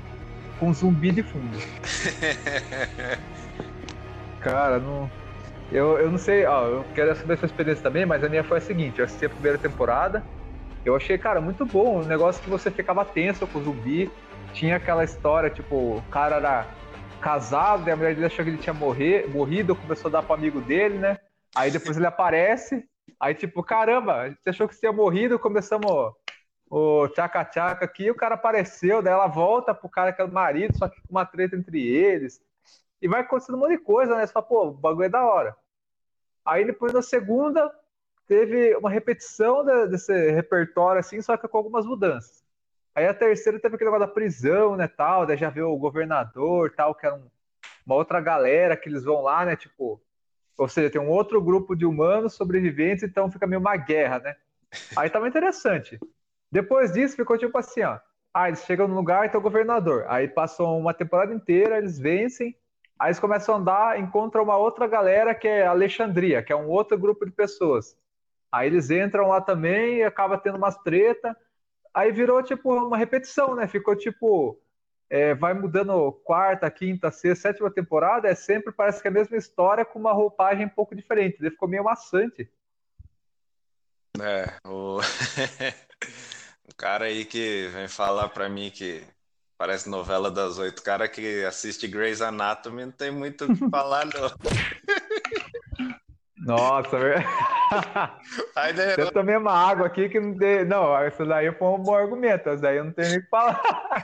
com 0.59 0.73
zumbi 0.73 1.11
de 1.11 1.23
fundo. 1.23 1.59
cara, 4.41 4.79
não. 4.79 5.11
Eu, 5.71 5.99
eu 5.99 6.11
não 6.11 6.19
sei, 6.19 6.45
ó, 6.45 6.67
eu 6.67 6.85
quero 6.95 7.15
saber 7.17 7.39
sua 7.39 7.47
experiência 7.47 7.83
também, 7.83 8.05
mas 8.05 8.23
a 8.23 8.29
minha 8.29 8.45
foi 8.45 8.59
a 8.59 8.61
seguinte: 8.61 8.99
eu 8.99 9.05
assisti 9.05 9.25
a 9.25 9.31
primeira 9.31 9.57
temporada, 9.57 10.23
eu 10.85 10.97
achei, 10.97 11.17
cara, 11.17 11.41
muito 11.41 11.65
bom. 11.65 12.01
Um 12.01 12.07
negócio 12.07 12.43
que 12.43 12.51
você 12.51 12.71
ficava 12.71 13.05
tenso 13.05 13.47
com 13.47 13.59
o 13.59 13.63
zumbi. 13.63 14.11
Tinha 14.53 14.77
aquela 14.77 15.05
história, 15.05 15.49
tipo, 15.49 15.97
o 15.97 16.03
cara 16.11 16.37
era 16.37 16.67
casado, 17.21 17.89
e 17.89 17.91
a 17.93 17.97
mulher 17.97 18.15
dele 18.15 18.27
achou 18.27 18.45
que 18.45 18.51
ele 18.51 18.59
tinha 18.59 18.75
morrer, 18.75 19.29
morrido, 19.31 19.77
começou 19.77 20.09
a 20.09 20.13
dar 20.13 20.23
pro 20.23 20.35
amigo 20.35 20.61
dele, 20.61 20.99
né? 20.99 21.19
Aí 21.55 21.71
depois 21.71 21.97
ele 21.97 22.07
aparece, 22.07 22.85
aí 23.19 23.35
tipo, 23.35 23.63
caramba, 23.63 24.15
a 24.15 24.29
gente 24.29 24.49
achou 24.49 24.67
que 24.67 24.75
você 24.75 24.81
tinha 24.81 24.93
morrido, 24.93 25.39
começamos 25.39 26.13
o 26.69 27.09
tchaca-tchaca 27.09 27.85
aqui, 27.85 28.11
o 28.11 28.15
cara 28.15 28.35
apareceu, 28.35 29.01
daí 29.03 29.13
ela 29.13 29.27
volta 29.27 29.75
pro 29.75 29.89
cara 29.89 30.13
que 30.13 30.21
é 30.21 30.25
o 30.25 30.33
marido, 30.33 30.77
só 30.77 30.89
que 30.89 31.01
com 31.03 31.11
uma 31.11 31.25
treta 31.25 31.55
entre 31.55 31.87
eles. 31.87 32.41
E 33.01 33.07
vai 33.07 33.21
acontecendo 33.21 33.57
um 33.57 33.59
monte 33.59 33.77
de 33.77 33.85
coisa, 33.85 34.17
né? 34.17 34.27
Você 34.27 34.33
fala, 34.33 34.47
pô, 34.47 34.69
o 34.69 34.73
bagulho 34.73 35.05
é 35.05 35.09
da 35.09 35.25
hora. 35.25 35.55
Aí 36.45 36.65
depois 36.65 36.93
na 36.93 37.03
segunda, 37.03 37.71
teve 38.27 38.75
uma 38.77 38.91
repetição 38.91 39.65
desse 39.89 40.31
repertório, 40.31 41.01
assim, 41.01 41.21
só 41.21 41.37
que 41.37 41.49
com 41.49 41.59
algumas 41.59 41.85
mudanças. 41.85 42.43
Aí 42.95 43.07
a 43.07 43.15
terceira 43.15 43.59
teve 43.59 43.75
aquele 43.75 43.91
negócio 43.91 44.07
da 44.07 44.13
prisão, 44.13 44.77
né, 44.77 44.87
tal, 44.87 45.27
daí 45.27 45.37
já 45.37 45.51
viu 45.51 45.71
o 45.71 45.79
governador, 45.79 46.73
tal, 46.77 46.95
que 46.95 47.07
era 47.07 47.15
um, 47.15 47.27
uma 47.87 47.95
outra 47.95 48.21
galera 48.21 48.77
que 48.77 48.89
eles 48.89 49.05
vão 49.05 49.23
lá, 49.23 49.45
né, 49.45 49.57
tipo, 49.57 50.01
ou 50.59 50.69
seja, 50.69 50.91
tem 50.91 51.01
um 51.01 51.09
outro 51.09 51.41
grupo 51.41 51.75
de 51.75 51.87
humanos 51.87 52.35
sobreviventes, 52.35 53.03
então 53.03 53.31
fica 53.31 53.47
meio 53.47 53.61
uma 53.61 53.77
guerra, 53.77 54.19
né. 54.19 54.37
Aí 54.97 55.09
tava 55.09 55.29
interessante. 55.29 55.99
Depois 56.51 56.93
disso 56.93 57.17
ficou 57.17 57.39
tipo 57.39 57.57
assim, 57.57 57.83
ó, 57.83 57.99
ah, 58.35 58.49
eles 58.49 58.65
chegam 58.65 58.89
no 58.89 58.95
lugar 58.95 59.27
e 59.27 59.29
tem 59.29 59.39
o 59.39 59.43
governador. 59.43 60.05
Aí 60.09 60.29
passam 60.29 60.79
uma 60.79 60.95
temporada 60.95 61.35
inteira, 61.35 61.79
eles 61.79 61.99
vencem, 61.99 62.57
aí 62.99 63.09
eles 63.09 63.19
começam 63.19 63.55
a 63.55 63.59
andar, 63.59 64.01
encontram 64.01 64.43
uma 64.43 64.57
outra 64.57 64.87
galera 64.87 65.35
que 65.35 65.49
é 65.49 65.67
Alexandria, 65.67 66.43
que 66.43 66.53
é 66.53 66.57
um 66.57 66.69
outro 66.69 66.99
grupo 66.99 67.25
de 67.25 67.33
pessoas. 67.33 67.97
Aí 68.53 68.69
eles 68.69 68.91
entram 68.91 69.29
lá 69.29 69.41
também 69.41 69.97
e 69.97 70.03
acaba 70.03 70.37
tendo 70.37 70.59
umas 70.59 70.77
treta. 70.77 71.35
Aí 71.95 72.13
virou 72.13 72.43
tipo 72.43 72.75
uma 72.75 72.99
repetição, 72.99 73.57
né? 73.57 73.67
Ficou 73.67 73.97
tipo. 73.97 74.61
É, 75.09 75.35
vai 75.35 75.53
mudando 75.53 76.13
quarta, 76.25 76.71
quinta, 76.71 77.11
sexta, 77.11 77.49
sétima 77.49 77.71
temporada, 77.71 78.29
é 78.29 78.35
sempre 78.35 78.73
parece 78.73 79.03
que 79.03 79.09
é 79.09 79.11
a 79.11 79.15
mesma 79.15 79.37
história 79.37 79.85
com 79.85 79.99
uma 79.99 80.13
roupagem 80.13 80.65
um 80.65 80.71
pouco 80.71 80.95
diferente. 80.95 81.37
Ele 81.39 81.51
ficou 81.51 81.69
meio 81.69 81.85
maçante. 81.85 82.51
É, 84.19 84.47
o... 84.67 84.99
o 86.65 86.75
cara 86.79 87.07
aí 87.07 87.27
que 87.27 87.69
vem 87.75 87.89
falar 87.89 88.31
pra 88.31 88.49
mim 88.49 88.71
que 88.71 89.05
parece 89.59 89.87
novela 89.87 90.31
das 90.31 90.59
oito, 90.59 90.79
o 90.79 90.83
cara 90.83 91.07
que 91.07 91.45
assiste 91.45 91.87
Grey's 91.87 92.23
Anatomy 92.23 92.87
não 92.87 92.93
tem 92.93 93.11
muito 93.11 93.45
o 93.45 93.55
que 93.55 93.69
falar, 93.69 94.07
não. 94.07 94.31
Nossa, 96.39 96.99
Aí, 98.57 98.73
daí, 98.73 98.95
eu 98.99 99.13
tomei 99.13 99.37
uma 99.37 99.53
água 99.53 99.87
aqui 99.87 100.09
que 100.09 100.21
não 100.21 100.37
tem. 100.37 100.65
Não, 100.65 101.07
isso 101.07 101.25
daí 101.25 101.53
foi 101.53 101.69
um 101.69 101.79
bom 101.79 101.95
argumento. 101.95 102.51
Isso 102.51 102.63
daí 102.63 102.77
eu 102.77 102.85
não 102.85 102.93
tenho 102.93 103.09
nem 103.09 103.19
o 103.19 103.23
que 103.23 103.29
falar. 103.29 103.61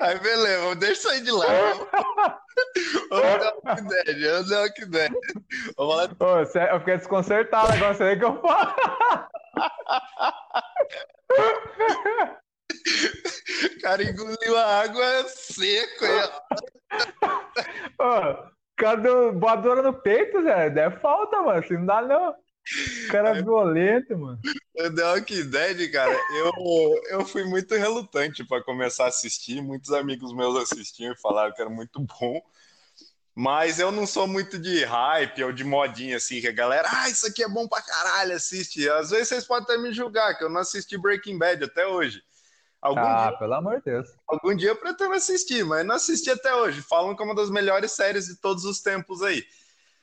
Aí, 0.00 0.18
beleza, 0.18 0.74
deixa 0.76 1.10
aí 1.10 1.20
de 1.20 1.30
lado. 1.30 1.86
Vamos 3.10 3.38
dar 3.38 3.54
uma 3.62 3.78
ideia, 3.78 4.32
vamos 4.32 4.48
dar 4.48 4.60
uma 4.60 4.66
ideia. 4.66 5.10
Vamos 5.76 5.96
lá. 5.96 6.08
Ô, 6.18 6.38
eu 6.38 6.46
fiquei 6.78 6.96
desconcertado 6.96 7.70
agora, 7.72 7.92
sei 7.94 8.16
que 8.16 8.24
eu 8.24 8.40
falo. 8.40 8.74
O 13.60 13.80
cara 13.82 14.02
engoliu 14.02 14.56
a 14.56 14.80
água 14.82 15.28
seco. 15.28 16.06
Ô, 17.98 18.50
cara 18.80 19.32
voadora 19.32 19.82
no 19.82 19.92
peito, 19.92 20.42
Zé. 20.42 20.70
Deve 20.70 20.98
falta, 20.98 21.42
mano. 21.42 21.58
Assim 21.58 21.74
não 21.74 21.86
dá, 21.86 22.02
não. 22.02 22.30
O 22.30 23.08
cara 23.10 23.30
é 23.30 23.42
violento, 23.42 24.16
mano. 24.16 24.38
Eu 24.74 24.90
dei 24.94 25.04
uma 25.04 25.18
ideia, 25.18 25.92
cara. 25.92 26.18
Eu, 26.36 26.94
eu 27.10 27.24
fui 27.24 27.44
muito 27.44 27.74
relutante 27.74 28.44
para 28.44 28.62
começar 28.62 29.04
a 29.04 29.08
assistir. 29.08 29.60
Muitos 29.62 29.92
amigos 29.92 30.34
meus 30.34 30.56
assistiam 30.56 31.12
e 31.12 31.20
falaram 31.20 31.52
que 31.52 31.60
era 31.60 31.70
muito 31.70 32.00
bom. 32.00 32.40
Mas 33.34 33.78
eu 33.78 33.92
não 33.92 34.06
sou 34.06 34.26
muito 34.26 34.58
de 34.58 34.84
hype 34.84 35.44
ou 35.44 35.52
de 35.52 35.64
modinha, 35.64 36.16
assim, 36.16 36.40
que 36.40 36.48
a 36.48 36.52
galera, 36.52 36.88
ah, 36.90 37.08
isso 37.08 37.26
aqui 37.26 37.42
é 37.42 37.48
bom 37.48 37.66
pra 37.66 37.80
caralho, 37.80 38.34
assiste. 38.34 38.88
Às 38.90 39.10
vezes 39.10 39.28
vocês 39.28 39.46
podem 39.46 39.64
até 39.64 39.78
me 39.78 39.92
julgar, 39.92 40.36
que 40.36 40.44
eu 40.44 40.50
não 40.50 40.60
assisti 40.60 40.98
Breaking 40.98 41.38
Bad 41.38 41.64
até 41.64 41.86
hoje. 41.86 42.22
Algum 42.80 43.00
ah, 43.00 43.28
dia, 43.28 43.38
pelo 43.38 43.54
amor 43.54 43.76
de 43.78 43.84
Deus. 43.84 44.08
Algum 44.26 44.54
dia 44.54 44.70
eu 44.70 44.76
pretendo 44.76 45.12
assistir, 45.12 45.64
mas 45.64 45.84
não 45.84 45.96
assisti 45.96 46.30
até 46.30 46.54
hoje. 46.54 46.80
Falam 46.80 47.14
que 47.14 47.22
é 47.22 47.26
uma 47.26 47.34
das 47.34 47.50
melhores 47.50 47.92
séries 47.92 48.26
de 48.26 48.36
todos 48.36 48.64
os 48.64 48.80
tempos 48.80 49.22
aí. 49.22 49.44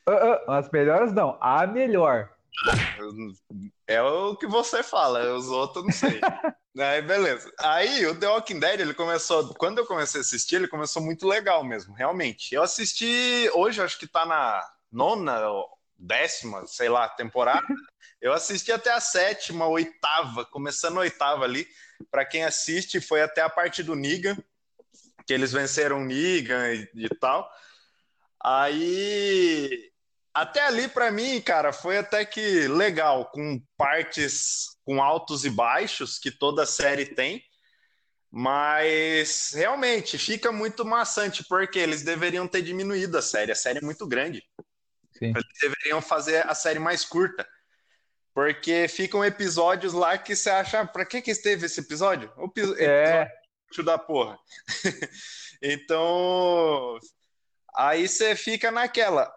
Uh, 0.08 0.12
uh, 0.12 0.52
as 0.52 0.70
melhores 0.70 1.12
não, 1.12 1.38
a 1.42 1.66
melhor. 1.66 2.30
É 3.88 4.02
o 4.02 4.36
que 4.36 4.48
você 4.48 4.84
fala, 4.84 5.36
os 5.36 5.48
outros 5.48 5.84
não 5.84 5.92
sei. 5.92 6.20
Aí, 6.80 7.02
beleza. 7.02 7.52
Aí, 7.60 8.06
o 8.06 8.14
The 8.14 8.28
Walking 8.28 8.60
Dead, 8.60 8.80
ele 8.80 8.94
começou. 8.94 9.52
Quando 9.56 9.80
eu 9.80 9.86
comecei 9.88 10.20
a 10.20 10.22
assistir, 10.22 10.58
ele 10.58 10.68
começou 10.68 11.02
muito 11.02 11.28
legal 11.28 11.64
mesmo, 11.64 11.96
realmente. 11.96 12.54
Eu 12.54 12.62
assisti. 12.62 13.50
Hoje, 13.56 13.82
acho 13.82 13.98
que 13.98 14.06
tá 14.06 14.28
na 14.28 14.64
nona, 14.92 15.42
décima, 15.98 16.66
sei 16.68 16.90
lá, 16.90 17.08
temporada. 17.10 17.66
Eu 18.22 18.34
assisti 18.34 18.72
até 18.72 18.92
a 18.92 19.00
sétima, 19.00 19.68
oitava, 19.68 20.46
começando 20.46 20.98
a 20.98 21.02
oitava 21.02 21.44
ali. 21.44 21.68
Para 22.10 22.26
quem 22.26 22.44
assiste, 22.44 23.00
foi 23.00 23.22
até 23.22 23.42
a 23.42 23.50
parte 23.50 23.84
do 23.84 23.96
Negan, 23.96 24.38
que 25.26 25.34
eles 25.34 25.52
venceram 25.52 26.02
o 26.02 26.06
Negan 26.06 26.74
e, 26.74 26.90
e 26.96 27.10
tal. 27.20 27.50
Aí 28.44 29.92
até 30.38 30.62
ali, 30.62 30.88
para 30.88 31.12
mim, 31.12 31.42
cara, 31.42 31.74
foi 31.74 31.98
até 31.98 32.24
que 32.24 32.68
legal, 32.68 33.32
com 33.32 33.60
partes 33.76 34.78
com 34.86 35.02
altos 35.02 35.44
e 35.46 35.50
baixos, 35.50 36.20
que 36.20 36.30
toda 36.30 36.64
série 36.64 37.08
tem. 37.08 37.44
Mas 38.32 39.52
realmente 39.56 40.16
fica 40.20 40.52
muito 40.52 40.86
maçante, 40.86 41.44
porque 41.50 41.80
eles 41.80 42.04
deveriam 42.04 42.48
ter 42.48 42.62
diminuído 42.62 43.18
a 43.18 43.22
série. 43.22 43.52
A 43.52 43.56
série 43.56 43.80
é 43.80 43.82
muito 43.82 44.06
grande. 44.08 44.44
Sim. 45.18 45.30
Eles 45.30 45.46
deveriam 45.62 46.02
fazer 46.02 46.48
a 46.48 46.56
série 46.56 46.80
mais 46.80 47.04
curta. 47.04 47.48
Porque 48.34 48.88
ficam 48.88 49.26
episódios 49.26 49.94
lá 49.94 50.18
que 50.18 50.36
você 50.36 50.50
acha, 50.50 50.86
para 50.86 51.06
que 51.06 51.22
que 51.22 51.32
esteve 51.32 51.66
esse 51.66 51.80
episódio? 51.80 52.32
O 52.38 52.46
episódio 52.46 52.84
é 52.84 53.28
da 53.84 53.98
porra. 53.98 54.38
então, 55.62 57.00
aí 57.76 58.08
você 58.08 58.36
fica 58.36 58.70
naquela 58.70 59.32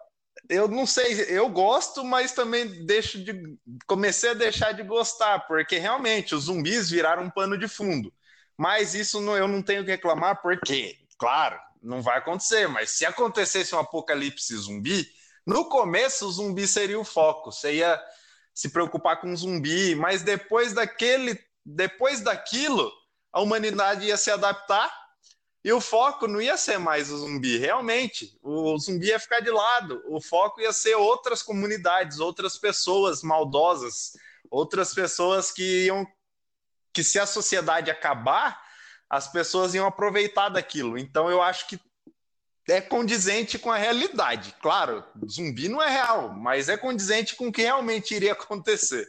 eu 0.49 0.67
não 0.67 0.85
sei, 0.85 1.13
eu 1.29 1.47
gosto, 1.49 2.03
mas 2.03 2.33
também 2.33 2.85
deixo 2.85 3.23
de 3.23 3.57
comecei 3.87 4.31
a 4.31 4.35
deixar 4.35 4.73
de 4.73 4.83
gostar, 4.83 5.39
porque 5.47 5.77
realmente 5.77 6.35
os 6.35 6.45
zumbis 6.45 6.89
viraram 6.89 7.23
um 7.23 7.29
pano 7.29 7.57
de 7.57 7.67
fundo. 7.67 8.13
Mas 8.57 8.93
isso 8.93 9.21
não, 9.21 9.35
eu 9.35 9.47
não 9.47 9.61
tenho 9.61 9.83
que 9.83 9.91
reclamar, 9.91 10.41
porque, 10.41 10.97
claro, 11.17 11.57
não 11.81 12.01
vai 12.01 12.17
acontecer, 12.17 12.67
mas 12.67 12.91
se 12.91 13.05
acontecesse 13.05 13.73
um 13.73 13.79
apocalipse 13.79 14.55
zumbi, 14.55 15.07
no 15.45 15.65
começo 15.65 16.27
o 16.27 16.31
zumbi 16.31 16.67
seria 16.67 16.99
o 16.99 17.03
foco. 17.03 17.51
Você 17.51 17.75
ia 17.75 18.01
se 18.53 18.69
preocupar 18.69 19.19
com 19.19 19.31
o 19.31 19.37
zumbi, 19.37 19.95
mas 19.95 20.21
depois 20.21 20.73
daquele, 20.73 21.39
depois 21.65 22.21
daquilo, 22.21 22.91
a 23.31 23.41
humanidade 23.41 24.05
ia 24.05 24.17
se 24.17 24.29
adaptar 24.29 24.91
e 25.63 25.71
o 25.71 25.79
foco 25.79 26.27
não 26.27 26.41
ia 26.41 26.57
ser 26.57 26.79
mais 26.79 27.11
o 27.11 27.17
zumbi, 27.17 27.57
realmente. 27.57 28.37
O 28.41 28.77
zumbi 28.79 29.07
ia 29.07 29.19
ficar 29.19 29.41
de 29.41 29.51
lado. 29.51 30.01
O 30.07 30.19
foco 30.19 30.59
ia 30.59 30.73
ser 30.73 30.95
outras 30.95 31.43
comunidades, 31.43 32.19
outras 32.19 32.57
pessoas 32.57 33.21
maldosas, 33.21 34.13
outras 34.49 34.93
pessoas 34.93 35.51
que 35.51 35.85
iam. 35.85 36.05
que 36.93 37.03
se 37.03 37.19
a 37.19 37.25
sociedade 37.25 37.91
acabar, 37.91 38.59
as 39.09 39.31
pessoas 39.31 39.73
iam 39.75 39.85
aproveitar 39.85 40.49
daquilo. 40.49 40.97
Então 40.97 41.29
eu 41.29 41.41
acho 41.41 41.67
que 41.67 41.79
é 42.67 42.79
condizente 42.79 43.57
com 43.57 43.71
a 43.71 43.77
realidade. 43.77 44.55
Claro, 44.61 45.03
zumbi 45.27 45.67
não 45.67 45.81
é 45.81 45.89
real, 45.89 46.33
mas 46.33 46.69
é 46.69 46.77
condizente 46.77 47.35
com 47.35 47.47
o 47.47 47.51
que 47.51 47.63
realmente 47.63 48.13
iria 48.13 48.33
acontecer. 48.33 49.07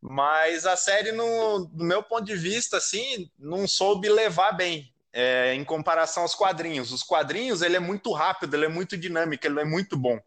Mas 0.00 0.66
a 0.66 0.76
série, 0.76 1.12
no, 1.12 1.66
do 1.66 1.84
meu 1.84 2.02
ponto 2.02 2.24
de 2.24 2.36
vista, 2.36 2.76
assim, 2.76 3.30
não 3.38 3.66
soube 3.66 4.08
levar 4.08 4.52
bem 4.52 4.92
é, 5.12 5.54
em 5.54 5.64
comparação 5.64 6.24
aos 6.24 6.34
quadrinhos. 6.34 6.92
Os 6.92 7.02
quadrinhos, 7.02 7.62
ele 7.62 7.76
é 7.76 7.80
muito 7.80 8.12
rápido, 8.12 8.54
ele 8.54 8.66
é 8.66 8.68
muito 8.68 8.96
dinâmico, 8.98 9.46
ele 9.46 9.60
é 9.60 9.64
muito 9.64 9.96
bom. 9.96 10.20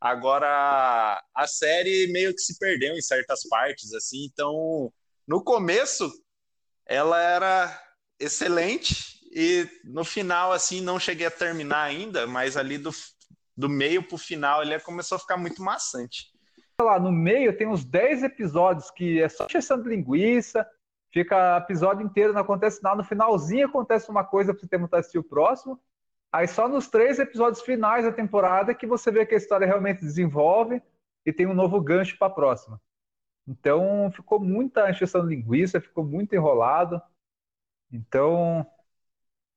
Agora, 0.00 1.22
a 1.34 1.46
série 1.46 2.10
meio 2.10 2.34
que 2.34 2.40
se 2.40 2.58
perdeu 2.58 2.94
em 2.94 3.02
certas 3.02 3.46
partes, 3.48 3.92
assim, 3.92 4.24
então, 4.24 4.92
no 5.26 5.44
começo, 5.44 6.10
ela 6.86 7.22
era 7.22 7.82
excelente 8.18 9.21
e 9.32 9.66
no 9.82 10.04
final, 10.04 10.52
assim, 10.52 10.82
não 10.82 11.00
cheguei 11.00 11.26
a 11.26 11.30
terminar 11.30 11.82
ainda, 11.82 12.26
mas 12.26 12.54
ali 12.54 12.76
do, 12.76 12.90
do 13.56 13.66
meio 13.66 14.02
pro 14.06 14.18
final, 14.18 14.62
ele 14.62 14.78
começou 14.80 15.16
a 15.16 15.18
ficar 15.18 15.38
muito 15.38 15.62
maçante. 15.62 16.30
Lá, 16.78 17.00
no 17.00 17.10
meio 17.10 17.56
tem 17.56 17.66
uns 17.66 17.82
10 17.82 18.24
episódios 18.24 18.90
que 18.90 19.22
é 19.22 19.28
só 19.28 19.46
de 19.46 19.88
linguiça, 19.88 20.68
fica 21.10 21.56
episódio 21.56 22.04
inteiro, 22.04 22.34
não 22.34 22.42
acontece 22.42 22.82
nada. 22.82 22.96
No 22.96 23.04
finalzinho 23.04 23.66
acontece 23.66 24.10
uma 24.10 24.24
coisa 24.24 24.52
para 24.52 24.60
você 24.60 24.68
ter 24.68 24.78
vontade 24.78 25.02
de 25.02 25.06
assistir 25.06 25.18
o 25.18 25.24
próximo. 25.24 25.80
Aí 26.30 26.46
só 26.46 26.68
nos 26.68 26.88
três 26.88 27.18
episódios 27.18 27.62
finais 27.62 28.04
da 28.04 28.12
temporada 28.12 28.74
que 28.74 28.86
você 28.86 29.10
vê 29.10 29.24
que 29.24 29.34
a 29.34 29.38
história 29.38 29.66
realmente 29.66 30.00
desenvolve 30.00 30.82
e 31.24 31.32
tem 31.32 31.46
um 31.46 31.54
novo 31.54 31.80
gancho 31.80 32.18
para 32.18 32.26
a 32.26 32.34
próxima. 32.34 32.80
Então 33.46 34.10
ficou 34.14 34.40
muita 34.40 34.90
encheção 34.90 35.26
de 35.26 35.34
linguiça, 35.34 35.80
ficou 35.80 36.04
muito 36.04 36.34
enrolado. 36.34 37.00
Então 37.90 38.66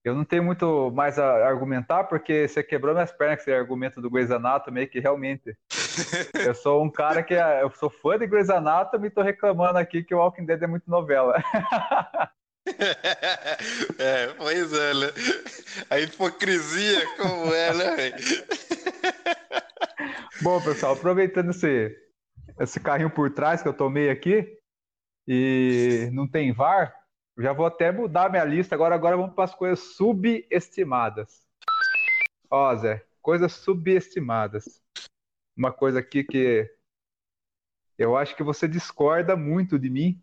eu 0.06 0.14
não 0.14 0.24
tenho 0.24 0.43
muito 0.43 0.91
mais 0.91 1.18
a 1.18 1.47
argumentar, 1.47 2.03
porque 2.03 2.47
você 2.47 2.62
quebrou 2.62 2.93
minhas 2.93 3.12
pernas 3.12 3.38
com 3.38 3.41
esse 3.41 3.51
argumento 3.51 3.99
do 3.99 4.10
Grey's 4.10 4.30
Anatomy, 4.30 4.86
que 4.86 4.99
realmente 4.99 5.58
eu 6.45 6.53
sou 6.53 6.84
um 6.84 6.91
cara 6.91 7.24
que 7.24 7.34
é, 7.34 7.64
eu 7.64 7.72
sou 7.72 7.89
fã 7.89 8.16
de 8.16 8.28
Grey's 8.28 8.51
Anatomy 8.51 9.08
e 9.08 9.12
tô 9.12 9.24
reclamando 9.24 9.80
aqui 9.80 10.03
que 10.03 10.14
o 10.14 10.20
Walking 10.20 10.45
Dead 10.45 10.62
é 10.62 10.68
muito 10.68 10.89
novela. 10.89 11.43
É, 13.99 14.34
pois 14.38 14.74
é, 14.74 14.93
né? 14.95 15.08
A 15.88 15.99
hipocrisia 15.99 17.06
como 17.16 17.53
é, 17.53 17.72
né? 17.76 18.12
Bom, 20.41 20.60
pessoal, 20.60 20.93
aproveitando 20.93 21.51
esse, 21.51 21.95
esse 22.60 22.80
carrinho 22.80 23.12
por 23.12 23.30
trás 23.30 23.62
que 23.62 23.68
eu 23.68 23.74
tomei 23.74 24.10
aqui 24.10 24.51
e 25.28 26.10
não 26.12 26.28
tem 26.28 26.51
VAR, 26.51 26.91
já 27.38 27.54
vou 27.54 27.66
até 27.66 27.92
mudar 27.92 28.30
minha 28.30 28.44
lista. 28.44 28.76
Agora, 28.76 28.96
agora 28.96 29.18
vamos 29.18 29.36
para 29.36 29.44
as 29.44 29.56
coisas 29.56 29.80
subestimadas. 29.96 31.46
Ó, 32.50 32.76
Zé, 32.76 33.06
coisas 33.22 33.54
subestimadas. 33.54 34.82
Uma 35.56 35.72
coisa 35.72 36.00
aqui 36.00 36.24
que 36.24 36.70
eu 37.98 38.18
acho 38.18 38.36
que 38.36 38.44
você 38.44 38.68
discorda 38.68 39.36
muito 39.36 39.80
de 39.80 39.90
mim, 39.90 40.22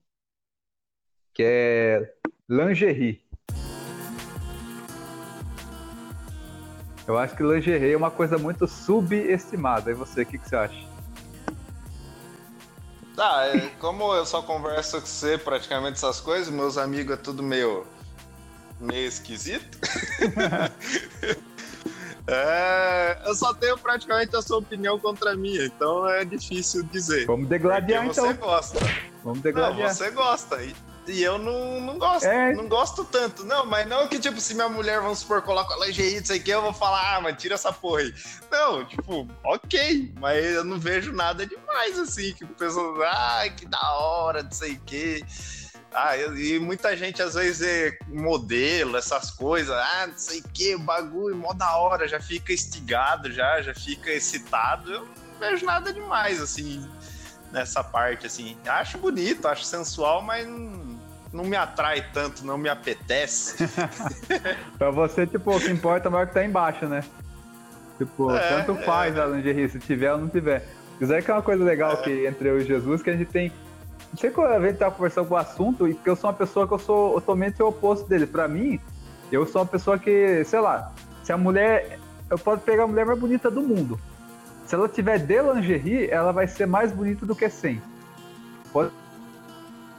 que 1.33 1.43
é 1.43 2.15
lingerie. 2.49 3.23
Eu 7.07 7.19
acho 7.19 7.37
que 7.37 7.43
lingerie 7.43 7.93
é 7.93 7.97
uma 7.97 8.11
coisa 8.11 8.39
muito 8.39 8.67
subestimada. 8.69 9.91
E 9.91 9.95
você, 9.95 10.23
o 10.23 10.27
que, 10.27 10.39
que 10.39 10.49
você 10.49 10.57
acha? 10.57 10.92
Tá, 13.23 13.47
é, 13.47 13.71
como 13.79 14.13
eu 14.17 14.27
só 14.27 14.43
converso 14.43 15.01
com 15.01 15.07
você 15.07 15.39
praticamente 15.39 15.95
essas 15.95 16.21
coisas, 16.21 16.53
meus 16.53 16.77
amigos 16.77 17.15
é 17.15 17.17
tudo 17.17 17.41
meio, 17.41 17.87
meio 18.81 19.07
esquisito. 19.07 19.79
é, 22.27 23.23
eu 23.25 23.33
só 23.37 23.55
tenho 23.55 23.79
praticamente 23.79 24.35
a 24.35 24.43
sua 24.43 24.59
opinião 24.59 24.99
contra 24.99 25.35
a 25.35 25.37
minha, 25.37 25.67
então 25.67 26.05
é 26.09 26.25
difícil 26.25 26.83
dizer. 26.83 27.27
Vamos 27.27 27.49
degladiar 27.49 28.05
então. 28.05 28.27
Você 28.27 28.33
gosta. 28.33 28.81
Vamos 29.23 29.41
degladiar. 29.41 29.87
Não, 29.87 29.95
você 29.95 30.11
gosta. 30.11 30.61
E 30.61 30.75
e 31.07 31.23
eu 31.23 31.39
não, 31.39 31.81
não 31.81 31.99
gosto, 31.99 32.27
é. 32.27 32.53
não 32.55 32.69
gosto 32.69 33.05
tanto. 33.05 33.45
Não, 33.45 33.67
mas 33.67 33.87
não 33.87 34.07
que, 34.07 34.19
tipo, 34.19 34.41
se 34.41 34.55
minha 34.55 34.69
mulher, 34.69 35.01
vamos 35.01 35.21
supor, 35.21 35.43
coloca 35.43 35.75
lingerie, 35.85 36.23
isso 36.23 36.33
aqui, 36.33 36.51
eu 36.51 36.63
vou 36.63 36.73
falar, 36.73 37.17
ah, 37.17 37.21
mas 37.21 37.41
tira 37.41 37.55
essa 37.55 37.73
porra 37.73 38.01
aí. 38.01 38.15
Não, 38.51 38.85
tipo, 38.85 39.29
ok, 39.45 40.13
mas 40.19 40.45
eu 40.45 40.65
não 40.65 40.79
vejo 40.79 41.13
nada 41.13 41.47
demais, 41.47 41.99
assim, 41.99 42.33
que 42.33 42.45
o 42.45 42.49
pessoal, 42.49 42.95
ah, 43.03 43.49
que 43.49 43.67
da 43.67 43.93
hora, 43.95 44.43
não 44.43 44.53
sei 44.53 44.75
o 44.75 44.81
quê. 44.87 45.25
Ah, 45.95 46.17
e 46.17 46.59
muita 46.59 46.97
gente 46.97 47.21
às 47.21 47.35
vezes 47.35 47.61
é 47.61 47.99
modelo, 48.09 48.97
essas 48.97 49.31
coisas, 49.31 49.75
ah, 49.75 50.07
não 50.07 50.17
sei 50.17 50.41
o 50.41 50.49
que, 50.49 50.77
bagulho, 50.77 51.37
mó 51.37 51.53
da 51.53 51.77
hora, 51.77 52.09
já 52.09 52.19
fica 52.19 52.53
estigado, 52.53 53.31
já, 53.31 53.61
já 53.61 53.75
fica 53.75 54.11
excitado. 54.11 54.91
Eu 54.91 55.01
não 55.01 55.39
vejo 55.39 55.67
nada 55.67 55.93
demais, 55.93 56.41
assim, 56.41 56.89
nessa 57.51 57.85
parte, 57.85 58.27
assim. 58.27 58.57
Acho 58.67 58.97
bonito, 58.97 59.47
acho 59.47 59.65
sensual, 59.65 60.23
mas 60.23 60.47
não, 60.47 60.82
não 61.33 61.45
me 61.45 61.57
atrai 61.57 62.05
tanto, 62.13 62.45
não 62.45 62.59
me 62.59 62.69
apetece. 62.69 63.69
pra 64.79 64.91
você, 64.91 65.27
tipo, 65.27 65.57
o 65.57 65.61
que 65.61 65.71
importa 65.71 66.09
é 66.09 66.23
o 66.23 66.27
que 66.27 66.35
tá 66.35 66.45
embaixo, 66.45 66.87
né? 66.87 67.03
Tipo, 67.99 68.31
é, 68.31 68.49
tanto 68.49 68.79
é. 68.81 68.83
faz 68.83 69.17
é. 69.17 69.21
a 69.23 69.27
lingerie, 69.27 69.69
se 69.69 69.79
tiver 69.79 70.13
ou 70.13 70.19
não 70.19 70.29
tiver. 70.29 70.67
Mas 71.01 71.11
é 71.11 71.23
que 71.23 71.31
é 71.31 71.35
uma 71.35 71.43
coisa 71.43 71.65
legal 71.65 71.93
é. 71.93 71.97
que 71.97 72.27
entre 72.27 72.49
eu 72.49 72.61
e 72.61 72.65
Jesus, 72.65 73.03
que 73.03 73.11
a 73.11 73.17
gente 73.17 73.31
tem. 73.31 73.53
Não 74.11 74.19
sei 74.19 74.31
quando 74.31 74.53
a 74.53 74.61
gente 74.61 74.77
tá 74.77 74.91
conversando 74.91 75.27
com 75.27 75.35
o 75.35 75.39
assunto, 75.39 75.89
e 75.89 75.95
porque 75.95 76.11
eu 76.11 76.17
sou 76.17 76.29
uma 76.29 76.37
pessoa 76.37 76.69
que 76.69 76.75
eu 76.75 76.79
sou 76.79 77.15
totalmente 77.15 77.63
o 77.63 77.69
oposto 77.69 78.07
dele. 78.09 78.27
Pra 78.27 78.47
mim, 78.47 78.79
eu 79.31 79.47
sou 79.47 79.63
uma 79.63 79.67
pessoa 79.67 79.99
que, 79.99 80.45
sei 80.45 80.61
lá, 80.61 80.93
se 81.23 81.33
a 81.33 81.37
mulher. 81.37 81.99
Eu 82.31 82.39
posso 82.39 82.63
pegar 82.63 82.85
a 82.85 82.87
mulher 82.87 83.05
mais 83.05 83.19
bonita 83.19 83.51
do 83.51 83.61
mundo. 83.61 84.01
Se 84.67 84.75
ela 84.75 84.89
tiver 84.89 85.19
de 85.19 85.43
lingerie, 85.43 86.09
ela 86.09 86.33
vai 86.33 86.49
ser 86.49 86.67
mais 86.67 86.91
bonita 86.91 87.27
do 87.27 87.37
que 87.37 87.47
sem. 87.51 87.83
Pode 88.73 88.91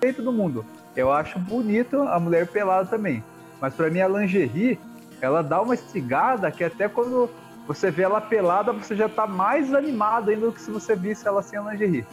respeito 0.03 0.21
do 0.21 0.33
mundo. 0.33 0.65
Eu 0.95 1.11
acho 1.11 1.39
bonito 1.39 2.01
a 2.01 2.19
mulher 2.19 2.47
pelada 2.47 2.87
também. 2.89 3.23
Mas 3.59 3.73
para 3.73 3.89
mim 3.89 4.01
a 4.01 4.07
lingerie, 4.07 4.79
ela 5.21 5.41
dá 5.41 5.61
uma 5.61 5.73
estigada 5.73 6.51
que 6.51 6.63
até 6.63 6.87
quando 6.87 7.29
você 7.67 7.89
vê 7.89 8.03
ela 8.03 8.19
pelada, 8.19 8.73
você 8.73 8.95
já 8.95 9.07
tá 9.07 9.25
mais 9.25 9.73
animado 9.73 10.29
ainda 10.29 10.47
do 10.47 10.51
que 10.51 10.61
se 10.61 10.69
você 10.69 10.95
visse 10.95 11.27
ela 11.27 11.41
sem 11.41 11.57
a 11.57 11.71
lingerie. 11.71 12.05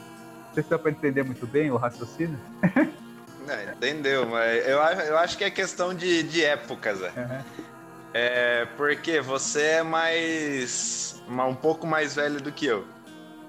Não 0.49 0.55
sei 0.55 0.63
se 0.63 0.71
dá 0.71 0.79
pra 0.79 0.91
entender 0.91 1.23
muito 1.23 1.47
bem 1.47 1.71
o 1.71 1.77
raciocínio. 1.77 2.39
É, 3.49 3.73
entendeu, 3.73 4.27
mas 4.27 4.65
eu, 4.69 4.79
eu 4.79 5.19
acho 5.19 5.37
que 5.37 5.43
é 5.43 5.51
questão 5.51 5.93
de, 5.93 6.23
de 6.23 6.45
épocas. 6.45 7.01
Uhum. 7.01 7.43
é. 8.15 8.69
Porque 8.77 9.21
você 9.21 9.63
é 9.63 9.83
mais. 9.83 11.21
um 11.29 11.55
pouco 11.55 11.85
mais 11.85 12.15
velho 12.15 12.41
do 12.41 12.53
que 12.53 12.67
eu. 12.67 12.85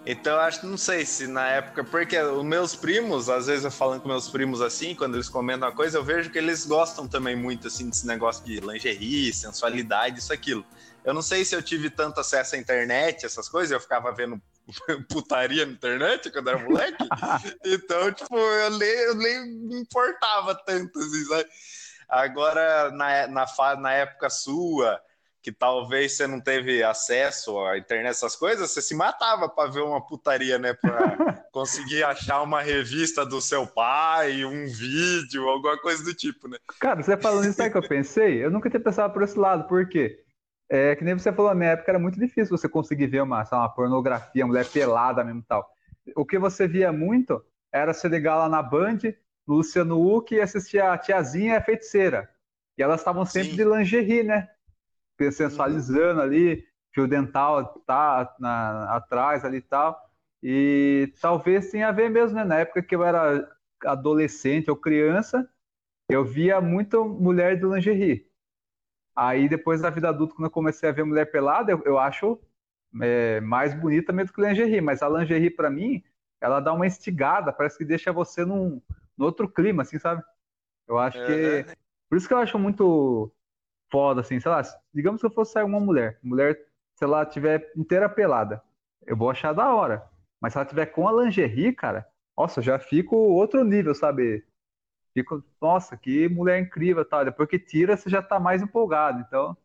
Então, 0.04 0.34
eu 0.34 0.41
acho, 0.41 0.66
não 0.66 0.78
sei 0.78 1.06
se 1.06 1.28
na 1.28 1.47
época, 1.47 1.84
porque 1.84 2.20
os 2.20 2.43
meus 2.43 2.76
primos, 2.76 3.30
às 3.30 3.45
vezes 3.45 3.64
eu 3.64 3.72
falando 3.72 4.02
com 4.02 4.08
meus 4.08 4.28
primos 4.28 4.60
assim, 4.60 4.95
quando 4.95 5.16
eles 5.16 5.30
comentam 5.30 5.68
uma 5.68 5.76
coisa, 5.76 5.97
eu 5.97 6.04
vejo 6.04 6.32
que 6.32 6.39
eles 6.39 6.66
gostam 6.66 7.08
também 7.08 7.36
muito 7.36 7.68
assim 7.68 7.88
desse 7.88 8.08
negócio 8.08 8.43
de 8.43 8.60
lingerie, 8.60 9.32
sensualidade, 9.32 10.18
isso 10.18 10.34
aquilo. 10.34 10.66
Eu 11.04 11.14
não 11.14 11.22
sei 11.22 11.45
se 11.45 11.56
eu 11.56 11.62
tive 11.62 11.89
tanto 11.91 12.20
acesso 12.20 12.56
à 12.56 12.58
internet, 12.58 13.26
essas 13.26 13.47
coisas, 13.47 13.72
eu 13.72 13.80
ficava 13.80 14.12
vendo 14.12 14.41
putaria 15.08 15.68
na 15.68 15.72
internet 15.72 16.32
quando 16.32 16.49
era 16.49 16.60
moleque. 16.60 17.04
então, 17.64 18.12
tipo, 18.12 18.38
eu 18.38 18.72
nem, 18.78 18.89
eu 18.89 19.16
nem 19.16 19.45
me 19.45 19.82
importava 19.82 20.56
tanto, 20.56 20.97
assim, 20.97 21.26
sabe? 21.26 21.49
Agora, 22.10 22.91
na, 22.91 23.28
na, 23.28 23.76
na 23.78 23.93
época 23.93 24.30
sua, 24.30 24.99
que 25.42 25.52
talvez 25.52 26.16
você 26.16 26.28
não 26.28 26.39
teve 26.39 26.84
acesso 26.84 27.60
à 27.60 27.78
internet, 27.78 28.12
essas 28.12 28.36
coisas, 28.36 28.70
você 28.70 28.82
se 28.82 28.94
matava 28.94 29.50
para 29.50 29.72
ver 29.72 29.82
uma 29.82 30.06
putaria, 30.06 30.60
né? 30.60 30.74
Para 30.74 31.44
conseguir 31.52 32.04
achar 32.04 32.44
uma 32.44 32.62
revista 32.62 33.26
do 33.26 33.42
seu 33.42 33.66
pai, 33.66 34.46
um 34.46 34.68
vídeo, 34.68 35.50
alguma 35.50 35.78
coisa 35.80 36.04
do 36.04 36.14
tipo, 36.14 36.48
né? 36.48 36.58
Cara, 36.80 37.02
você 37.02 37.18
falando 37.18 37.46
isso, 37.46 37.54
sabe 37.54 37.72
que 37.72 37.78
eu 37.78 37.88
pensei? 37.88 38.44
Eu 38.44 38.52
nunca 38.52 38.70
tinha 38.70 38.80
pensado 38.80 39.12
por 39.14 39.24
esse 39.24 39.38
lado, 39.38 39.68
por 39.68 39.88
quê? 39.89 40.24
É, 40.70 40.96
que 40.96 41.04
nem 41.04 41.16
você 41.16 41.34
falou, 41.34 41.52
na 41.52 41.56
minha 41.56 41.72
época 41.72 41.92
era 41.92 42.00
muito 42.00 42.20
difícil 42.20 42.56
você 42.56 42.70
conseguir 42.70 43.08
ver 43.08 43.22
uma, 43.22 43.44
uma 43.52 43.70
pornografia, 43.70 44.46
mulher 44.46 44.66
pelada 44.66 45.24
mesmo 45.24 45.44
tal. 45.48 45.68
O 46.16 46.26
que 46.26 46.38
você 46.38 46.68
via 46.68 46.92
muito 46.92 47.44
era 47.74 47.94
se 47.94 48.08
ligar 48.08 48.38
lá 48.38 48.48
na 48.48 48.62
Band, 48.62 49.00
no 49.48 49.56
Luciano 49.56 50.00
Huck 50.00 50.34
e 50.34 50.39
assistir 50.39 50.82
a 50.82 50.98
tiazinha 50.98 51.58
a 51.58 51.62
feiticeira. 51.62 52.30
E 52.78 52.84
elas 52.84 53.02
estavam 53.02 53.26
sempre 53.26 53.52
Sim. 53.52 53.58
de 53.58 53.66
lingerie, 53.66 54.24
né? 54.24 54.50
Sensualizando 55.30 56.22
ali, 56.22 56.65
fio 56.93 57.07
dental 57.07 57.65
tá 57.86 58.34
na, 58.39 58.95
atrás 58.95 59.43
ali 59.43 59.57
e 59.57 59.61
tal. 59.61 59.99
E 60.41 61.13
talvez 61.22 61.69
tenha 61.69 61.89
a 61.89 61.91
ver 61.91 62.09
mesmo, 62.09 62.36
né? 62.36 62.43
Na 62.43 62.59
época 62.59 62.82
que 62.82 62.95
eu 62.95 63.03
era 63.03 63.47
adolescente 63.86 64.69
ou 64.69 64.78
criança, 64.78 65.47
eu 66.09 66.24
via 66.24 66.59
muito 66.59 67.05
mulher 67.05 67.57
de 67.57 67.65
lingerie. 67.65 68.28
Aí 69.15 69.47
depois 69.47 69.82
da 69.82 69.89
vida 69.89 70.09
adulta, 70.09 70.34
quando 70.36 70.45
eu 70.45 70.51
comecei 70.51 70.89
a 70.89 70.91
ver 70.91 71.03
mulher 71.03 71.26
pelada, 71.26 71.72
eu, 71.72 71.82
eu 71.86 71.99
acho 71.99 72.39
é, 73.01 73.39
mais 73.41 73.74
bonita 73.74 74.11
mesmo 74.11 74.34
que 74.34 74.41
lingerie. 74.41 74.82
Mas 74.82 75.03
a 75.03 75.09
lingerie, 75.09 75.49
para 75.49 75.69
mim, 75.69 76.03
ela 76.39 76.59
dá 76.59 76.74
uma 76.74 76.88
instigada, 76.88 77.53
parece 77.53 77.78
que 77.78 77.86
deixa 77.86 78.11
você 78.11 78.43
num, 78.43 78.82
num 79.17 79.26
outro 79.26 79.47
clima, 79.47 79.84
assim, 79.84 79.99
sabe? 79.99 80.24
Eu 80.88 80.97
acho 80.97 81.17
é, 81.19 81.26
que. 81.26 81.69
Né? 81.69 81.76
Por 82.09 82.17
isso 82.17 82.28
que 82.28 82.34
eu 82.34 82.39
acho 82.39 82.57
muito 82.57 83.32
foda, 83.92 84.22
assim, 84.22 84.39
sei 84.39 84.50
lá, 84.50 84.62
digamos 84.94 85.20
que 85.20 85.28
eu 85.28 85.32
fosse 85.32 85.52
sair 85.52 85.64
uma 85.64 85.80
mulher, 85.80 86.18
mulher, 86.24 86.58
sei 86.96 87.08
lá, 87.08 87.26
tiver 87.26 87.72
inteira 87.76 88.08
pelada, 88.08 88.64
eu 89.06 89.16
vou 89.18 89.30
achar 89.30 89.54
da 89.54 89.74
hora. 89.74 90.10
Mas 90.39 90.54
se 90.54 90.60
ela 90.60 90.66
tiver 90.66 90.88
com 90.88 91.08
a 91.08 91.24
lingerie, 91.24 91.74
cara, 91.74 92.08
nossa, 92.38 92.62
já 92.62 92.80
fico 92.80 93.16
outro 93.16 93.64
nível, 93.64 93.94
sabe? 93.94 94.44
Fico, 95.14 95.44
nossa, 95.62 95.96
que 95.98 96.28
mulher 96.30 96.60
incrível, 96.60 97.06
tal. 97.06 97.26
Depois 97.26 97.50
que 97.50 97.60
tira, 97.60 97.96
você 97.98 98.10
já 98.10 98.22
tá 98.22 98.39
mais 98.39 98.62
empolgado. 98.62 99.20
Então, 99.20 99.56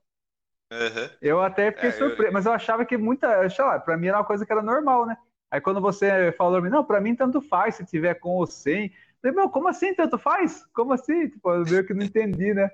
uhum. 0.73 1.11
eu 1.23 1.41
até 1.41 1.71
fiquei 1.73 1.91
é, 1.91 1.93
surpreso, 1.93 2.29
eu... 2.29 2.33
mas 2.33 2.45
eu 2.45 2.53
achava 2.53 2.85
que 2.85 2.99
muita, 2.99 3.49
sei 3.49 3.65
lá, 3.65 3.79
pra 3.79 3.97
mim 3.97 4.09
era 4.09 4.19
uma 4.19 4.25
coisa 4.25 4.45
que 4.45 4.53
era 4.53 4.63
normal, 4.63 5.07
né? 5.07 5.17
Aí 5.51 5.61
quando 5.61 5.81
você 5.81 6.33
falou, 6.33 6.61
não, 6.63 6.85
pra 6.85 7.01
mim 7.01 7.15
tanto 7.15 7.41
faz 7.41 7.77
se 7.77 7.87
tiver 7.87 8.15
com 8.15 8.31
ou 8.31 8.47
sem. 8.47 8.87
Eu 8.87 8.93
falei, 9.23 9.37
meu, 9.37 9.49
como 9.49 9.69
assim 9.69 9.95
tanto 9.95 10.19
faz? 10.19 10.67
Como 10.75 10.93
assim? 10.93 11.31
Tipo, 11.31 11.51
eu 11.53 11.65
meio 11.65 11.87
que 11.87 11.95
não 11.95 12.05
entendi, 12.05 12.53
né? 12.53 12.71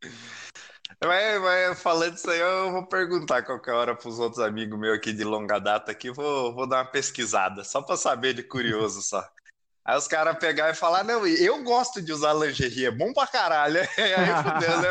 Mas, 1.04 1.40
mas, 1.42 1.82
falando 1.82 2.16
isso 2.16 2.30
aí, 2.30 2.40
eu 2.40 2.72
vou 2.72 2.86
perguntar 2.86 3.42
qualquer 3.42 3.72
hora 3.72 3.94
para 3.94 4.08
os 4.08 4.18
outros 4.18 4.40
amigos 4.40 4.78
meus 4.78 4.96
aqui 4.96 5.12
de 5.12 5.24
longa 5.24 5.58
data 5.58 5.92
aqui, 5.92 6.10
vou, 6.10 6.54
vou 6.54 6.66
dar 6.66 6.78
uma 6.78 6.90
pesquisada, 6.90 7.62
só 7.64 7.82
para 7.82 7.96
saber 7.96 8.32
de 8.32 8.42
curioso 8.42 9.02
só. 9.02 9.22
Aí 9.84 9.96
os 9.96 10.08
caras 10.08 10.38
pegar 10.38 10.70
e 10.70 10.74
falar, 10.74 11.04
não, 11.04 11.24
eu 11.26 11.62
gosto 11.62 12.02
de 12.02 12.12
usar 12.12 12.32
lingerie, 12.32 12.86
é 12.86 12.90
bom 12.90 13.12
pra 13.12 13.26
caralho. 13.26 13.78
Aí 13.96 14.42
fudeu, 14.42 14.80
né? 14.80 14.88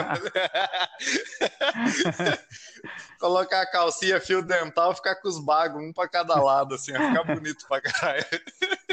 Colocar 3.20 3.62
a 3.62 3.70
calcinha, 3.70 4.22
fio 4.22 4.42
dental, 4.42 4.96
ficar 4.96 5.16
com 5.16 5.28
os 5.28 5.44
bagos, 5.44 5.84
um 5.84 5.92
pra 5.92 6.08
cada 6.08 6.36
lado, 6.42 6.76
assim, 6.76 6.94
ficar 6.94 7.24
bonito 7.24 7.68
pra 7.68 7.82
caralho. 7.82 8.26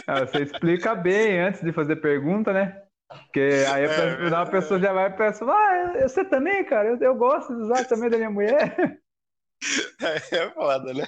Ah, 0.07 0.21
você 0.27 0.43
explica 0.43 0.95
bem 0.95 1.41
antes 1.41 1.61
de 1.63 1.73
fazer 1.73 1.97
pergunta, 1.97 2.53
né? 2.53 2.83
Porque 3.13 3.65
aí 3.73 3.85
é, 3.85 4.35
a 4.35 4.47
pessoa 4.47 4.81
já 4.81 4.93
vai 4.93 5.09
e 5.09 5.17
pensa, 5.17 5.45
ah, 5.45 6.01
você 6.03 6.25
também, 6.25 6.65
cara, 6.65 6.89
eu, 6.89 6.99
eu 6.99 7.15
gosto 7.15 7.55
de 7.55 7.63
usar 7.63 7.85
também 7.85 8.11
da 8.11 8.17
minha 8.17 8.31
mulher. 8.31 9.01
É, 10.01 10.37
é 10.37 10.51
foda, 10.51 10.93
né? 10.93 11.07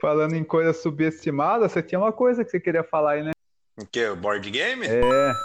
Falando 0.00 0.34
em 0.34 0.44
coisa 0.44 0.72
subestimada, 0.74 1.68
você 1.68 1.82
tinha 1.82 1.98
uma 1.98 2.12
coisa 2.12 2.44
que 2.44 2.50
você 2.50 2.60
queria 2.60 2.84
falar 2.84 3.12
aí, 3.12 3.22
né? 3.22 3.30
O 3.78 3.86
que? 3.86 4.04
O 4.08 4.16
board 4.16 4.50
game? 4.50 4.86
É. 4.86 5.42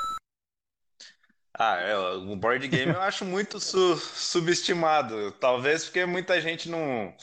Ah, 1.57 1.77
é, 1.77 1.97
o 1.97 2.35
board 2.35 2.67
game 2.67 2.91
eu 2.91 3.01
acho 3.01 3.23
muito 3.23 3.59
su 3.59 3.95
subestimado. 3.97 5.31
Talvez 5.33 5.85
porque 5.85 6.05
muita 6.05 6.39
gente 6.41 6.69
não, 6.69 7.15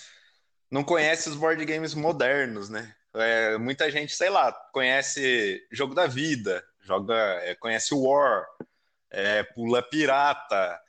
não 0.70 0.82
conhece 0.82 1.28
os 1.28 1.36
board 1.36 1.64
games 1.64 1.94
modernos, 1.94 2.68
né? 2.68 2.94
É, 3.14 3.56
muita 3.58 3.90
gente, 3.90 4.14
sei 4.14 4.28
lá, 4.28 4.52
conhece 4.72 5.64
Jogo 5.70 5.94
da 5.94 6.06
Vida, 6.06 6.64
joga, 6.84 7.14
é, 7.42 7.54
conhece 7.54 7.94
War, 7.94 8.46
é, 9.10 9.42
Pula 9.42 9.82
Pirata, 9.82 10.80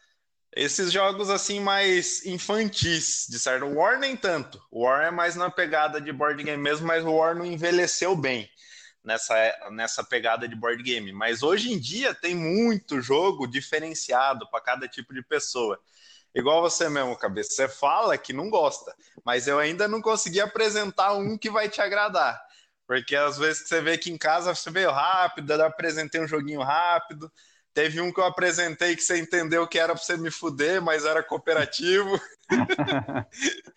esses 0.55 0.91
jogos 0.91 1.29
assim 1.29 1.59
mais 1.59 2.25
infantis, 2.25 3.27
de 3.29 3.37
certo. 3.37 3.65
War 3.65 3.99
nem 3.99 4.15
tanto. 4.15 4.61
War 4.71 5.03
é 5.03 5.11
mais 5.11 5.35
na 5.35 5.51
pegada 5.51 5.99
de 5.99 6.13
board 6.13 6.41
game 6.41 6.61
mesmo, 6.61 6.87
mas 6.87 7.03
o 7.03 7.11
War 7.11 7.35
não 7.35 7.45
envelheceu 7.45 8.15
bem 8.15 8.49
nessa, 9.03 9.35
nessa 9.71 10.03
pegada 10.03 10.47
de 10.47 10.55
board 10.55 10.81
game. 10.81 11.11
Mas 11.11 11.43
hoje 11.43 11.73
em 11.73 11.79
dia 11.79 12.13
tem 12.15 12.33
muito 12.33 13.01
jogo 13.01 13.45
diferenciado 13.45 14.49
para 14.49 14.61
cada 14.61 14.87
tipo 14.87 15.13
de 15.13 15.21
pessoa. 15.21 15.77
Igual 16.33 16.61
você 16.61 16.89
mesmo, 16.89 17.17
cabeça. 17.17 17.51
Você 17.51 17.67
fala 17.67 18.17
que 18.17 18.33
não 18.33 18.49
gosta, 18.49 18.95
mas 19.25 19.47
eu 19.47 19.59
ainda 19.59 19.87
não 19.87 20.01
consegui 20.01 20.39
apresentar 20.39 21.13
um 21.13 21.37
que 21.37 21.49
vai 21.49 21.69
te 21.69 21.81
agradar. 21.81 22.41
Porque 22.87 23.15
às 23.15 23.37
vezes 23.37 23.67
você 23.67 23.81
vê 23.81 23.93
aqui 23.93 24.11
em 24.11 24.17
casa, 24.17 24.53
você 24.53 24.69
veio 24.69 24.91
rápido, 24.91 25.51
eu 25.51 25.65
apresentei 25.65 26.21
um 26.21 26.27
joguinho 26.27 26.61
rápido. 26.61 27.31
Teve 27.73 27.99
um 27.99 28.11
que 28.11 28.19
eu 28.19 28.25
apresentei 28.25 28.95
que 28.95 29.01
você 29.01 29.17
entendeu 29.17 29.67
que 29.67 29.77
era 29.77 29.93
para 29.93 30.01
você 30.01 30.15
me 30.15 30.31
fuder, 30.31 30.81
mas 30.81 31.03
era 31.03 31.21
cooperativo. 31.21 32.19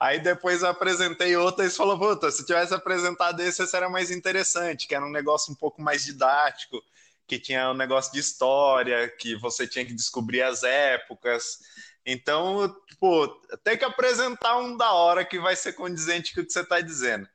Aí 0.00 0.18
depois 0.18 0.62
eu 0.62 0.68
apresentei 0.68 1.36
outro 1.36 1.62
e 1.62 1.68
você 1.70 1.76
falou, 1.76 1.98
puta, 1.98 2.30
se 2.30 2.46
tivesse 2.46 2.72
apresentado 2.72 3.40
esse, 3.40 3.62
esse 3.62 3.76
era 3.76 3.88
mais 3.88 4.10
interessante, 4.10 4.86
que 4.88 4.94
era 4.94 5.04
um 5.04 5.10
negócio 5.10 5.52
um 5.52 5.56
pouco 5.56 5.82
mais 5.82 6.04
didático, 6.04 6.82
que 7.26 7.38
tinha 7.38 7.70
um 7.70 7.74
negócio 7.74 8.12
de 8.12 8.18
história, 8.18 9.08
que 9.18 9.36
você 9.36 9.66
tinha 9.66 9.84
que 9.84 9.92
descobrir 9.94 10.42
as 10.42 10.62
épocas. 10.62 11.58
Então, 12.04 12.68
tipo, 12.88 13.28
tem 13.62 13.76
que 13.76 13.84
apresentar 13.84 14.58
um 14.58 14.76
da 14.76 14.92
hora 14.92 15.24
que 15.24 15.38
vai 15.38 15.56
ser 15.56 15.72
condizente 15.72 16.34
com 16.34 16.40
o 16.40 16.46
que 16.46 16.52
você 16.52 16.60
está 16.60 16.80
dizendo, 16.80 17.28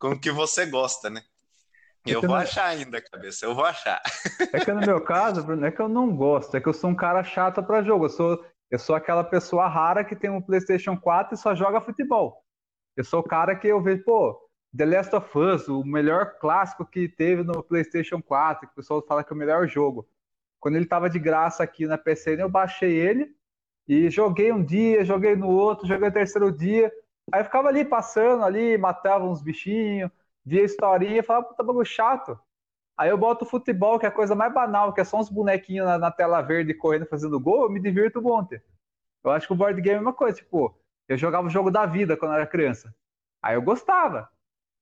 com 0.00 0.12
o 0.12 0.18
que 0.18 0.30
você 0.30 0.66
gosta, 0.66 1.10
né? 1.10 1.22
É 2.06 2.14
eu 2.14 2.22
vou 2.22 2.34
achar 2.34 2.66
ainda, 2.66 3.02
cabeça, 3.02 3.44
eu 3.44 3.54
vou 3.54 3.64
achar. 3.64 4.00
É 4.52 4.64
que 4.64 4.72
no 4.72 4.80
meu 4.80 5.02
caso, 5.02 5.44
Bruno, 5.44 5.66
é 5.66 5.70
que 5.70 5.80
eu 5.80 5.88
não 5.88 6.16
gosto, 6.16 6.56
é 6.56 6.60
que 6.60 6.66
eu 6.66 6.72
sou 6.72 6.88
um 6.88 6.94
cara 6.94 7.22
chato 7.22 7.62
para 7.62 7.82
jogo. 7.82 8.06
Eu 8.06 8.10
sou, 8.10 8.44
eu 8.70 8.78
sou 8.78 8.96
aquela 8.96 9.22
pessoa 9.22 9.68
rara 9.68 10.02
que 10.02 10.16
tem 10.16 10.30
um 10.30 10.40
PlayStation 10.40 10.96
4 10.96 11.34
e 11.34 11.38
só 11.38 11.54
joga 11.54 11.80
futebol. 11.80 12.42
Eu 12.96 13.04
sou 13.04 13.20
o 13.20 13.24
cara 13.24 13.54
que 13.54 13.68
eu 13.68 13.82
vejo, 13.82 14.02
pô, 14.02 14.40
The 14.74 14.86
Last 14.86 15.14
of 15.14 15.38
Us, 15.38 15.68
o 15.68 15.84
melhor 15.84 16.38
clássico 16.38 16.86
que 16.86 17.06
teve 17.06 17.42
no 17.42 17.62
PlayStation 17.62 18.22
4, 18.22 18.66
que 18.66 18.72
o 18.72 18.76
pessoal 18.76 19.04
fala 19.06 19.22
que 19.22 19.32
é 19.32 19.36
o 19.36 19.38
melhor 19.38 19.68
jogo. 19.68 20.08
Quando 20.58 20.76
ele 20.76 20.86
tava 20.86 21.10
de 21.10 21.18
graça 21.18 21.62
aqui 21.62 21.86
na 21.86 21.98
PCN, 21.98 22.42
eu 22.42 22.48
baixei 22.48 22.92
ele 22.92 23.34
e 23.86 24.08
joguei 24.08 24.52
um 24.52 24.64
dia, 24.64 25.04
joguei 25.04 25.36
no 25.36 25.48
outro, 25.48 25.86
joguei 25.86 26.08
no 26.08 26.14
terceiro 26.14 26.50
dia. 26.50 26.90
Aí 27.32 27.44
ficava 27.44 27.68
ali 27.68 27.84
passando 27.84 28.44
ali, 28.44 28.76
matava 28.76 29.24
uns 29.24 29.42
bichinhos 29.42 30.10
via 30.44 30.64
historinha 30.64 31.22
falava, 31.22 31.46
puta 31.46 31.62
bagulho 31.62 31.86
chato. 31.86 32.38
Aí 32.96 33.08
eu 33.08 33.16
boto 33.16 33.46
futebol, 33.46 33.98
que 33.98 34.04
é 34.04 34.08
a 34.08 34.12
coisa 34.12 34.34
mais 34.34 34.52
banal, 34.52 34.92
que 34.92 35.00
é 35.00 35.04
só 35.04 35.18
uns 35.18 35.30
bonequinhos 35.30 35.86
na, 35.86 35.98
na 35.98 36.10
tela 36.10 36.42
verde 36.42 36.74
correndo 36.74 37.06
fazendo 37.06 37.40
gol, 37.40 37.64
eu 37.64 37.70
me 37.70 37.80
divirto 37.80 38.26
ontem. 38.26 38.60
Eu 39.24 39.30
acho 39.30 39.46
que 39.46 39.52
o 39.52 39.56
board 39.56 39.80
game 39.80 39.98
é 39.98 40.00
uma 40.00 40.12
coisa, 40.12 40.36
tipo, 40.36 40.76
eu 41.08 41.16
jogava 41.16 41.46
o 41.46 41.50
jogo 41.50 41.70
da 41.70 41.86
vida 41.86 42.16
quando 42.16 42.32
eu 42.32 42.36
era 42.36 42.46
criança. 42.46 42.94
Aí 43.42 43.54
eu 43.54 43.62
gostava. 43.62 44.28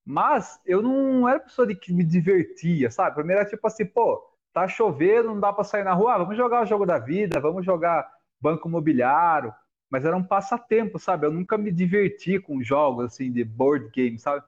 Mas 0.05 0.59
eu 0.65 0.81
não 0.83 1.29
era 1.29 1.39
pessoa 1.39 1.67
de 1.67 1.75
que 1.75 1.93
me 1.93 2.03
divertia, 2.03 2.91
sabe? 2.91 3.15
Primeiro 3.15 3.43
era 3.43 3.49
tipo 3.49 3.67
assim, 3.67 3.85
pô, 3.85 4.27
tá 4.53 4.67
chovendo, 4.67 5.29
não 5.29 5.41
dá 5.41 5.53
para 5.53 5.65
sair 5.65 5.85
na 5.85 5.93
rua, 5.93 6.15
ah, 6.15 6.19
vamos 6.19 6.37
jogar 6.37 6.63
o 6.63 6.67
jogo 6.67 6.87
da 6.87 6.99
vida, 6.99 7.39
vamos 7.41 7.65
jogar 7.65 8.11
banco 8.41 8.69
imobiliário, 8.69 9.55
mas 9.91 10.05
era 10.05 10.17
um 10.17 10.23
passatempo, 10.25 10.99
sabe? 10.99 11.27
Eu 11.27 11.33
nunca 11.33 11.59
me 11.59 11.73
diverti 11.73 12.39
com 12.39 12.63
jogos 12.63 13.07
assim 13.07 13.33
de 13.33 13.45
board 13.45 13.91
game, 13.91 14.19
sabe? 14.19 14.45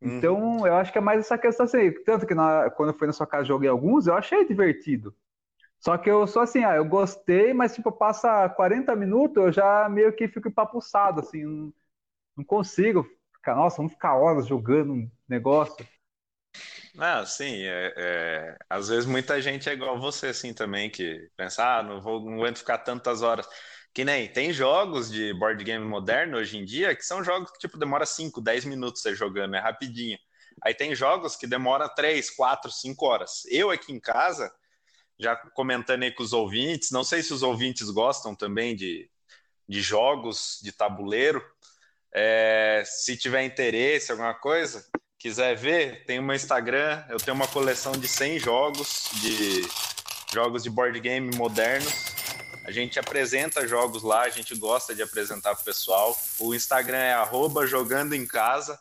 Uhum. 0.00 0.18
Então, 0.18 0.66
eu 0.66 0.74
acho 0.74 0.92
que 0.92 0.98
é 0.98 1.00
mais 1.00 1.20
essa 1.20 1.38
questão 1.38 1.64
assim, 1.64 1.90
tanto 2.04 2.26
que 2.26 2.34
na, 2.34 2.70
quando 2.70 2.90
eu 2.90 2.98
fui 2.98 3.06
na 3.06 3.12
sua 3.12 3.26
casa 3.26 3.44
joguei 3.44 3.68
alguns, 3.68 4.06
eu 4.06 4.14
achei 4.14 4.44
divertido. 4.46 5.14
Só 5.80 5.96
que 5.98 6.10
eu 6.10 6.26
sou 6.26 6.42
assim, 6.42 6.64
ah, 6.64 6.76
eu 6.76 6.84
gostei, 6.84 7.54
mas 7.54 7.74
tipo, 7.74 7.92
passa 7.92 8.48
40 8.50 8.96
minutos, 8.96 9.36
eu 9.42 9.52
já 9.52 9.88
meio 9.88 10.12
que 10.14 10.28
fico 10.28 10.48
empapuçado, 10.48 11.20
assim, 11.20 11.44
não, 11.44 11.72
não 12.36 12.44
consigo 12.44 13.04
ficar, 13.34 13.54
nossa, 13.56 13.78
vamos 13.78 13.92
ficar 13.92 14.16
horas 14.16 14.46
jogando 14.46 14.92
um 14.94 15.10
negócio. 15.28 15.86
Ah, 16.98 17.24
sim, 17.26 17.62
é, 17.64 17.92
é, 17.96 18.58
às 18.70 18.88
vezes 18.88 19.04
muita 19.06 19.40
gente 19.40 19.68
é 19.68 19.72
igual 19.74 20.00
você, 20.00 20.28
assim, 20.28 20.54
também, 20.54 20.88
que 20.90 21.30
pensa, 21.36 21.78
ah, 21.78 21.82
não 21.82 22.00
vou, 22.00 22.20
não 22.20 22.34
aguento 22.34 22.58
ficar 22.58 22.78
tantas 22.78 23.20
horas. 23.22 23.46
Que 23.96 24.04
nem, 24.04 24.28
tem 24.28 24.52
jogos 24.52 25.10
de 25.10 25.32
board 25.32 25.64
game 25.64 25.82
moderno 25.82 26.36
hoje 26.36 26.58
em 26.58 26.66
dia 26.66 26.94
que 26.94 27.02
são 27.02 27.24
jogos 27.24 27.50
que, 27.50 27.58
tipo, 27.60 27.78
demora 27.78 28.04
5, 28.04 28.42
10 28.42 28.66
minutos 28.66 29.00
você 29.00 29.14
jogando, 29.14 29.56
é 29.56 29.58
rapidinho. 29.58 30.18
Aí 30.62 30.74
tem 30.74 30.94
jogos 30.94 31.34
que 31.34 31.46
demora 31.46 31.88
3, 31.88 32.28
4, 32.28 32.70
5 32.70 33.06
horas. 33.06 33.46
Eu 33.46 33.70
aqui 33.70 33.94
em 33.94 33.98
casa, 33.98 34.52
já 35.18 35.34
comentando 35.34 36.02
aí 36.02 36.12
com 36.12 36.22
os 36.22 36.34
ouvintes, 36.34 36.90
não 36.90 37.02
sei 37.02 37.22
se 37.22 37.32
os 37.32 37.42
ouvintes 37.42 37.88
gostam 37.88 38.34
também 38.34 38.76
de, 38.76 39.08
de 39.66 39.80
jogos 39.80 40.60
de 40.62 40.72
tabuleiro, 40.72 41.42
é, 42.12 42.82
se 42.84 43.16
tiver 43.16 43.44
interesse, 43.44 44.12
alguma 44.12 44.34
coisa, 44.34 44.84
quiser 45.18 45.56
ver, 45.56 46.04
tem 46.04 46.18
uma 46.18 46.36
Instagram, 46.36 47.02
eu 47.08 47.16
tenho 47.16 47.34
uma 47.34 47.48
coleção 47.48 47.92
de 47.92 48.06
100 48.06 48.40
jogos, 48.40 49.08
de 49.22 49.62
jogos 50.34 50.62
de 50.62 50.68
board 50.68 51.00
game 51.00 51.34
modernos. 51.34 52.15
A 52.66 52.72
gente 52.72 52.98
apresenta 52.98 53.68
jogos 53.68 54.02
lá, 54.02 54.22
a 54.22 54.28
gente 54.28 54.52
gosta 54.56 54.92
de 54.92 55.00
apresentar 55.00 55.54
para 55.54 55.62
o 55.62 55.64
pessoal. 55.64 56.18
O 56.40 56.52
Instagram 56.52 56.98
é 56.98 57.12
arroba 57.12 57.64
jogando 57.64 58.12
em 58.12 58.26
casa, 58.26 58.76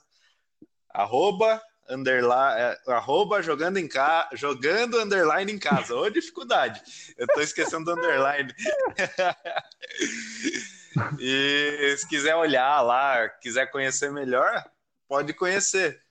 arroba, 0.90 1.62
underline, 1.88 2.62
é, 2.62 2.80
arroba 2.88 3.44
jogando 3.44 3.78
em 3.78 3.88
casa, 3.88 4.30
jogando 4.34 5.00
underline 5.00 5.52
em 5.52 5.60
casa. 5.60 5.94
Ô 5.94 6.10
dificuldade, 6.10 6.82
eu 7.16 7.28
estou 7.28 7.44
esquecendo 7.44 7.86
do 7.86 7.92
underline. 7.92 8.52
e 11.20 11.96
se 11.96 12.08
quiser 12.08 12.36
olhar 12.36 12.82
lá, 12.82 13.30
quiser 13.30 13.68
conhecer 13.68 14.12
melhor, 14.12 14.66
pode 15.08 15.32
conhecer. 15.32 16.02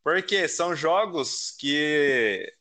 Porque 0.00 0.46
são 0.46 0.76
jogos 0.76 1.56
que. 1.58 2.54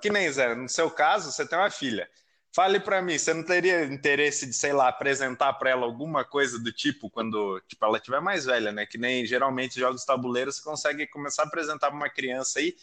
Que 0.00 0.08
nem 0.08 0.32
Zé, 0.32 0.54
no 0.54 0.66
seu 0.66 0.90
caso, 0.90 1.30
você 1.30 1.46
tem 1.46 1.58
uma 1.58 1.70
filha. 1.70 2.08
Fale 2.52 2.80
para 2.80 3.00
mim, 3.00 3.16
você 3.16 3.32
não 3.32 3.44
teria 3.44 3.84
interesse 3.84 4.44
de, 4.44 4.52
sei 4.52 4.72
lá, 4.72 4.88
apresentar 4.88 5.52
para 5.52 5.70
ela 5.70 5.84
alguma 5.86 6.24
coisa 6.24 6.58
do 6.58 6.72
tipo 6.72 7.08
quando 7.08 7.60
tipo, 7.68 7.84
ela 7.84 8.00
tiver 8.00 8.20
mais 8.20 8.44
velha, 8.44 8.72
né? 8.72 8.84
Que 8.86 8.98
nem 8.98 9.24
geralmente 9.24 9.78
jogos 9.78 10.04
tabuleiros 10.04 10.56
você 10.56 10.62
consegue 10.64 11.06
começar 11.06 11.44
a 11.44 11.46
apresentar 11.46 11.88
para 11.88 11.96
uma 11.96 12.10
criança 12.10 12.58
aí 12.58 12.74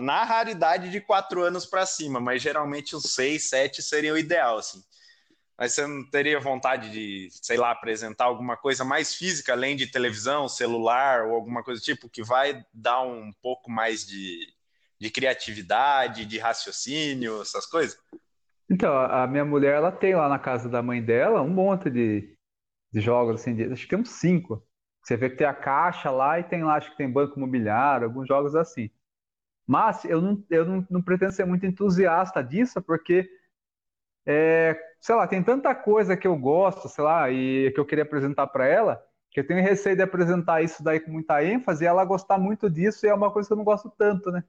na 0.00 0.24
raridade 0.24 0.90
de 0.90 1.00
quatro 1.00 1.42
anos 1.42 1.64
para 1.64 1.86
cima, 1.86 2.20
mas 2.20 2.42
geralmente 2.42 2.94
os 2.94 3.04
seis, 3.04 3.48
sete 3.48 3.80
seria 3.82 4.12
o 4.12 4.18
ideal, 4.18 4.58
assim. 4.58 4.82
Mas 5.56 5.74
você 5.74 5.86
não 5.86 6.08
teria 6.10 6.40
vontade 6.40 6.90
de, 6.90 7.28
sei 7.32 7.56
lá, 7.56 7.70
apresentar 7.72 8.26
alguma 8.26 8.56
coisa 8.56 8.84
mais 8.84 9.14
física, 9.14 9.52
além 9.52 9.76
de 9.76 9.86
televisão, 9.88 10.48
celular 10.48 11.26
ou 11.26 11.34
alguma 11.34 11.64
coisa 11.64 11.80
do 11.80 11.84
tipo, 11.84 12.08
que 12.08 12.22
vai 12.22 12.64
dar 12.72 13.02
um 13.02 13.32
pouco 13.42 13.70
mais 13.70 14.06
de, 14.06 14.38
de 15.00 15.10
criatividade, 15.10 16.26
de 16.26 16.38
raciocínio, 16.38 17.42
essas 17.42 17.66
coisas? 17.66 17.98
Então, 18.70 18.94
a 18.98 19.26
minha 19.26 19.44
mulher, 19.44 19.74
ela 19.76 19.90
tem 19.92 20.14
lá 20.14 20.28
na 20.28 20.38
casa 20.38 20.68
da 20.68 20.82
mãe 20.82 21.02
dela 21.02 21.40
um 21.42 21.48
monte 21.48 21.90
de, 21.90 22.36
de 22.92 23.00
jogos, 23.00 23.40
assim, 23.40 23.54
de, 23.54 23.64
acho 23.72 23.84
que 23.84 23.90
tem 23.90 24.00
uns 24.00 24.10
cinco. 24.12 24.64
Você 25.04 25.16
vê 25.16 25.30
que 25.30 25.36
tem 25.36 25.46
a 25.46 25.54
caixa 25.54 26.10
lá 26.10 26.40
e 26.40 26.44
tem 26.44 26.64
lá, 26.64 26.76
acho 26.76 26.90
que 26.92 26.96
tem 26.98 27.10
banco 27.12 27.38
imobiliário, 27.38 28.06
alguns 28.06 28.28
jogos 28.28 28.54
assim. 28.56 28.90
Mas 29.66 30.04
eu 30.06 30.22
não, 30.22 30.44
eu 30.50 30.66
não, 30.66 30.86
não 30.90 31.02
pretendo 31.02 31.32
ser 31.32 31.46
muito 31.46 31.66
entusiasta 31.66 32.42
disso, 32.44 32.82
porque 32.82 33.28
é, 34.26 34.78
sei 35.00 35.14
lá, 35.14 35.26
tem 35.26 35.42
tanta 35.42 35.74
coisa 35.74 36.16
que 36.16 36.26
eu 36.26 36.36
gosto, 36.36 36.88
sei 36.88 37.04
lá, 37.04 37.30
e 37.30 37.70
que 37.72 37.80
eu 37.80 37.86
queria 37.86 38.04
apresentar 38.04 38.46
para 38.48 38.66
ela, 38.66 39.02
que 39.30 39.40
eu 39.40 39.46
tenho 39.46 39.62
receio 39.62 39.96
de 39.96 40.02
apresentar 40.02 40.62
isso 40.62 40.82
daí 40.82 41.00
com 41.00 41.10
muita 41.10 41.42
ênfase 41.44 41.84
e 41.84 41.86
ela 41.86 42.04
gostar 42.04 42.38
muito 42.38 42.68
disso 42.70 43.06
e 43.06 43.08
é 43.08 43.14
uma 43.14 43.32
coisa 43.32 43.48
que 43.48 43.52
eu 43.52 43.56
não 43.56 43.64
gosto 43.64 43.90
tanto, 43.98 44.30
né? 44.30 44.44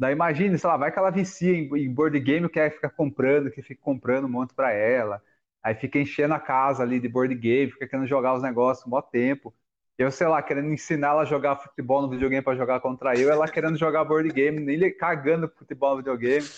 Daí 0.00 0.14
imagine, 0.14 0.58
sei 0.58 0.66
lá, 0.66 0.78
vai 0.78 0.90
que 0.90 0.98
ela 0.98 1.10
vicia 1.10 1.52
em, 1.52 1.68
em 1.76 1.92
board 1.92 2.18
game, 2.20 2.48
quer 2.48 2.72
ficar 2.72 2.88
comprando, 2.88 3.50
que 3.50 3.60
fica 3.60 3.82
comprando 3.82 4.24
um 4.24 4.30
monte 4.30 4.54
para 4.54 4.72
ela, 4.72 5.22
aí 5.62 5.74
fica 5.74 5.98
enchendo 5.98 6.32
a 6.32 6.40
casa 6.40 6.82
ali 6.82 6.98
de 6.98 7.06
board 7.06 7.34
game, 7.34 7.70
fica 7.70 7.86
querendo 7.86 8.06
jogar 8.08 8.32
os 8.32 8.42
negócios 8.42 8.86
um 8.86 8.88
bom 8.88 9.02
tempo. 9.02 9.54
Eu, 9.98 10.10
sei 10.10 10.26
lá, 10.26 10.42
querendo 10.42 10.72
ensinar 10.72 11.08
ela 11.08 11.20
a 11.20 11.26
jogar 11.26 11.56
futebol 11.56 12.00
no 12.00 12.08
videogame 12.08 12.42
para 12.42 12.56
jogar 12.56 12.80
contra 12.80 13.14
eu, 13.14 13.30
ela 13.30 13.46
querendo 13.46 13.76
jogar 13.76 14.02
board 14.04 14.30
game, 14.30 14.58
nem 14.58 14.96
cagando 14.96 15.52
futebol 15.54 15.90
no 15.90 15.96
videogame. 15.98 16.48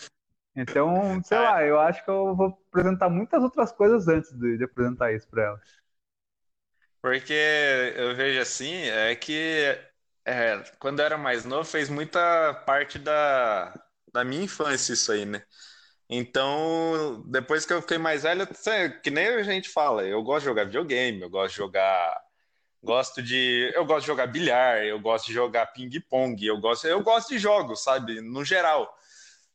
Então, 0.54 1.20
sei 1.24 1.38
é. 1.38 1.40
lá, 1.40 1.66
eu 1.66 1.80
acho 1.80 2.04
que 2.04 2.10
eu 2.12 2.36
vou 2.36 2.56
apresentar 2.70 3.08
muitas 3.08 3.42
outras 3.42 3.72
coisas 3.72 4.06
antes 4.06 4.30
de, 4.30 4.56
de 4.56 4.62
apresentar 4.62 5.12
isso 5.12 5.26
para 5.28 5.42
ela. 5.42 5.60
Porque 7.00 7.32
eu 7.96 8.14
vejo 8.14 8.40
assim, 8.40 8.84
é 8.84 9.16
que 9.16 9.76
é, 10.24 10.62
quando 10.78 11.00
eu 11.00 11.06
era 11.06 11.18
mais 11.18 11.44
novo, 11.44 11.64
fez 11.64 11.88
muita 11.88 12.54
parte 12.66 12.98
da, 12.98 13.74
da 14.12 14.24
minha 14.24 14.44
infância 14.44 14.92
isso 14.92 15.12
aí, 15.12 15.24
né? 15.24 15.42
Então, 16.08 17.24
depois 17.26 17.64
que 17.64 17.72
eu 17.72 17.80
fiquei 17.80 17.98
mais 17.98 18.22
velho, 18.24 18.46
que 19.02 19.10
nem 19.10 19.28
a 19.28 19.42
gente 19.42 19.68
fala, 19.70 20.04
eu 20.04 20.22
gosto 20.22 20.40
de 20.40 20.46
jogar 20.50 20.64
videogame, 20.64 21.22
eu 21.22 21.30
gosto 21.30 21.52
de 21.52 21.58
jogar. 21.58 22.22
Gosto 22.82 23.22
de. 23.22 23.72
Eu 23.74 23.84
gosto 23.86 24.02
de 24.02 24.06
jogar 24.08 24.26
bilhar, 24.26 24.84
eu 24.84 25.00
gosto 25.00 25.26
de 25.28 25.32
jogar 25.34 25.66
ping-pong, 25.68 26.44
eu 26.44 26.60
gosto, 26.60 26.86
eu 26.86 27.02
gosto 27.02 27.30
de 27.30 27.38
jogos, 27.38 27.82
sabe? 27.82 28.20
No 28.20 28.44
geral. 28.44 28.92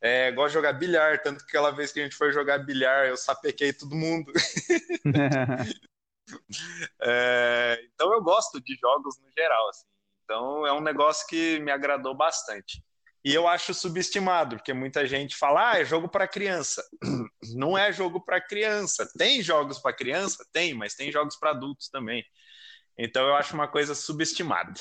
É, 0.02 0.32
gosto 0.32 0.50
de 0.50 0.54
jogar 0.56 0.74
bilhar, 0.74 1.22
tanto 1.24 1.40
que 1.46 1.50
aquela 1.50 1.72
vez 1.72 1.92
que 1.92 2.00
a 2.00 2.04
gente 2.04 2.16
foi 2.16 2.32
jogar 2.32 2.60
bilhar, 2.60 3.08
eu 3.08 3.18
sapequei 3.18 3.74
todo 3.74 3.96
mundo. 3.96 4.32
é, 7.02 7.80
então 7.94 8.14
eu 8.14 8.22
gosto 8.22 8.62
de 8.62 8.76
jogos 8.76 9.18
no 9.20 9.30
geral, 9.32 9.70
assim. 9.70 9.86
Então 10.28 10.68
é 10.68 10.74
um 10.74 10.82
negócio 10.82 11.26
que 11.26 11.58
me 11.62 11.72
agradou 11.72 12.14
bastante. 12.14 12.84
E 13.24 13.34
eu 13.34 13.48
acho 13.48 13.74
subestimado, 13.74 14.58
porque 14.58 14.74
muita 14.74 15.08
gente 15.08 15.38
fala, 15.38 15.72
ah, 15.72 15.80
é 15.80 15.86
jogo 15.86 16.10
para 16.10 16.28
criança. 16.28 16.84
Não 17.56 17.78
é 17.78 17.92
jogo 17.94 18.24
para 18.24 18.42
criança. 18.42 19.08
Tem 19.18 19.42
jogos 19.42 19.80
para 19.80 19.96
criança? 19.96 20.46
Tem, 20.52 20.74
mas 20.74 20.96
tem 20.96 21.12
jogos 21.12 21.38
para 21.38 21.52
adultos 21.52 21.90
também. 21.90 22.26
Então 22.98 23.26
eu 23.26 23.36
acho 23.36 23.54
uma 23.54 23.68
coisa 23.68 23.96
subestimada. 23.96 24.74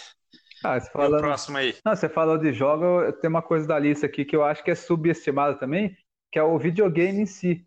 Ah, 0.64 0.80
você 0.80 0.90
falando... 0.90 1.20
próximo 1.20 1.58
aí. 1.58 1.76
Não, 1.84 1.94
você 1.94 2.08
falou 2.08 2.38
de 2.38 2.52
jogo, 2.52 3.12
tem 3.20 3.30
uma 3.30 3.42
coisa 3.42 3.66
da 3.66 3.78
lista 3.78 4.06
aqui 4.06 4.24
que 4.24 4.34
eu 4.34 4.44
acho 4.44 4.64
que 4.64 4.70
é 4.70 4.74
subestimada 4.74 5.56
também, 5.56 5.96
que 6.32 6.38
é 6.38 6.42
o 6.42 6.58
videogame 6.58 7.22
em 7.22 7.26
si. 7.26 7.65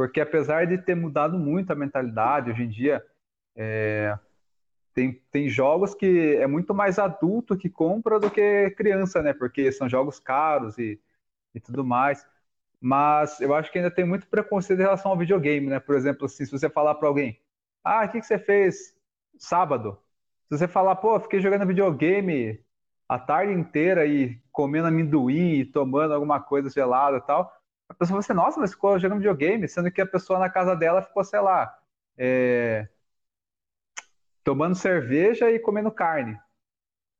Porque 0.00 0.18
apesar 0.18 0.66
de 0.66 0.78
ter 0.78 0.94
mudado 0.94 1.38
muito 1.38 1.70
a 1.70 1.76
mentalidade, 1.76 2.50
hoje 2.50 2.62
em 2.62 2.68
dia 2.70 3.04
é, 3.54 4.18
tem, 4.94 5.12
tem 5.30 5.46
jogos 5.46 5.94
que 5.94 6.36
é 6.36 6.46
muito 6.46 6.72
mais 6.72 6.98
adulto 6.98 7.54
que 7.54 7.68
compra 7.68 8.18
do 8.18 8.30
que 8.30 8.70
criança, 8.70 9.20
né? 9.20 9.34
Porque 9.34 9.70
são 9.70 9.90
jogos 9.90 10.18
caros 10.18 10.78
e 10.78 10.98
e 11.54 11.60
tudo 11.60 11.84
mais. 11.84 12.26
Mas 12.80 13.42
eu 13.42 13.54
acho 13.54 13.70
que 13.70 13.76
ainda 13.76 13.90
tem 13.90 14.06
muito 14.06 14.26
preconceito 14.26 14.80
em 14.80 14.84
relação 14.84 15.10
ao 15.10 15.18
videogame, 15.18 15.66
né? 15.66 15.78
Por 15.78 15.94
exemplo, 15.94 16.24
assim, 16.24 16.46
se 16.46 16.50
você 16.50 16.70
falar 16.70 16.94
para 16.94 17.06
alguém, 17.06 17.38
ah, 17.84 18.06
o 18.06 18.08
que, 18.08 18.20
que 18.20 18.26
você 18.26 18.38
fez 18.38 18.96
sábado? 19.38 19.98
Se 20.48 20.56
você 20.56 20.66
falar, 20.66 20.96
pô, 20.96 21.20
fiquei 21.20 21.40
jogando 21.42 21.66
videogame 21.66 22.58
a 23.06 23.18
tarde 23.18 23.52
inteira 23.52 24.06
e 24.06 24.40
comendo 24.50 24.88
amendoim 24.88 25.56
e 25.56 25.66
tomando 25.66 26.14
alguma 26.14 26.40
coisa 26.40 26.70
gelada 26.70 27.18
e 27.18 27.20
tal, 27.20 27.59
a 27.90 27.94
pessoa 27.94 28.14
vai 28.14 28.20
assim, 28.20 28.32
nossa, 28.32 28.58
mas 28.60 28.70
ficou 28.70 28.96
jogando 29.00 29.18
videogame, 29.18 29.68
sendo 29.68 29.90
que 29.90 30.00
a 30.00 30.06
pessoa 30.06 30.38
na 30.38 30.48
casa 30.48 30.76
dela 30.76 31.02
ficou, 31.02 31.24
sei 31.24 31.40
lá, 31.40 31.76
é... 32.16 32.86
tomando 34.44 34.76
cerveja 34.76 35.50
e 35.50 35.58
comendo 35.58 35.90
carne. 35.90 36.38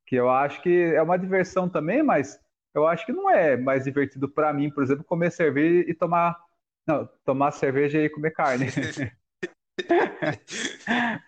Que 0.07 0.15
eu 0.15 0.31
acho 0.31 0.63
que 0.63 0.95
é 0.95 1.03
uma 1.03 1.19
diversão 1.19 1.69
também, 1.69 2.05
mas 2.05 2.39
eu 2.73 2.87
acho 2.87 3.05
que 3.05 3.13
não 3.13 3.29
é 3.29 3.57
mais 3.57 3.83
divertido 3.83 4.29
para 4.29 4.53
mim, 4.53 4.71
por 4.71 4.85
exemplo, 4.85 5.03
comer 5.03 5.33
cerveja 5.33 5.91
e 5.91 5.95
tomar. 5.95 6.39
Não, 6.87 7.09
tomar 7.25 7.51
cerveja 7.51 8.01
e 8.01 8.09
comer 8.09 8.31
carne. 8.31 8.67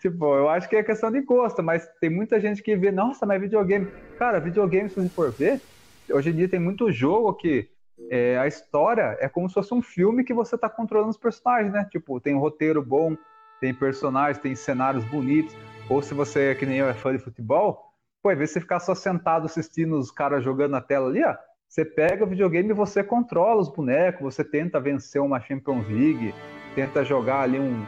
tipo, 0.00 0.36
eu 0.36 0.48
acho 0.48 0.68
que 0.68 0.76
é 0.76 0.84
questão 0.84 1.10
de 1.10 1.20
gosto, 1.20 1.64
mas 1.64 1.84
tem 2.00 2.10
muita 2.10 2.38
gente 2.38 2.62
que 2.62 2.76
vê, 2.76 2.92
nossa, 2.92 3.26
mas 3.26 3.40
videogame. 3.40 3.90
Cara, 4.16 4.38
videogame, 4.38 4.88
se 4.88 4.94
você 4.94 5.08
for 5.08 5.32
ver, 5.32 5.60
hoje 6.08 6.30
em 6.30 6.36
dia 6.36 6.48
tem 6.48 6.60
muito 6.60 6.92
jogo 6.92 7.34
que 7.34 7.71
é, 8.10 8.38
a 8.38 8.46
história 8.46 9.16
é 9.20 9.28
como 9.28 9.48
se 9.48 9.54
fosse 9.54 9.72
um 9.74 9.82
filme 9.82 10.24
que 10.24 10.34
você 10.34 10.54
está 10.54 10.68
controlando 10.68 11.10
os 11.10 11.16
personagens, 11.16 11.72
né? 11.72 11.86
Tipo, 11.90 12.20
tem 12.20 12.34
um 12.34 12.38
roteiro 12.38 12.82
bom, 12.82 13.16
tem 13.60 13.72
personagens, 13.74 14.38
tem 14.38 14.54
cenários 14.54 15.04
bonitos. 15.04 15.56
Ou 15.88 16.02
se 16.02 16.14
você, 16.14 16.54
que 16.54 16.66
nem 16.66 16.78
eu, 16.78 16.88
é 16.88 16.94
fã 16.94 17.12
de 17.12 17.18
futebol, 17.18 17.92
pô, 18.22 18.30
às 18.30 18.38
vezes 18.38 18.54
você 18.54 18.60
ficar 18.60 18.80
só 18.80 18.94
sentado 18.94 19.46
assistindo 19.46 19.96
os 19.98 20.10
caras 20.10 20.42
jogando 20.42 20.72
na 20.72 20.80
tela 20.80 21.08
ali, 21.08 21.24
ó. 21.24 21.34
Você 21.68 21.86
pega 21.86 22.24
o 22.24 22.26
videogame 22.26 22.68
e 22.68 22.74
você 22.74 23.02
controla 23.02 23.60
os 23.60 23.68
bonecos, 23.70 24.34
você 24.34 24.44
tenta 24.44 24.78
vencer 24.78 25.22
uma 25.22 25.40
Champions 25.40 25.88
League, 25.88 26.34
tenta 26.74 27.02
jogar 27.02 27.40
ali 27.40 27.58
um. 27.58 27.86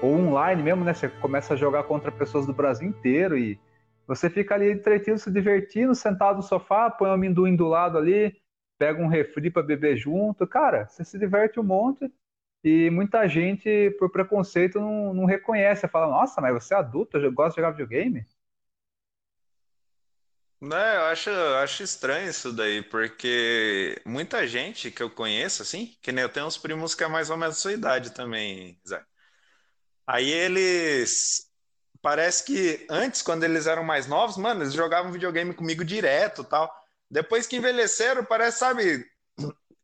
Ou 0.00 0.14
online 0.14 0.62
mesmo, 0.62 0.84
né? 0.84 0.94
Você 0.94 1.08
começa 1.08 1.54
a 1.54 1.56
jogar 1.56 1.82
contra 1.84 2.12
pessoas 2.12 2.46
do 2.46 2.52
Brasil 2.52 2.88
inteiro 2.88 3.36
e 3.36 3.58
você 4.06 4.30
fica 4.30 4.54
ali 4.54 4.70
entretido, 4.70 5.18
se 5.18 5.30
divertindo, 5.30 5.94
sentado 5.94 6.36
no 6.36 6.42
sofá, 6.42 6.88
põe 6.88 7.08
um 7.08 7.14
amendoim 7.14 7.56
do 7.56 7.66
lado 7.66 7.98
ali, 7.98 8.36
pega 8.78 9.00
um 9.02 9.08
refri 9.08 9.50
para 9.50 9.62
beber 9.62 9.96
junto. 9.96 10.46
Cara, 10.46 10.86
você 10.86 11.04
se 11.04 11.18
diverte 11.18 11.60
um 11.60 11.62
monte 11.64 12.12
e 12.64 12.90
muita 12.90 13.28
gente, 13.28 13.90
por 13.98 14.10
preconceito, 14.10 14.80
não, 14.80 15.14
não 15.14 15.24
reconhece. 15.24 15.88
Fala, 15.88 16.08
nossa, 16.08 16.40
mas 16.40 16.52
você 16.54 16.74
é 16.74 16.78
adulto, 16.78 17.16
eu 17.16 17.32
gosto 17.32 17.56
de 17.56 17.62
jogar 17.62 17.70
videogame? 17.72 18.26
Né, 20.60 20.96
eu 20.96 21.02
acho, 21.06 21.28
eu 21.30 21.56
acho 21.58 21.82
estranho 21.82 22.30
isso 22.30 22.50
daí, 22.52 22.82
porque 22.82 24.00
muita 24.06 24.46
gente 24.46 24.90
que 24.90 25.02
eu 25.02 25.10
conheço, 25.10 25.62
assim, 25.62 25.96
que 26.00 26.10
nem 26.10 26.22
eu 26.22 26.30
tenho 26.30 26.46
uns 26.46 26.56
primos 26.56 26.94
que 26.94 27.04
é 27.04 27.08
mais 27.08 27.28
ou 27.28 27.36
menos 27.36 27.56
da 27.56 27.60
sua 27.60 27.72
idade 27.74 28.10
também, 28.14 28.80
Zé. 28.88 29.04
Aí 30.06 30.30
eles. 30.30 31.46
Parece 32.02 32.44
que 32.44 32.86
antes, 32.90 33.22
quando 33.22 33.44
eles 33.44 33.66
eram 33.66 33.82
mais 33.84 34.06
novos, 34.06 34.36
mano, 34.36 34.62
eles 34.62 34.74
jogavam 34.74 35.12
videogame 35.12 35.52
comigo 35.54 35.84
direto 35.84 36.44
tal. 36.44 36.72
Depois 37.10 37.46
que 37.46 37.56
envelheceram, 37.56 38.24
parece, 38.24 38.58
sabe. 38.58 39.06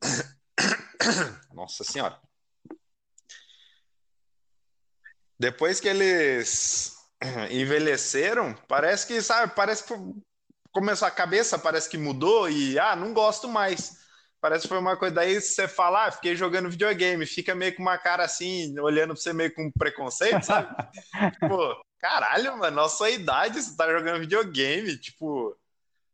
Nossa 1.52 1.84
Senhora. 1.84 2.20
Depois 5.38 5.80
que 5.80 5.88
eles 5.88 6.96
envelheceram, 7.50 8.54
parece 8.68 9.06
que, 9.06 9.20
sabe, 9.20 9.52
parece 9.54 9.84
que 9.84 9.94
começou 10.72 11.06
a 11.06 11.10
cabeça, 11.10 11.58
parece 11.58 11.88
que 11.88 11.98
mudou 11.98 12.48
e, 12.48 12.78
ah, 12.78 12.96
não 12.96 13.12
gosto 13.12 13.48
mais. 13.48 14.00
Parece 14.40 14.62
que 14.62 14.68
foi 14.68 14.78
uma 14.78 14.96
coisa. 14.96 15.14
Daí 15.14 15.40
você 15.40 15.68
fala, 15.68 16.06
ah, 16.06 16.10
fiquei 16.10 16.34
jogando 16.34 16.70
videogame, 16.70 17.24
fica 17.26 17.54
meio 17.54 17.76
com 17.76 17.82
uma 17.82 17.96
cara 17.96 18.24
assim, 18.24 18.76
olhando 18.80 19.14
pra 19.14 19.22
você 19.22 19.32
meio 19.32 19.54
com 19.54 19.70
preconceito, 19.70 20.42
sabe? 20.44 20.68
tipo, 21.40 21.84
caralho, 22.00 22.58
mano, 22.58 22.74
nossa 22.76 23.08
idade 23.08 23.62
você 23.62 23.76
tá 23.76 23.88
jogando 23.90 24.20
videogame, 24.20 24.98
tipo. 24.98 25.56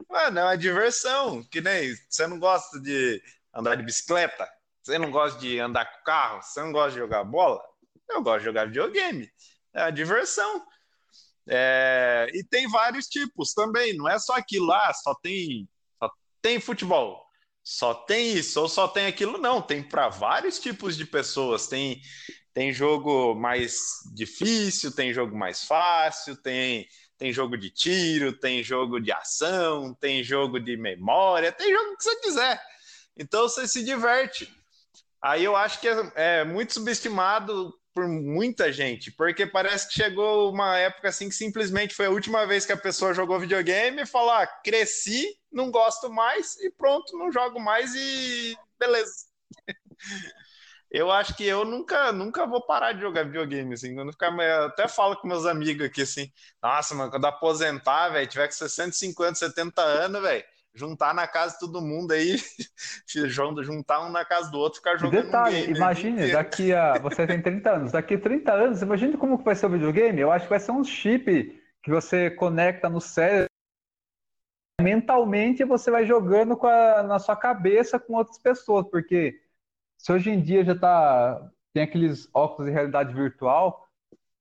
Mano, 0.09 0.39
é 0.39 0.45
uma 0.45 0.57
diversão, 0.57 1.43
que 1.45 1.61
nem 1.61 1.95
você 2.09 2.27
não 2.27 2.39
gosta 2.39 2.81
de 2.81 3.23
andar 3.55 3.75
de 3.77 3.83
bicicleta, 3.83 4.49
você 4.83 4.99
não 4.99 5.11
gosta 5.11 5.39
de 5.41 5.59
andar 5.59 5.85
com 5.87 6.05
carro, 6.05 6.43
você 6.43 6.61
não 6.61 6.73
gosta 6.73 6.93
de 6.93 6.99
jogar 6.99 7.25
bola, 7.25 7.61
eu 8.09 8.23
gosto 8.23 8.41
de 8.41 8.45
jogar 8.45 8.67
videogame. 8.67 9.31
É 9.75 9.83
uma 9.85 9.91
diversão. 9.93 10.65
É, 11.49 12.27
e 12.35 12.45
tem 12.45 12.69
vários 12.69 13.07
tipos 13.07 13.53
também, 13.55 13.97
não 13.97 14.09
é 14.09 14.19
só 14.19 14.35
aquilo 14.37 14.67
lá, 14.67 14.93
só 14.93 15.15
tem, 15.15 15.69
só 15.99 16.11
tem 16.43 16.61
futebol, 16.61 17.25
só 17.63 17.95
tem 17.95 18.35
isso 18.35 18.61
ou 18.61 18.69
só 18.69 18.87
tem 18.89 19.07
aquilo, 19.07 19.39
não, 19.39 19.61
tem 19.63 19.83
para 19.83 20.09
vários 20.09 20.59
tipos 20.59 20.97
de 20.97 21.05
pessoas. 21.07 21.69
Tem, 21.69 22.01
tem 22.55 22.73
jogo 22.73 23.35
mais 23.35 23.79
difícil, 24.15 24.95
tem 24.95 25.13
jogo 25.13 25.37
mais 25.37 25.65
fácil, 25.65 26.37
tem, 26.43 26.87
tem 27.19 27.33
jogo 27.33 27.59
de 27.59 27.69
tiro, 27.69 28.33
tem 28.33 28.63
jogo 28.63 29.01
de 29.01 29.11
ação, 29.11 29.93
tem 29.93 30.23
jogo 30.23 30.61
de 30.61 30.77
memória, 30.77 31.51
tem 31.51 31.71
jogo 31.71 31.97
que 31.97 32.05
você 32.05 32.17
quiser. 32.21 32.63
Então 33.17 33.43
você 33.43 33.67
se 33.67 33.85
diverte. 33.85 34.49
Aí 35.21 35.45
eu 35.45 35.57
acho 35.57 35.81
que 35.81 35.89
é, 35.89 36.13
é 36.15 36.45
muito 36.45 36.73
subestimado 36.73 37.75
por 37.93 38.07
muita 38.07 38.73
gente, 38.73 39.11
porque 39.11 39.45
parece 39.45 39.89
que 39.89 39.95
chegou 39.95 40.53
uma 40.53 40.79
época 40.79 41.09
assim 41.09 41.29
que 41.29 41.35
simplesmente 41.35 41.97
foi 41.97 42.07
a 42.07 42.11
última 42.11 42.47
vez 42.47 42.65
que 42.65 42.73
a 42.73 42.77
pessoa 42.77 43.13
jogou 43.13 43.41
videogame 43.41 44.03
e 44.03 44.07
falou: 44.07 44.31
ah, 44.31 44.47
cresci, 44.47 45.37
não 45.51 45.73
gosto 45.73 46.09
mais 46.09 46.57
e 46.61 46.71
pronto, 46.71 47.19
não 47.19 47.33
jogo 47.33 47.59
mais 47.59 47.93
e 47.97 48.57
beleza. 48.79 49.27
eu 50.91 51.11
acho 51.11 51.37
que 51.37 51.45
eu 51.45 51.65
nunca, 51.65 52.13
nunca 52.13 52.47
vou 52.47 52.65
parar 52.65 52.93
de 52.93 53.01
jogar 53.01 53.25
videogame, 53.25 53.75
assim, 53.75 53.95
quando 53.95 54.13
ficar, 54.13 54.33
eu 54.33 54.65
até 54.65 54.89
falo 54.89 55.17
com 55.17 55.29
meus 55.29 55.45
amigos 55.45 55.87
aqui 55.87 56.03
assim, 56.03 56.31
nossa, 56.63 56.95
mano, 56.95 57.11
quando 57.11 57.27
aposentar, 57.27 58.09
velho, 58.09 58.27
tiver 58.27 58.47
com 58.47 58.55
60, 58.55 58.93
50, 58.93 59.35
70 59.35 59.83
anos, 59.83 60.23
velho, 60.23 60.45
juntar 60.75 61.13
na 61.13 61.27
casa 61.27 61.55
de 61.55 61.61
todo 61.61 61.83
mundo 61.83 62.13
aí, 62.13 62.37
juntar 63.07 64.01
um 64.07 64.11
na 64.11 64.25
casa 64.25 64.51
do 64.51 64.59
outro, 64.59 64.79
ficar 64.79 64.97
jogando 64.97 65.25
Detalhe, 65.25 65.67
game, 65.67 65.77
imagine, 65.77 66.33
daqui 66.33 66.73
a. 66.73 66.99
Você 66.99 67.27
tem 67.27 67.43
30 67.43 67.71
anos, 67.71 67.93
daqui 67.93 68.15
a 68.15 68.21
30 68.21 68.53
anos, 68.53 68.83
imagine 68.83 69.17
como 69.17 69.39
que 69.39 69.45
vai 69.45 69.55
ser 69.55 69.67
o 69.67 69.71
videogame. 69.71 70.21
Eu 70.21 70.31
acho 70.31 70.45
que 70.45 70.51
vai 70.51 70.61
ser 70.61 70.71
um 70.71 70.85
chip 70.85 71.61
que 71.83 71.91
você 71.91 72.31
conecta 72.31 72.89
no 72.89 73.01
cérebro. 73.01 73.49
Mentalmente 74.81 75.65
você 75.65 75.91
vai 75.91 76.07
jogando 76.07 76.59
a, 76.65 77.03
na 77.03 77.19
sua 77.19 77.35
cabeça 77.35 77.99
com 77.99 78.15
outras 78.15 78.39
pessoas, 78.39 78.87
porque 78.89 79.41
se 79.99 80.13
hoje 80.13 80.31
em 80.31 80.41
dia 80.41 80.65
já 80.65 80.75
tá. 80.75 81.51
Tem 81.75 81.83
aqueles 81.83 82.29
óculos 82.33 82.67
de 82.67 82.73
realidade 82.73 83.13
virtual, 83.13 83.87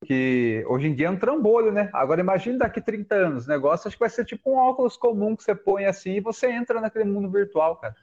que 0.04 0.64
hoje 0.66 0.86
em 0.86 0.94
dia 0.94 1.08
é 1.08 1.10
um 1.10 1.18
trambolho, 1.18 1.72
né? 1.72 1.90
Agora 1.92 2.20
imagine 2.20 2.56
daqui 2.56 2.80
30 2.80 3.14
anos, 3.14 3.46
o 3.46 3.48
negócio 3.48 3.86
acho 3.86 3.96
que 3.96 4.00
vai 4.00 4.08
ser 4.08 4.24
tipo 4.24 4.50
um 4.50 4.56
óculos 4.56 4.96
comum 4.96 5.36
que 5.36 5.42
você 5.42 5.54
põe 5.54 5.84
assim 5.84 6.12
e 6.12 6.20
você 6.20 6.50
entra 6.50 6.80
naquele 6.80 7.04
mundo 7.04 7.30
virtual, 7.30 7.76
cara. 7.76 7.94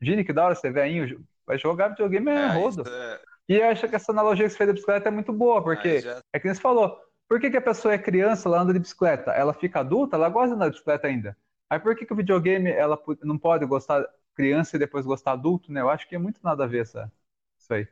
Imagine 0.00 0.24
que 0.24 0.32
da 0.32 0.46
hora 0.46 0.54
você 0.54 0.70
velhinho, 0.70 1.24
vai 1.46 1.58
jogar 1.58 1.88
videogame 1.88 2.30
é, 2.30 2.34
é 2.34 2.46
rodo. 2.48 2.84
É... 2.88 3.20
E 3.48 3.56
eu 3.56 3.68
acho 3.68 3.88
que 3.88 3.94
essa 3.94 4.12
analogia 4.12 4.46
que 4.46 4.50
você 4.50 4.58
fez 4.58 4.68
da 4.68 4.74
bicicleta 4.74 5.08
é 5.08 5.12
muito 5.12 5.32
boa, 5.32 5.62
porque 5.62 6.00
já... 6.00 6.20
é 6.32 6.40
que 6.40 6.48
você 6.48 6.60
falou, 6.60 6.98
por 7.28 7.40
que, 7.40 7.50
que 7.50 7.56
a 7.56 7.62
pessoa 7.62 7.94
é 7.94 7.98
criança, 7.98 8.48
ela 8.48 8.60
anda 8.60 8.72
de 8.72 8.78
bicicleta? 8.78 9.32
Ela 9.32 9.52
fica 9.52 9.80
adulta, 9.80 10.16
ela 10.16 10.28
gosta 10.28 10.48
de 10.48 10.54
andar 10.54 10.66
de 10.66 10.72
bicicleta 10.72 11.06
ainda. 11.06 11.36
Aí 11.68 11.78
por 11.78 11.96
que, 11.96 12.06
que 12.06 12.12
o 12.12 12.16
videogame 12.16 12.70
ela 12.70 13.00
não 13.22 13.38
pode 13.38 13.64
gostar 13.66 14.06
criança 14.34 14.76
e 14.76 14.78
depois 14.78 15.04
gostar 15.04 15.32
adulto, 15.32 15.72
né? 15.72 15.80
Eu 15.80 15.90
acho 15.90 16.08
que 16.08 16.14
é 16.14 16.18
muito 16.18 16.40
nada 16.42 16.64
a 16.64 16.66
ver 16.66 16.82
essa, 16.82 17.12
isso 17.58 17.72
aí. 17.74 17.88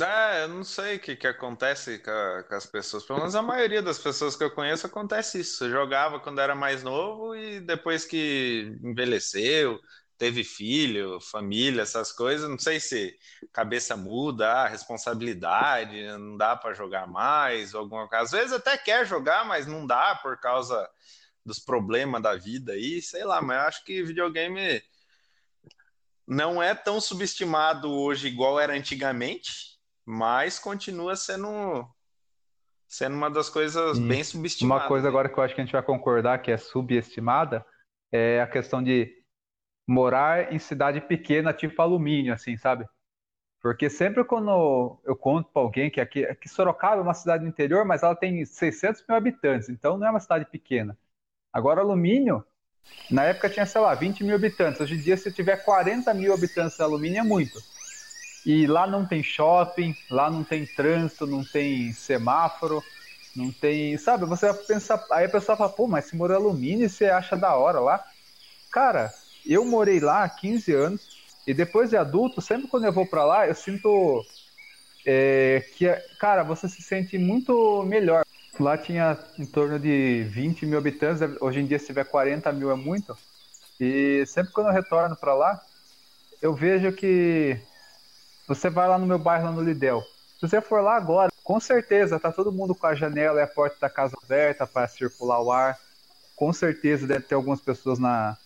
É, 0.00 0.44
eu 0.44 0.48
não 0.48 0.64
sei 0.64 0.96
o 0.96 1.00
que, 1.00 1.14
que 1.16 1.26
acontece 1.26 1.98
com, 1.98 2.10
a, 2.10 2.42
com, 2.44 2.54
as 2.54 2.64
pessoas. 2.64 3.04
Pelo 3.04 3.18
menos 3.18 3.34
a 3.34 3.42
maioria 3.42 3.82
das 3.82 3.98
pessoas 3.98 4.34
que 4.34 4.42
eu 4.42 4.50
conheço 4.50 4.86
acontece 4.86 5.40
isso. 5.40 5.64
Eu 5.64 5.70
jogava 5.70 6.18
quando 6.18 6.40
era 6.40 6.54
mais 6.54 6.82
novo 6.82 7.36
e 7.36 7.60
depois 7.60 8.04
que 8.04 8.78
envelheceu, 8.82 9.78
teve 10.16 10.44
filho, 10.44 11.20
família, 11.20 11.82
essas 11.82 12.10
coisas, 12.12 12.48
não 12.48 12.58
sei 12.58 12.80
se 12.80 13.18
cabeça 13.52 13.96
muda, 13.96 14.50
a 14.52 14.68
responsabilidade, 14.68 16.06
não 16.16 16.36
dá 16.36 16.56
para 16.56 16.74
jogar 16.74 17.06
mais, 17.06 17.74
alguma 17.74 18.08
coisa. 18.08 18.24
Às 18.24 18.30
vezes 18.30 18.52
até 18.52 18.78
quer 18.78 19.04
jogar, 19.06 19.44
mas 19.44 19.66
não 19.66 19.86
dá 19.86 20.14
por 20.22 20.38
causa 20.38 20.88
dos 21.44 21.58
problemas 21.58 22.22
da 22.22 22.36
vida 22.36 22.72
aí, 22.72 23.02
sei 23.02 23.24
lá, 23.24 23.42
mas 23.42 23.56
eu 23.56 23.68
acho 23.68 23.84
que 23.84 24.02
videogame 24.02 24.82
não 26.26 26.62
é 26.62 26.74
tão 26.74 27.00
subestimado 27.00 27.90
hoje 27.90 28.28
igual 28.28 28.60
era 28.60 28.74
antigamente 28.74 29.72
mas 30.04 30.58
continua 30.58 31.16
sendo 31.16 31.86
sendo 32.88 33.16
uma 33.16 33.30
das 33.30 33.48
coisas 33.48 33.96
e 33.96 34.02
bem 34.02 34.22
subestimadas. 34.22 34.82
Uma 34.84 34.88
coisa 34.88 35.08
agora 35.08 35.28
que 35.28 35.38
eu 35.38 35.42
acho 35.42 35.54
que 35.54 35.60
a 35.60 35.64
gente 35.64 35.72
vai 35.72 35.82
concordar 35.82 36.42
que 36.42 36.50
é 36.50 36.56
subestimada 36.56 37.64
é 38.10 38.40
a 38.40 38.46
questão 38.46 38.82
de 38.82 39.10
morar 39.86 40.52
em 40.52 40.58
cidade 40.58 41.00
pequena, 41.00 41.54
tipo 41.54 41.80
alumínio, 41.80 42.34
assim, 42.34 42.56
sabe? 42.56 42.86
Porque 43.60 43.88
sempre 43.88 44.24
quando 44.24 45.00
eu 45.04 45.16
conto 45.16 45.48
para 45.50 45.62
alguém 45.62 45.90
que 45.90 46.00
aqui, 46.00 46.24
aqui 46.24 46.48
Sorocaba 46.48 46.96
é 46.96 47.00
uma 47.00 47.14
cidade 47.14 47.44
do 47.44 47.48
interior, 47.48 47.84
mas 47.84 48.02
ela 48.02 48.14
tem 48.14 48.44
600 48.44 49.04
mil 49.08 49.16
habitantes, 49.16 49.68
então 49.68 49.96
não 49.96 50.06
é 50.06 50.10
uma 50.10 50.20
cidade 50.20 50.44
pequena. 50.44 50.98
Agora, 51.52 51.80
alumínio, 51.80 52.44
na 53.10 53.24
época 53.24 53.50
tinha, 53.50 53.66
sei 53.66 53.80
lá, 53.80 53.94
20 53.94 54.24
mil 54.24 54.34
habitantes. 54.36 54.80
Hoje 54.80 54.96
em 54.96 55.00
dia, 55.02 55.16
se 55.16 55.32
tiver 55.32 55.58
40 55.58 56.14
mil 56.14 56.32
habitantes 56.34 56.76
de 56.76 56.82
alumínio, 56.84 57.20
é 57.20 57.24
muito. 57.24 57.64
E 58.44 58.66
lá 58.66 58.86
não 58.86 59.06
tem 59.06 59.22
shopping, 59.22 59.96
lá 60.10 60.30
não 60.30 60.44
tem 60.44 60.66
trânsito, 60.66 61.26
não 61.26 61.44
tem 61.44 61.92
semáforo, 61.92 62.84
não 63.34 63.52
tem. 63.52 63.96
Sabe, 63.98 64.26
você 64.26 64.52
vai 64.52 64.62
pensar. 64.64 65.06
Aí 65.12 65.26
a 65.26 65.28
pessoa 65.28 65.56
fala, 65.56 65.70
pô, 65.72 65.86
mas 65.86 66.06
se 66.06 66.16
mora 66.16 66.34
alumínio, 66.36 66.88
você 66.88 67.06
acha 67.06 67.36
da 67.36 67.56
hora 67.56 67.80
lá. 67.80 68.04
Cara, 68.70 69.14
eu 69.46 69.64
morei 69.64 70.00
lá 70.00 70.24
há 70.24 70.28
15 70.28 70.74
anos 70.74 71.12
e 71.46 71.54
depois 71.54 71.90
de 71.90 71.96
adulto, 71.96 72.40
sempre 72.40 72.68
quando 72.68 72.86
eu 72.86 72.92
vou 72.92 73.06
para 73.06 73.24
lá, 73.24 73.46
eu 73.48 73.54
sinto 73.54 74.26
é, 75.06 75.60
que, 75.76 75.86
cara, 76.18 76.42
você 76.44 76.68
se 76.68 76.82
sente 76.82 77.18
muito 77.18 77.82
melhor. 77.84 78.21
Lá 78.60 78.76
tinha 78.76 79.18
em 79.38 79.46
torno 79.46 79.78
de 79.78 80.24
20 80.24 80.66
mil 80.66 80.78
habitantes, 80.78 81.22
hoje 81.40 81.60
em 81.60 81.66
dia 81.66 81.78
se 81.78 81.86
tiver 81.86 82.04
40 82.04 82.52
mil 82.52 82.70
é 82.70 82.74
muito. 82.74 83.16
E 83.80 84.24
sempre 84.26 84.52
quando 84.52 84.66
eu 84.68 84.72
retorno 84.72 85.16
para 85.16 85.34
lá, 85.34 85.62
eu 86.40 86.54
vejo 86.54 86.92
que 86.92 87.58
você 88.46 88.68
vai 88.68 88.86
lá 88.86 88.98
no 88.98 89.06
meu 89.06 89.18
bairro, 89.18 89.46
lá 89.46 89.52
no 89.52 89.62
Lidel. 89.62 90.02
Se 90.38 90.48
você 90.48 90.60
for 90.60 90.82
lá 90.82 90.96
agora, 90.96 91.32
com 91.42 91.58
certeza 91.58 92.20
tá 92.20 92.30
todo 92.30 92.52
mundo 92.52 92.74
com 92.74 92.86
a 92.86 92.94
janela 92.94 93.40
e 93.40 93.42
a 93.42 93.46
porta 93.46 93.76
da 93.80 93.88
casa 93.88 94.16
aberta 94.22 94.66
para 94.66 94.86
circular 94.86 95.40
o 95.40 95.50
ar. 95.50 95.78
Com 96.36 96.52
certeza 96.52 97.06
deve 97.06 97.24
ter 97.24 97.34
algumas 97.34 97.60
pessoas 97.60 97.98
na, 97.98 98.36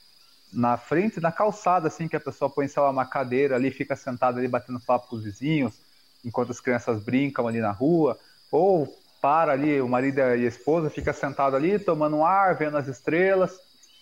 na 0.52 0.76
frente, 0.76 1.20
na 1.20 1.32
calçada, 1.32 1.88
assim, 1.88 2.06
que 2.06 2.16
a 2.16 2.20
pessoa 2.20 2.48
põe, 2.48 2.68
sei 2.68 2.82
lá, 2.82 2.90
uma 2.90 3.06
cadeira 3.06 3.56
ali, 3.56 3.70
fica 3.70 3.96
sentada 3.96 4.38
ali 4.38 4.46
batendo 4.46 4.78
papo 4.80 5.08
com 5.08 5.16
os 5.16 5.24
vizinhos, 5.24 5.74
enquanto 6.24 6.50
as 6.50 6.60
crianças 6.60 7.02
brincam 7.02 7.48
ali 7.48 7.60
na 7.60 7.72
rua, 7.72 8.18
ou 8.50 8.96
para 9.26 9.50
ali, 9.50 9.80
o 9.80 9.88
marido 9.88 10.20
e 10.20 10.22
a 10.22 10.36
esposa 10.36 10.88
fica 10.88 11.12
sentado 11.12 11.56
ali, 11.56 11.80
tomando 11.80 12.22
ar, 12.22 12.54
vendo 12.54 12.76
as 12.76 12.86
estrelas, 12.86 13.58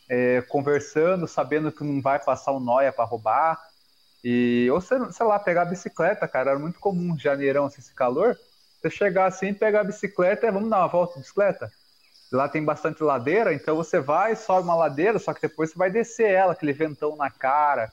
é, 0.07 0.43
conversando, 0.43 1.27
sabendo 1.27 1.73
que 1.73 1.83
não 1.83 2.03
vai 2.03 2.19
passar 2.19 2.53
um 2.53 2.61
noia 2.61 2.93
para 2.93 3.07
roubar, 3.07 3.59
e, 4.23 4.69
ou 4.71 4.83
sei, 4.83 4.99
sei 5.13 5.25
lá, 5.25 5.39
pegar 5.39 5.63
a 5.63 5.65
bicicleta, 5.65 6.29
cara, 6.29 6.51
era 6.51 6.59
muito 6.59 6.79
comum, 6.79 7.19
janeirão, 7.19 7.65
assim, 7.65 7.81
esse 7.81 7.95
calor, 7.95 8.37
você 8.79 8.91
chegar 8.91 9.25
assim, 9.25 9.55
pegar 9.55 9.81
a 9.81 9.85
bicicleta, 9.85 10.53
vamos 10.53 10.69
dar 10.69 10.81
uma 10.81 10.89
volta 10.89 11.15
de 11.15 11.21
bicicleta? 11.21 11.73
Lá 12.31 12.47
tem 12.47 12.63
bastante 12.63 13.03
ladeira, 13.03 13.55
então 13.55 13.77
você 13.77 14.01
vai, 14.01 14.37
sobe 14.37 14.65
uma 14.65 14.77
ladeira, 14.77 15.19
só 15.19 15.33
que 15.33 15.41
depois 15.41 15.71
você 15.71 15.79
vai 15.79 15.91
descer 15.91 16.33
ela, 16.33 16.53
aquele 16.53 16.75
ventão 16.75 17.17
na 17.17 17.31
cara. 17.31 17.91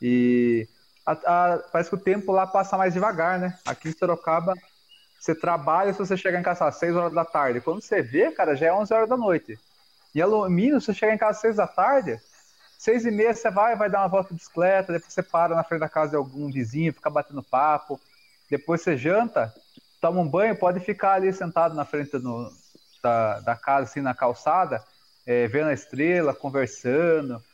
E 0.00 0.66
a, 1.04 1.12
a, 1.12 1.58
parece 1.58 1.90
que 1.90 1.96
o 1.96 2.00
tempo 2.00 2.32
lá 2.32 2.46
passa 2.46 2.78
mais 2.78 2.94
devagar, 2.94 3.38
né? 3.38 3.58
Aqui 3.66 3.90
em 3.90 3.92
Sorocaba, 3.92 4.54
você 5.20 5.34
trabalha 5.34 5.92
se 5.92 5.98
você 5.98 6.16
chegar 6.16 6.40
em 6.40 6.42
casa 6.42 6.66
às 6.66 6.76
6 6.76 6.96
horas 6.96 7.12
da 7.12 7.26
tarde. 7.26 7.60
Quando 7.60 7.82
você 7.82 8.00
vê, 8.00 8.32
cara, 8.32 8.56
já 8.56 8.68
é 8.68 8.72
11 8.72 8.94
horas 8.94 9.08
da 9.08 9.18
noite. 9.18 9.58
Em 10.14 10.20
alumínio, 10.20 10.80
você 10.80 10.94
chega 10.94 11.12
em 11.12 11.18
casa 11.18 11.32
às 11.32 11.40
6 11.42 11.56
da 11.56 11.66
tarde, 11.66 12.18
6 12.78 13.04
e 13.04 13.10
meia 13.10 13.34
você 13.34 13.50
vai, 13.50 13.76
vai 13.76 13.90
dar 13.90 14.00
uma 14.00 14.08
volta 14.08 14.30
de 14.30 14.36
bicicleta, 14.36 14.94
depois 14.94 15.12
você 15.12 15.22
para 15.22 15.54
na 15.54 15.62
frente 15.62 15.80
da 15.80 15.88
casa 15.88 16.12
de 16.12 16.16
algum 16.16 16.50
vizinho, 16.50 16.94
fica 16.94 17.10
batendo 17.10 17.42
papo. 17.42 18.00
Depois 18.50 18.80
você 18.80 18.96
janta, 18.96 19.54
toma 20.00 20.22
um 20.22 20.26
banho, 20.26 20.56
pode 20.56 20.80
ficar 20.80 21.12
ali 21.12 21.30
sentado 21.34 21.74
na 21.74 21.84
frente 21.84 22.10
da, 23.02 23.40
da 23.40 23.54
casa, 23.54 23.90
assim, 23.90 24.00
na 24.00 24.14
calçada, 24.14 24.82
é, 25.26 25.46
vendo 25.46 25.68
a 25.68 25.74
estrela, 25.74 26.34
conversando. 26.34 27.44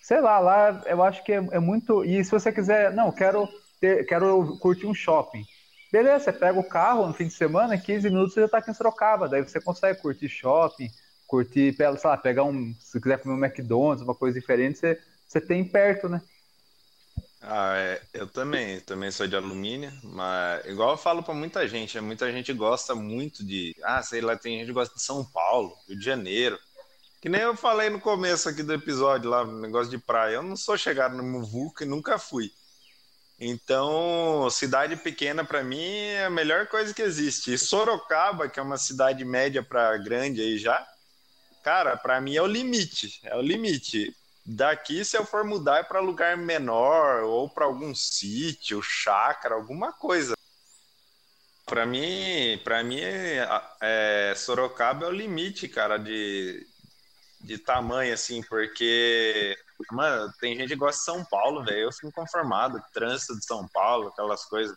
Sei 0.00 0.22
lá, 0.22 0.38
lá 0.38 0.82
eu 0.86 1.02
acho 1.02 1.22
que 1.22 1.32
é, 1.32 1.36
é 1.52 1.58
muito. 1.58 2.02
E 2.02 2.24
se 2.24 2.30
você 2.30 2.50
quiser, 2.50 2.90
não, 2.94 3.12
quero, 3.12 3.46
ter, 3.78 4.06
quero 4.06 4.56
curtir 4.58 4.86
um 4.86 4.94
shopping. 4.94 5.44
Beleza, 5.92 6.24
você 6.24 6.32
pega 6.32 6.58
o 6.58 6.64
carro 6.64 7.06
no 7.06 7.14
fim 7.14 7.26
de 7.26 7.34
semana, 7.34 7.74
em 7.74 7.80
15 7.80 8.08
minutos 8.08 8.34
você 8.34 8.40
já 8.40 8.46
está 8.46 8.58
aqui 8.58 8.70
em 8.70 8.74
Sorocaba, 8.74 9.28
daí 9.28 9.42
você 9.42 9.60
consegue 9.60 10.00
curtir 10.00 10.28
shopping, 10.28 10.88
curtir, 11.26 11.74
sei 11.76 11.86
lá, 12.04 12.16
pegar 12.16 12.44
um. 12.44 12.74
Se 12.78 13.00
quiser 13.00 13.18
comer 13.18 13.34
um 13.34 13.44
McDonald's, 13.44 14.02
uma 14.04 14.14
coisa 14.14 14.38
diferente, 14.38 14.78
você, 14.78 15.00
você 15.26 15.40
tem 15.40 15.64
perto, 15.64 16.08
né? 16.08 16.22
Ah, 17.42 17.74
é, 17.76 18.02
eu 18.12 18.26
também, 18.26 18.80
também 18.80 19.10
sou 19.10 19.26
de 19.26 19.34
alumínio, 19.34 19.90
mas 20.02 20.64
igual 20.66 20.90
eu 20.90 20.96
falo 20.98 21.22
para 21.22 21.32
muita 21.32 21.66
gente, 21.66 21.94
né, 21.94 22.00
muita 22.02 22.30
gente 22.30 22.52
gosta 22.52 22.94
muito 22.94 23.44
de, 23.44 23.74
ah, 23.82 24.02
sei 24.02 24.20
lá, 24.20 24.36
tem 24.36 24.58
gente 24.58 24.66
que 24.66 24.72
gosta 24.74 24.94
de 24.94 25.02
São 25.02 25.24
Paulo, 25.24 25.74
Rio 25.88 25.98
de 25.98 26.04
Janeiro, 26.04 26.58
que 27.20 27.30
nem 27.30 27.40
eu 27.40 27.56
falei 27.56 27.88
no 27.88 27.98
começo 27.98 28.48
aqui 28.48 28.62
do 28.62 28.74
episódio 28.74 29.30
lá, 29.30 29.44
negócio 29.46 29.90
de 29.90 29.98
praia, 29.98 30.34
eu 30.34 30.42
não 30.42 30.54
sou 30.54 30.76
chegado 30.76 31.16
no 31.16 31.22
Muvuca 31.22 31.84
e 31.84 31.88
nunca 31.88 32.18
fui. 32.18 32.52
Então, 33.42 34.50
cidade 34.50 34.96
pequena 34.96 35.42
para 35.42 35.64
mim 35.64 35.82
é 35.82 36.26
a 36.26 36.30
melhor 36.30 36.66
coisa 36.66 36.92
que 36.92 37.00
existe. 37.00 37.54
E 37.54 37.58
Sorocaba, 37.58 38.50
que 38.50 38.60
é 38.60 38.62
uma 38.62 38.76
cidade 38.76 39.24
média 39.24 39.62
para 39.62 39.96
grande 39.96 40.42
aí 40.42 40.58
já, 40.58 40.86
cara, 41.64 41.96
para 41.96 42.20
mim 42.20 42.36
é 42.36 42.42
o 42.42 42.46
limite, 42.46 43.18
é 43.24 43.34
o 43.34 43.40
limite. 43.40 44.14
Daqui, 44.44 45.04
se 45.04 45.16
eu 45.16 45.24
for 45.24 45.42
mudar, 45.44 45.78
é 45.78 45.82
para 45.82 46.00
lugar 46.00 46.36
menor 46.36 47.22
ou 47.22 47.48
para 47.48 47.64
algum 47.64 47.94
sítio, 47.94 48.82
chácara, 48.82 49.54
alguma 49.54 49.90
coisa. 49.92 50.34
Para 51.64 51.86
mim, 51.86 52.60
para 52.62 52.82
mim 52.82 53.00
é, 53.00 54.34
Sorocaba 54.36 55.06
é 55.06 55.08
o 55.08 55.12
limite, 55.12 55.68
cara, 55.68 55.96
de, 55.98 56.66
de 57.40 57.56
tamanho, 57.58 58.12
assim, 58.12 58.42
porque, 58.42 59.56
mano, 59.92 60.32
tem 60.40 60.56
gente 60.56 60.70
que 60.70 60.76
gosta 60.76 60.98
de 60.98 61.04
São 61.04 61.24
Paulo, 61.24 61.64
velho. 61.64 61.80
Eu 61.80 61.92
fico 61.92 62.12
conformado, 62.12 62.82
trânsito 62.92 63.38
de 63.38 63.44
São 63.44 63.66
Paulo, 63.68 64.08
aquelas 64.08 64.44
coisas. 64.44 64.76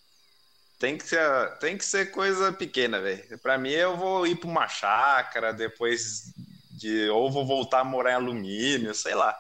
Tem 0.80 0.98
que 0.98 1.06
ser, 1.06 1.58
tem 1.60 1.78
que 1.78 1.86
ser 1.86 2.12
coisa 2.12 2.52
pequena, 2.52 3.00
velho. 3.00 3.40
Para 3.40 3.58
mim, 3.58 3.72
eu 3.72 3.96
vou 3.96 4.28
ir 4.28 4.36
para 4.36 4.50
uma 4.50 4.68
chácara 4.68 5.54
depois 5.54 6.34
de. 6.72 7.10
Ou 7.10 7.32
vou 7.32 7.46
voltar 7.46 7.80
a 7.82 7.86
morar 7.86 8.12
em 8.12 8.16
alumínio, 8.16 8.94
sei 8.94 9.16
lá. 9.16 9.38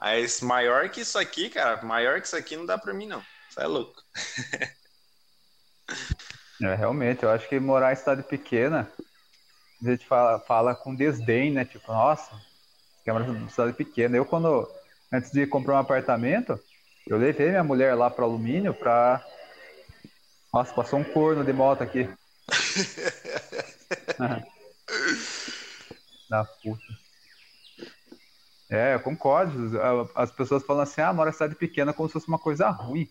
Mas 0.00 0.40
maior 0.40 0.88
que 0.90 1.00
isso 1.00 1.18
aqui, 1.18 1.48
cara, 1.48 1.82
maior 1.82 2.20
que 2.20 2.26
isso 2.26 2.36
aqui 2.36 2.56
não 2.56 2.66
dá 2.66 2.76
pra 2.78 2.94
mim, 2.94 3.06
não. 3.06 3.22
Você 3.48 3.60
é 3.60 3.66
louco. 3.66 4.02
é, 6.62 6.74
realmente, 6.74 7.22
eu 7.22 7.30
acho 7.30 7.48
que 7.48 7.58
morar 7.58 7.92
em 7.92 7.96
cidade 7.96 8.22
pequena, 8.22 8.90
a 9.82 9.90
gente 9.90 10.06
fala, 10.06 10.38
fala 10.40 10.74
com 10.74 10.94
desdém, 10.94 11.50
né? 11.50 11.64
Tipo, 11.64 11.92
nossa, 11.92 12.38
que 13.06 13.10
é 13.10 13.12
uma 13.12 13.48
cidade 13.48 13.72
pequena. 13.72 14.16
Eu, 14.16 14.24
quando, 14.24 14.68
antes 15.12 15.30
de 15.30 15.46
comprar 15.46 15.74
um 15.74 15.78
apartamento, 15.78 16.58
eu 17.06 17.16
levei 17.16 17.50
minha 17.50 17.62
mulher 17.62 17.94
lá 17.94 18.10
pro 18.10 18.24
alumínio 18.24 18.74
pra. 18.74 19.24
Nossa, 20.52 20.74
passou 20.74 20.98
um 20.98 21.04
corno 21.04 21.44
de 21.44 21.52
moto 21.52 21.82
aqui. 21.82 22.08
da 26.28 26.44
puta. 26.44 26.82
É, 28.68 28.94
eu 28.94 29.00
concordo. 29.00 29.80
As 30.16 30.32
pessoas 30.32 30.64
falam 30.64 30.82
assim, 30.82 31.00
ah, 31.00 31.12
mora 31.12 31.30
em 31.30 31.32
cidade 31.32 31.54
pequena 31.54 31.92
como 31.92 32.08
se 32.08 32.14
fosse 32.14 32.26
uma 32.26 32.40
coisa 32.40 32.68
ruim. 32.70 33.08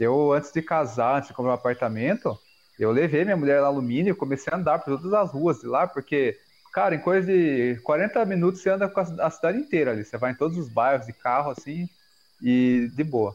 Eu, 0.00 0.32
antes 0.32 0.50
de 0.50 0.62
casar, 0.62 1.18
antes 1.18 1.28
de 1.28 1.34
comprar 1.34 1.50
um 1.50 1.56
apartamento, 1.56 2.40
eu 2.78 2.90
levei 2.90 3.26
minha 3.26 3.36
mulher 3.36 3.60
lá 3.60 3.66
alumínio 3.66 4.12
e 4.12 4.16
comecei 4.16 4.50
a 4.50 4.56
andar 4.56 4.78
por 4.78 4.96
todas 4.96 5.12
as 5.12 5.30
ruas 5.32 5.58
de 5.58 5.66
lá, 5.66 5.86
porque, 5.86 6.40
cara, 6.72 6.94
em 6.94 7.00
coisa 7.00 7.26
de 7.26 7.80
40 7.82 8.24
minutos 8.24 8.60
você 8.60 8.70
anda 8.70 8.88
com 8.88 9.00
a 9.00 9.30
cidade 9.30 9.58
inteira 9.58 9.92
ali. 9.92 10.04
Você 10.04 10.16
vai 10.16 10.32
em 10.32 10.34
todos 10.34 10.56
os 10.58 10.68
bairros 10.68 11.06
de 11.06 11.12
carro, 11.12 11.50
assim, 11.50 11.88
e 12.42 12.90
de 12.94 13.04
boa. 13.04 13.34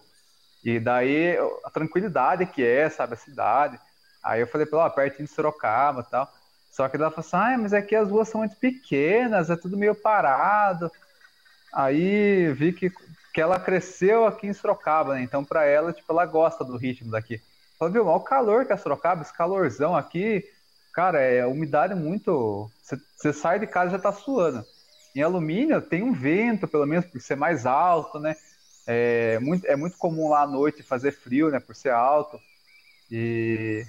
E 0.64 0.80
daí, 0.80 1.38
a 1.66 1.70
tranquilidade 1.70 2.46
que 2.46 2.64
é, 2.64 2.90
sabe, 2.90 3.14
a 3.14 3.18
cidade. 3.18 3.80
Aí 4.24 4.40
eu 4.40 4.48
falei 4.48 4.66
pra 4.66 4.80
ela, 4.80 4.90
pertinho 4.90 5.28
de 5.28 5.34
Sorocaba 5.34 6.06
e 6.08 6.10
tal. 6.10 6.32
Só 6.72 6.88
que 6.88 6.96
ela 6.96 7.12
falou 7.12 7.28
assim, 7.28 7.54
ah, 7.54 7.58
mas 7.58 7.74
aqui 7.74 7.96
as 7.96 8.10
ruas 8.10 8.30
são 8.30 8.40
muito 8.40 8.56
pequenas, 8.56 9.50
é 9.50 9.56
tudo 9.56 9.78
meio 9.78 9.94
parado. 9.94 10.90
Aí 11.74 12.52
vi 12.54 12.72
que, 12.74 12.92
que 13.34 13.42
ela 13.42 13.60
cresceu 13.60 14.26
aqui 14.26 14.48
em 14.48 14.54
Sorocaba, 14.54 15.16
né? 15.16 15.22
Então, 15.22 15.44
para 15.44 15.66
ela, 15.66 15.92
tipo, 15.92 16.12
ela 16.12 16.26
gosta 16.26 16.64
do 16.64 16.78
ritmo 16.78 17.12
daqui. 17.12 17.42
Falei, 17.78 17.94
viu, 17.94 18.08
o 18.08 18.20
calor 18.22 18.66
que 18.66 18.74
é 18.74 18.78
Sorocaba, 18.78 19.22
esse 19.22 19.34
calorzão 19.34 19.96
aqui, 19.96 20.44
cara, 20.94 21.20
é 21.20 21.46
umidade 21.46 21.96
muito. 21.96 22.70
Você 23.18 23.34
sai 23.34 23.60
de 23.60 23.68
casa 23.68 23.90
e 23.90 23.92
já 23.92 24.00
tá 24.00 24.14
suando. 24.14 24.64
Em 25.16 25.22
alumínio 25.22 25.82
tem 25.82 26.04
um 26.04 26.14
vento, 26.14 26.68
pelo 26.68 26.86
menos 26.86 27.06
por 27.06 27.20
ser 27.20 27.36
mais 27.36 27.66
alto, 27.66 28.20
né? 28.20 28.36
É 28.86 29.40
muito, 29.40 29.66
é 29.66 29.76
muito 29.76 29.98
comum 29.98 30.30
lá 30.30 30.42
à 30.42 30.48
noite 30.48 30.84
fazer 30.84 31.12
frio, 31.12 31.50
né? 31.50 31.60
Por 31.60 31.76
ser 31.76 31.92
alto. 31.92 32.40
E 33.12 33.86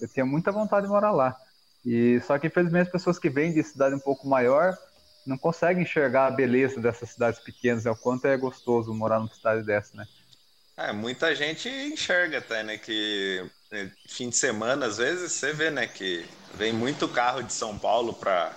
eu 0.00 0.08
tenho 0.08 0.26
muita 0.26 0.52
vontade 0.52 0.86
de 0.86 0.92
morar 0.92 1.12
lá. 1.12 1.36
E 1.84 2.20
só 2.20 2.38
que 2.38 2.46
infelizmente 2.46 2.86
as 2.86 2.92
pessoas 2.92 3.18
que 3.18 3.30
vêm 3.30 3.52
de 3.52 3.62
cidade 3.62 3.94
um 3.94 4.00
pouco 4.00 4.28
maior 4.28 4.76
não 5.26 5.38
consegue 5.38 5.80
enxergar 5.80 6.26
a 6.26 6.30
beleza 6.30 6.80
dessas 6.80 7.10
cidades 7.10 7.40
pequenas, 7.40 7.86
é 7.86 7.90
o 7.90 7.96
quanto 7.96 8.26
é 8.26 8.36
gostoso 8.36 8.92
morar 8.92 9.18
numa 9.18 9.32
cidade 9.32 9.62
dessa, 9.64 9.96
né? 9.96 10.06
É, 10.76 10.92
muita 10.92 11.34
gente 11.34 11.68
enxerga 11.68 12.38
até, 12.38 12.62
né, 12.62 12.78
que 12.78 13.42
né, 13.42 13.50
fim 14.08 14.28
de 14.28 14.36
semana, 14.36 14.86
às 14.86 14.98
vezes, 14.98 15.32
você 15.32 15.52
vê, 15.52 15.70
né, 15.70 15.86
que 15.86 16.26
vem 16.54 16.72
muito 16.72 17.08
carro 17.08 17.42
de 17.42 17.52
São 17.52 17.78
Paulo 17.78 18.14
para 18.14 18.56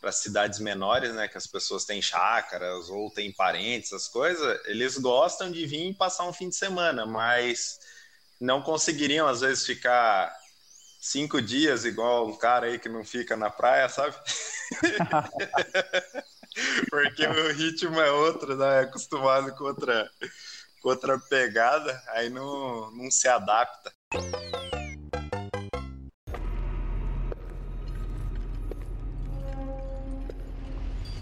para 0.00 0.12
cidades 0.12 0.58
menores, 0.58 1.14
né, 1.14 1.28
que 1.28 1.36
as 1.36 1.46
pessoas 1.46 1.84
têm 1.84 2.00
chácaras 2.00 2.88
ou 2.88 3.10
têm 3.10 3.30
parentes, 3.30 3.92
as 3.92 4.08
coisas, 4.08 4.58
eles 4.64 4.96
gostam 4.96 5.52
de 5.52 5.66
vir 5.66 5.94
passar 5.94 6.24
um 6.24 6.32
fim 6.32 6.48
de 6.48 6.56
semana, 6.56 7.04
mas 7.04 7.78
não 8.40 8.62
conseguiriam, 8.62 9.28
às 9.28 9.42
vezes, 9.42 9.66
ficar 9.66 10.34
cinco 11.00 11.42
dias 11.42 11.84
igual 11.84 12.28
um 12.28 12.36
cara 12.36 12.66
aí 12.66 12.78
que 12.78 12.88
não 12.88 13.04
fica 13.04 13.36
na 13.36 13.50
praia, 13.50 13.90
sabe? 13.90 14.16
Porque 16.90 17.26
o 17.26 17.52
ritmo 17.52 18.00
é 18.00 18.10
outro, 18.10 18.56
né? 18.56 18.78
É 18.78 18.80
acostumado 18.80 19.54
com 19.54 19.64
outra, 19.64 20.10
com 20.80 20.88
outra 20.88 21.18
pegada, 21.18 22.02
aí 22.08 22.30
não, 22.30 22.90
não 22.92 23.10
se 23.10 23.28
adapta. 23.28 23.92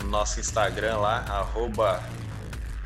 Nosso 0.04 0.40
Instagram 0.40 0.96
lá, 0.96 1.18
arroba 1.28 2.02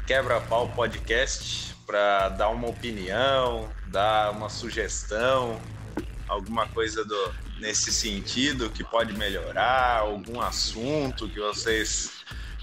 quebra-pau 0.05 0.69
podcast, 0.71 1.73
para 1.87 2.31
dar 2.31 2.49
uma 2.49 2.67
opinião, 2.67 3.73
dar 3.87 4.33
uma 4.33 4.49
sugestão, 4.49 5.61
alguma 6.27 6.67
coisa 6.67 7.05
do, 7.05 7.35
nesse 7.61 7.93
sentido 7.93 8.71
que 8.71 8.83
pode 8.83 9.13
melhorar, 9.17 9.99
algum 9.99 10.41
assunto 10.41 11.29
que 11.29 11.39
vocês 11.39 12.11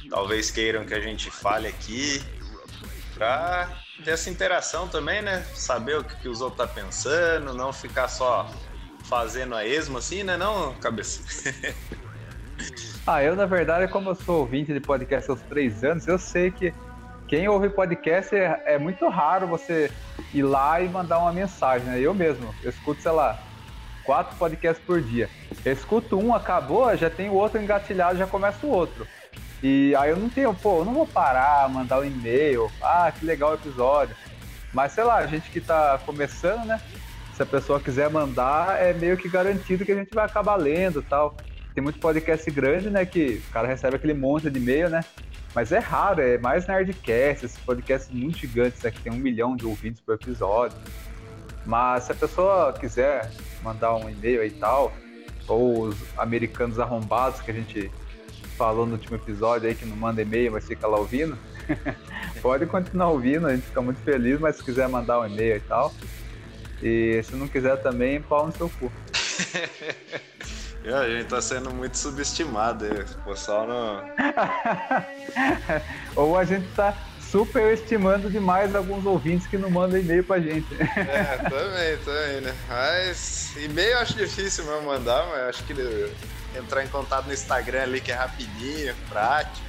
talvez 0.09 0.51
queiram 0.51 0.85
que 0.85 0.93
a 0.93 0.99
gente 0.99 1.31
fale 1.31 1.69
aqui, 1.69 2.21
para 3.13 3.73
ter 4.03 4.11
essa 4.11 4.29
interação 4.29 4.87
também, 4.87 5.21
né? 5.21 5.43
Saber 5.53 5.97
o 5.97 6.03
que, 6.03 6.15
que 6.15 6.29
os 6.29 6.41
outros 6.41 6.65
tá 6.65 6.73
pensando, 6.73 7.53
não 7.53 7.71
ficar 7.73 8.07
só 8.07 8.49
fazendo 9.03 9.55
a 9.55 9.65
esmo 9.65 9.97
assim, 9.97 10.23
né? 10.23 10.37
Não, 10.37 10.73
cabeça. 10.75 11.21
ah, 13.05 13.23
eu 13.23 13.35
na 13.35 13.45
verdade, 13.45 13.91
como 13.91 14.09
eu 14.11 14.15
sou 14.15 14.39
ouvinte 14.39 14.73
de 14.73 14.79
podcast 14.79 15.31
há 15.31 15.35
três 15.35 15.83
anos, 15.83 16.07
eu 16.07 16.17
sei 16.17 16.51
que 16.51 16.73
quem 17.27 17.47
ouve 17.47 17.69
podcast 17.69 18.35
é, 18.35 18.61
é, 18.65 18.77
muito 18.77 19.07
raro 19.07 19.47
você 19.47 19.91
ir 20.33 20.43
lá 20.43 20.81
e 20.81 20.89
mandar 20.89 21.19
uma 21.19 21.31
mensagem, 21.31 21.87
né? 21.87 21.99
Eu 21.99 22.13
mesmo, 22.13 22.53
eu 22.63 22.69
escuto, 22.69 23.01
sei 23.01 23.11
lá, 23.11 23.39
quatro 24.03 24.35
podcasts 24.37 24.83
por 24.83 25.01
dia. 25.01 25.29
Eu 25.63 25.73
escuto 25.73 26.17
um, 26.17 26.33
acabou, 26.33 26.95
já 26.95 27.09
tem 27.09 27.29
o 27.29 27.33
outro 27.33 27.61
engatilhado, 27.61 28.17
já 28.17 28.25
começa 28.25 28.65
o 28.65 28.69
outro. 28.71 29.05
E 29.61 29.93
aí 29.95 30.09
eu 30.09 30.17
não 30.17 30.29
tenho, 30.29 30.53
pô, 30.53 30.79
eu 30.79 30.85
não 30.85 30.93
vou 30.93 31.07
parar, 31.07 31.67
mandar 31.69 31.99
um 31.99 32.05
e-mail, 32.05 32.71
ah, 32.81 33.11
que 33.11 33.25
legal 33.25 33.51
o 33.51 33.55
episódio. 33.55 34.15
Mas 34.73 34.93
sei 34.93 35.03
lá, 35.03 35.17
a 35.17 35.27
gente 35.27 35.49
que 35.49 35.59
tá 35.59 35.99
começando, 36.05 36.65
né? 36.65 36.79
Se 37.33 37.43
a 37.43 37.45
pessoa 37.45 37.79
quiser 37.79 38.09
mandar, 38.09 38.81
é 38.81 38.93
meio 38.93 39.17
que 39.17 39.29
garantido 39.29 39.85
que 39.85 39.91
a 39.91 39.95
gente 39.95 40.13
vai 40.13 40.25
acabar 40.25 40.55
lendo 40.55 41.01
tal. 41.01 41.35
Tem 41.73 41.83
muito 41.83 41.99
podcast 41.99 42.49
grande, 42.51 42.89
né? 42.89 43.05
Que 43.05 43.41
o 43.47 43.51
cara 43.51 43.67
recebe 43.67 43.95
aquele 43.95 44.13
monte 44.13 44.49
de 44.49 44.59
e-mail, 44.59 44.89
né? 44.89 45.01
Mas 45.53 45.71
é 45.71 45.79
raro, 45.79 46.21
é 46.21 46.37
mais 46.37 46.67
Nerdcast, 46.67 47.45
esses 47.45 47.57
podcasts 47.57 48.09
muito 48.11 48.37
gigantes, 48.37 48.81
né, 48.83 48.91
que 48.91 49.01
tem 49.01 49.11
um 49.11 49.17
milhão 49.17 49.55
de 49.55 49.65
ouvintes 49.65 49.99
por 49.99 50.13
episódio. 50.13 50.77
Mas 51.65 52.03
se 52.03 52.11
a 52.11 52.15
pessoa 52.15 52.73
quiser 52.73 53.29
mandar 53.63 53.95
um 53.95 54.09
e-mail 54.09 54.43
e 54.45 54.51
tal, 54.51 54.93
ou 55.47 55.87
os 55.87 55.97
americanos 56.17 56.79
arrombados 56.79 57.41
que 57.41 57.49
a 57.49 57.53
gente 57.53 57.91
falou 58.59 58.85
no 58.85 58.91
último 58.91 59.15
episódio 59.15 59.69
aí, 59.69 59.73
que 59.73 59.85
não 59.85 59.95
manda 59.95 60.21
e-mail, 60.21 60.51
mas 60.51 60.67
fica 60.67 60.85
lá 60.85 60.97
ouvindo, 60.97 61.37
pode 62.43 62.65
continuar 62.65 63.07
ouvindo, 63.07 63.47
a 63.47 63.55
gente 63.55 63.67
fica 63.67 63.81
muito 63.81 64.01
feliz, 64.01 64.37
mas 64.37 64.57
se 64.57 64.63
quiser 64.63 64.89
mandar 64.89 65.21
um 65.21 65.25
e-mail 65.25 65.55
e 65.55 65.59
tal. 65.61 65.93
E 66.83 67.21
se 67.23 67.35
não 67.35 67.47
quiser 67.47 67.77
também, 67.77 68.21
pau 68.21 68.45
no 68.45 68.51
seu 68.51 68.69
cu. 68.69 68.91
É, 70.81 70.93
a 70.93 71.09
gente 71.09 71.27
tá 71.27 71.41
sendo 71.41 71.73
muito 71.73 71.97
subestimado, 71.97 72.85
o 72.85 73.29
pessoal 73.29 73.67
não. 73.67 74.01
Ou 76.15 76.37
a 76.37 76.45
gente 76.45 76.65
tá 76.73 76.97
superestimando 77.19 78.31
demais 78.31 78.73
alguns 78.73 79.05
ouvintes 79.05 79.45
que 79.45 79.57
não 79.57 79.69
mandam 79.69 79.99
e-mail 79.99 80.23
pra 80.23 80.39
gente. 80.39 80.65
É, 80.81 81.37
também, 81.49 81.97
também, 82.05 82.41
né? 82.41 82.55
Mas 82.69 83.53
e-mail 83.57 83.89
eu 83.89 83.99
acho 83.99 84.13
difícil 84.13 84.63
mesmo 84.63 84.83
mandar, 84.83 85.27
mas 85.27 85.49
acho 85.49 85.63
que 85.65 85.73
entrar 86.55 86.83
em 86.83 86.87
contato 86.87 87.27
no 87.27 87.33
Instagram 87.33 87.83
ali 87.83 88.01
que 88.01 88.11
é 88.11 88.15
rapidinho, 88.15 88.95
prático. 89.09 89.65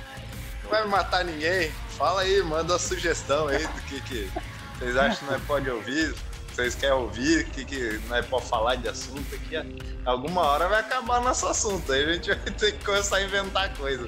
Não 0.63 0.71
vai 0.71 0.87
matar 0.87 1.25
ninguém. 1.25 1.71
Fala 1.91 2.23
aí, 2.23 2.43
manda 2.43 2.73
uma 2.73 2.79
sugestão 2.79 3.49
aí 3.49 3.67
do 3.67 3.83
que, 3.83 4.01
que 4.03 4.31
vocês 4.79 4.97
acham 4.97 5.27
que 5.27 5.33
nós 5.33 5.43
pode 5.45 5.69
ouvir 5.69 6.15
vocês 6.61 6.75
querem 6.75 6.95
ouvir, 6.95 7.43
o 7.43 7.45
que, 7.47 7.65
que 7.65 8.01
nós 8.09 8.27
pode 8.27 8.47
falar 8.47 8.75
de 8.75 8.89
assunto 8.89 9.35
aqui, 9.35 9.57
alguma 10.05 10.43
hora 10.43 10.69
vai 10.69 10.81
acabar 10.81 11.21
nosso 11.23 11.47
assunto. 11.47 11.91
Aí 11.93 12.05
a 12.05 12.13
gente 12.13 12.29
vai 12.29 12.39
ter 12.39 12.73
que 12.73 12.85
começar 12.85 13.17
a 13.17 13.23
inventar 13.23 13.75
coisa. 13.77 14.05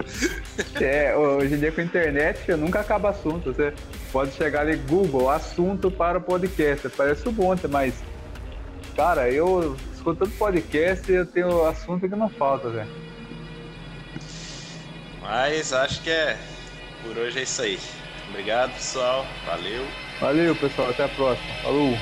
É, 0.81 1.17
hoje 1.17 1.55
em 1.55 1.59
dia 1.59 1.73
com 1.73 1.81
a 1.81 1.85
internet 1.85 2.53
nunca 2.57 2.81
acaba 2.81 3.11
assunto. 3.11 3.53
Você 3.53 3.73
pode 4.13 4.33
chegar 4.33 4.63
ali, 4.63 4.77
Google, 4.77 5.31
assunto 5.31 5.91
para 5.91 6.19
o 6.19 6.21
podcast. 6.21 6.89
Parece 6.91 7.27
um 7.29 7.33
monte, 7.33 7.67
mas, 7.67 7.95
cara, 8.95 9.31
eu 9.31 9.77
escutando 10.03 10.37
podcast 10.37 11.13
eu 11.13 11.25
tenho 11.25 11.65
assunto 11.65 12.09
que 12.09 12.17
não 12.17 12.29
falta, 12.29 12.69
velho. 12.69 12.91
Mas 15.21 15.73
acho 15.73 16.03
que 16.03 16.11
é. 16.11 16.37
Por 17.05 17.17
hoje 17.17 17.39
é 17.39 17.43
isso 17.45 17.63
aí. 17.63 17.79
Obrigado, 18.29 18.73
pessoal. 18.73 19.25
Valeu. 19.47 19.87
Valeu, 20.21 20.57
pessoal. 20.57 20.91
Até 20.91 21.05
a 21.05 21.09
próxima. 21.09 21.55
Falou. 21.63 21.97